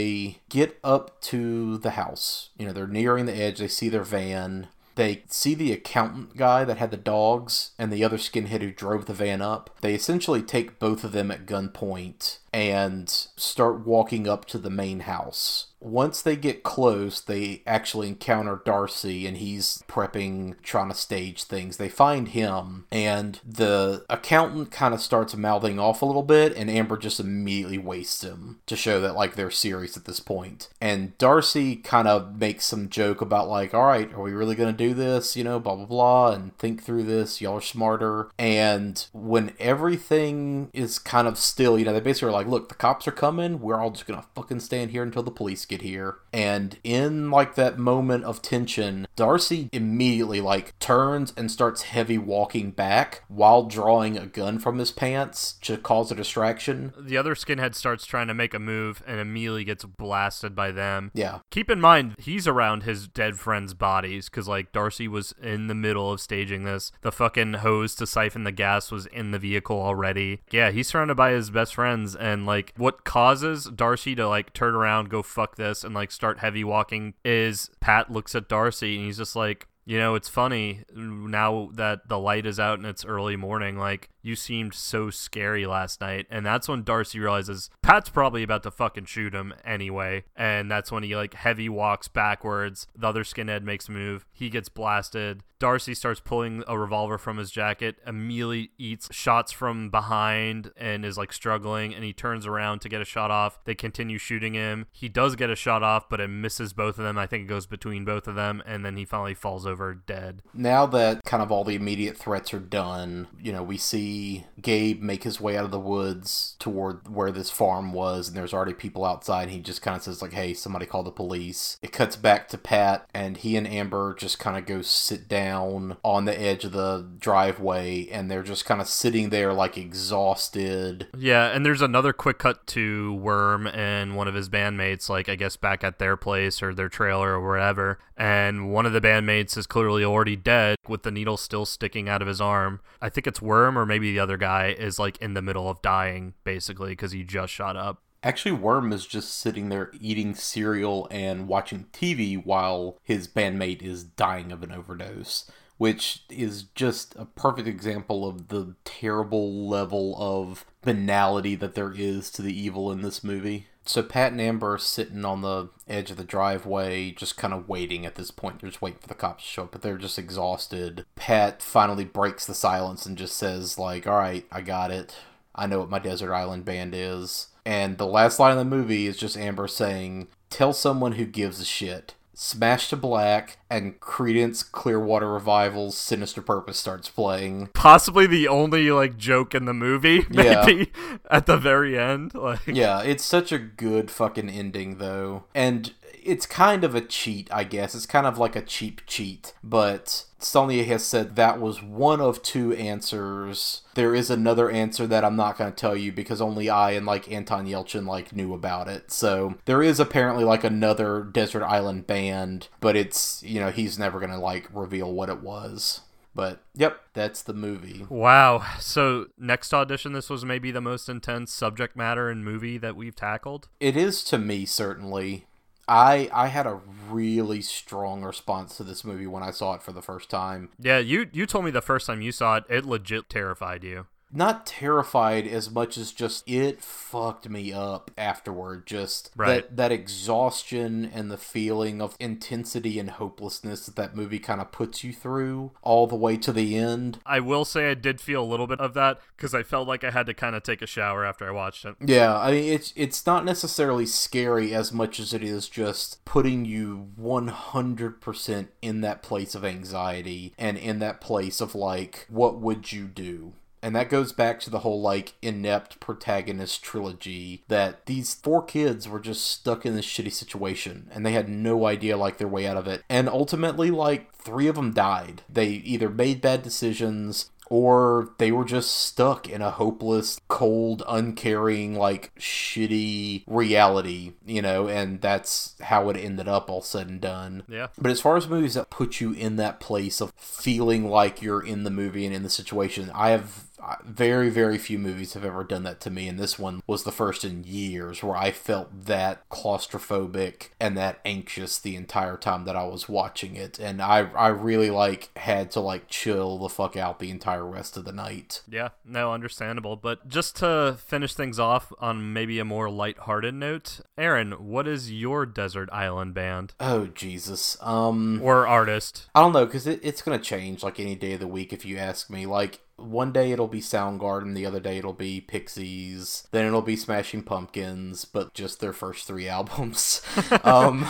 [0.48, 2.50] get up to the house.
[2.58, 3.58] You know, they're nearing the edge.
[3.58, 4.68] They see their van.
[4.96, 9.04] They see the accountant guy that had the dogs and the other skinhead who drove
[9.04, 9.68] the van up.
[9.82, 15.00] They essentially take both of them at gunpoint and start walking up to the main
[15.00, 15.66] house.
[15.86, 21.76] Once they get close, they actually encounter Darcy and he's prepping, trying to stage things.
[21.76, 26.68] They find him, and the accountant kind of starts mouthing off a little bit, and
[26.68, 30.68] Amber just immediately wastes him to show that, like, they're serious at this point.
[30.80, 34.74] And Darcy kind of makes some joke about, like, all right, are we really going
[34.74, 35.36] to do this?
[35.36, 37.40] You know, blah, blah, blah, and think through this.
[37.40, 38.28] Y'all are smarter.
[38.38, 42.74] And when everything is kind of still, you know, they basically are like, look, the
[42.74, 43.60] cops are coming.
[43.60, 46.18] We're all just going to fucking stand here until the police get here.
[46.32, 52.70] And in like that moment of tension, Darcy immediately like turns and starts heavy walking
[52.70, 56.92] back while drawing a gun from his pants to cause a distraction.
[56.98, 61.10] The other skinhead starts trying to make a move and immediately gets blasted by them.
[61.14, 61.40] Yeah.
[61.50, 65.74] Keep in mind, he's around his dead friends' bodies because, like, Darcy was in the
[65.74, 66.92] middle of staging this.
[67.02, 70.42] The fucking hose to siphon the gas was in the vehicle already.
[70.50, 74.74] Yeah, he's surrounded by his best friends, and, like, what causes Darcy to, like, turn
[74.74, 79.06] around, go fuck this, and, like, start heavy walking is Pat looks at Darcy and
[79.06, 83.04] he's just like, you know, it's funny now that the light is out and it's
[83.04, 83.78] early morning.
[83.78, 86.26] Like, you seemed so scary last night.
[86.28, 90.24] And that's when Darcy realizes Pat's probably about to fucking shoot him anyway.
[90.34, 92.88] And that's when he, like, heavy walks backwards.
[92.96, 94.26] The other skinhead makes a move.
[94.32, 95.44] He gets blasted.
[95.58, 101.16] Darcy starts pulling a revolver from his jacket, immediately eats shots from behind and is,
[101.16, 101.94] like, struggling.
[101.94, 103.58] And he turns around to get a shot off.
[103.64, 104.86] They continue shooting him.
[104.92, 107.16] He does get a shot off, but it misses both of them.
[107.18, 108.62] I think it goes between both of them.
[108.66, 110.42] And then he finally falls over dead.
[110.52, 115.00] Now that kind of all the immediate threats are done, you know, we see Gabe
[115.00, 118.74] make his way out of the woods toward where this farm was, and there's already
[118.74, 119.48] people outside.
[119.48, 121.78] He just kind of says, like, hey, somebody call the police.
[121.80, 125.45] It cuts back to Pat, and he and Amber just kind of go sit down
[125.52, 131.08] on the edge of the driveway, and they're just kind of sitting there, like, exhausted.
[131.16, 135.36] Yeah, and there's another quick cut to Werm and one of his bandmates, like I
[135.36, 137.98] guess back at their place or their trailer or wherever.
[138.16, 142.22] And one of the bandmates is clearly already dead with the needle still sticking out
[142.22, 142.80] of his arm.
[143.00, 145.82] I think it's Werm or maybe the other guy is like in the middle of
[145.82, 148.02] dying basically because he just shot up.
[148.26, 154.02] Actually, Werm is just sitting there eating cereal and watching TV while his bandmate is
[154.02, 160.64] dying of an overdose, which is just a perfect example of the terrible level of
[160.82, 163.68] banality that there is to the evil in this movie.
[163.84, 167.68] So Pat and Amber are sitting on the edge of the driveway, just kind of
[167.68, 168.58] waiting at this point.
[168.58, 171.06] They're just waiting for the cops to show up, but they're just exhausted.
[171.14, 175.14] Pat finally breaks the silence and just says, like, all right, I got it.
[175.54, 177.52] I know what my desert island band is.
[177.66, 181.60] And the last line of the movie is just Amber saying, Tell someone who gives
[181.60, 182.14] a shit.
[182.32, 187.68] Smash to black, and Creedence Clearwater Revival's Sinister Purpose starts playing.
[187.74, 190.62] Possibly the only like joke in the movie, Yeah.
[190.66, 190.92] maybe
[191.30, 192.34] at the very end.
[192.34, 195.44] Like Yeah, it's such a good fucking ending, though.
[195.54, 195.92] And
[196.26, 197.94] it's kind of a cheat, I guess.
[197.94, 202.42] It's kind of like a cheap cheat, but Saulnier has said that was one of
[202.42, 203.82] two answers.
[203.94, 207.06] There is another answer that I'm not going to tell you because only I and
[207.06, 209.10] like Anton Yelchin like knew about it.
[209.10, 214.18] So there is apparently like another desert island band, but it's you know he's never
[214.18, 216.02] going to like reveal what it was.
[216.34, 218.04] But yep, that's the movie.
[218.10, 218.62] Wow.
[218.78, 223.16] So next audition, this was maybe the most intense subject matter and movie that we've
[223.16, 223.68] tackled.
[223.80, 225.46] It is to me certainly.
[225.88, 226.80] I I had a
[227.10, 230.70] really strong response to this movie when I saw it for the first time.
[230.78, 234.06] Yeah, you you told me the first time you saw it, it legit terrified you.
[234.32, 238.86] Not terrified as much as just it fucked me up afterward.
[238.86, 239.62] Just Right.
[239.68, 244.72] that that exhaustion and the feeling of intensity and hopelessness that that movie kind of
[244.72, 247.20] puts you through all the way to the end.
[247.24, 250.02] I will say I did feel a little bit of that because I felt like
[250.02, 251.94] I had to kind of take a shower after I watched it.
[252.04, 256.64] Yeah, I mean it's it's not necessarily scary as much as it is just putting
[256.64, 262.92] you 100% in that place of anxiety and in that place of like what would
[262.92, 263.54] you do?
[263.86, 269.08] And that goes back to the whole like inept protagonist trilogy that these four kids
[269.08, 272.66] were just stuck in this shitty situation and they had no idea like their way
[272.66, 273.04] out of it.
[273.08, 275.42] And ultimately like three of them died.
[275.48, 281.94] They either made bad decisions or they were just stuck in a hopeless, cold, uncaring,
[281.96, 287.64] like shitty reality, you know, and that's how it ended up all said and done.
[287.68, 287.88] Yeah.
[287.98, 291.64] But as far as movies that put you in that place of feeling like you're
[291.64, 293.64] in the movie and in the situation, I have
[294.04, 297.12] very, very few movies have ever done that to me, and this one was the
[297.12, 302.76] first in years where I felt that claustrophobic and that anxious the entire time that
[302.76, 306.96] I was watching it, and I, I really like had to like chill the fuck
[306.96, 308.62] out the entire rest of the night.
[308.68, 309.96] Yeah, no, understandable.
[309.96, 315.12] But just to finish things off on maybe a more lighthearted note, Aaron, what is
[315.12, 319.28] your desert island band Oh Jesus, um, or artist?
[319.34, 321.84] I don't know because it, it's gonna change like any day of the week if
[321.84, 322.46] you ask me.
[322.46, 326.96] Like one day it'll be Soundgarden, the other day it'll be Pixies, then it'll be
[326.96, 330.22] Smashing Pumpkins, but just their first three albums.
[330.64, 331.06] um,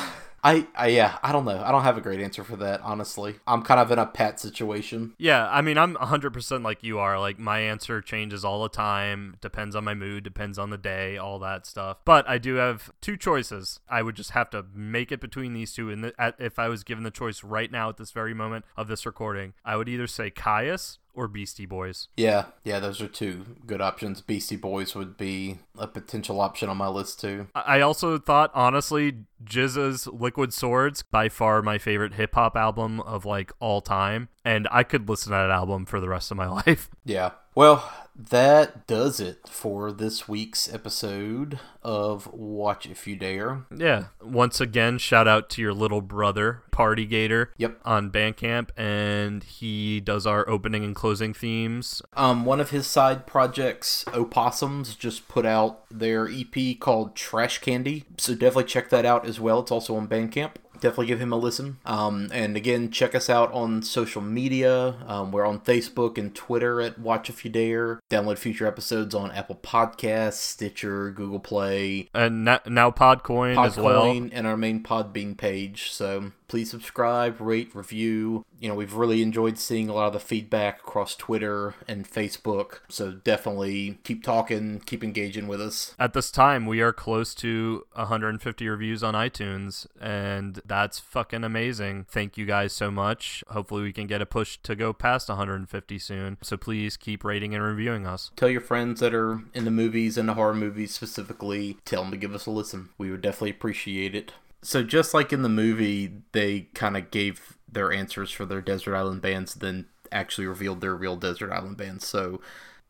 [0.46, 1.60] I, I yeah, I don't know.
[1.60, 2.80] I don't have a great answer for that.
[2.82, 5.14] Honestly, I'm kind of in a pat situation.
[5.18, 7.18] Yeah, I mean, I'm 100% like you are.
[7.18, 11.16] Like, my answer changes all the time, depends on my mood, depends on the day,
[11.16, 11.96] all that stuff.
[12.04, 13.80] But I do have two choices.
[13.88, 15.90] I would just have to make it between these two.
[15.90, 18.64] And the, at, if I was given the choice right now at this very moment
[18.76, 22.08] of this recording, I would either say Kyuss or Beastie Boys.
[22.16, 24.20] Yeah, yeah, those are two good options.
[24.20, 27.48] Beastie Boys would be a potential option on my list too.
[27.54, 33.24] I also thought, honestly, GZA's Liquid Swords, by far my favorite hip hop album of
[33.24, 34.28] like all time.
[34.44, 36.90] And I could listen to that album for the rest of my life.
[37.04, 37.32] Yeah.
[37.54, 43.66] Well, that does it for this week's episode of Watch If You Dare.
[43.74, 44.06] Yeah.
[44.22, 47.52] Once again, shout out to your little brother, Party Gator.
[47.58, 47.78] Yep.
[47.84, 52.02] On Bandcamp, and he does our opening and closing themes.
[52.14, 58.04] Um, one of his side projects, Opossums, just put out their EP called Trash Candy.
[58.18, 59.60] So definitely check that out as well.
[59.60, 60.52] It's also on Bandcamp.
[60.80, 61.78] Definitely give him a listen.
[61.84, 64.96] Um, and again, check us out on social media.
[65.06, 68.00] Um, we're on Facebook and Twitter at Watch If You Dare.
[68.10, 74.04] Download future episodes on Apple Podcasts, Stitcher, Google Play, And now Podcoin, as well.
[74.04, 75.90] Podcoin, and our main Podbean page.
[75.90, 78.44] So please subscribe, rate, review.
[78.60, 82.80] You know, we've really enjoyed seeing a lot of the feedback across Twitter and Facebook.
[82.88, 85.94] So definitely keep talking, keep engaging with us.
[85.98, 92.06] At this time, we are close to 150 reviews on iTunes, and that's fucking amazing.
[92.08, 93.44] Thank you guys so much.
[93.48, 96.38] Hopefully, we can get a push to go past 150 soon.
[96.42, 98.30] So please keep rating and reviewing us.
[98.36, 102.10] Tell your friends that are in the movies and the horror movies specifically, tell them
[102.10, 102.90] to give us a listen.
[102.98, 104.32] We would definitely appreciate it.
[104.66, 108.96] So just like in the movie, they kind of gave their answers for their desert
[108.96, 112.04] island bands, then actually revealed their real desert island bands.
[112.04, 112.40] So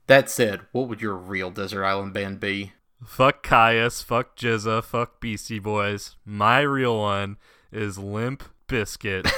[0.07, 2.73] that said, what would your real desert island band be?
[3.05, 6.17] Fuck Kyuss, fuck GZA, fuck Beastie Boys.
[6.25, 7.37] My real one
[7.71, 9.31] is Limp Bizkit.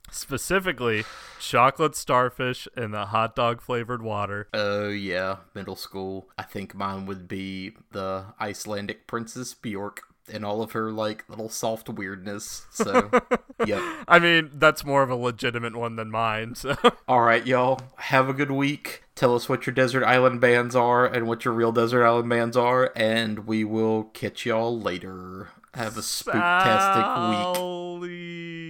[0.10, 1.04] Specifically,
[1.38, 4.48] chocolate starfish and the hot dog flavored water.
[4.54, 6.30] Oh yeah, middle school.
[6.38, 11.48] I think mine would be the Icelandic Princess Bjork and all of her like little
[11.48, 12.66] soft weirdness.
[12.70, 13.10] So,
[13.66, 13.80] yep.
[14.08, 16.54] I mean, that's more of a legitimate one than mine.
[16.54, 16.76] So,
[17.08, 17.80] All right, y'all.
[17.96, 19.02] Have a good week.
[19.14, 22.56] Tell us what your desert island bands are and what your real desert island bands
[22.56, 25.50] are, and we will catch y'all later.
[25.74, 27.56] Have a spooktastic week.
[27.56, 28.63] Sally.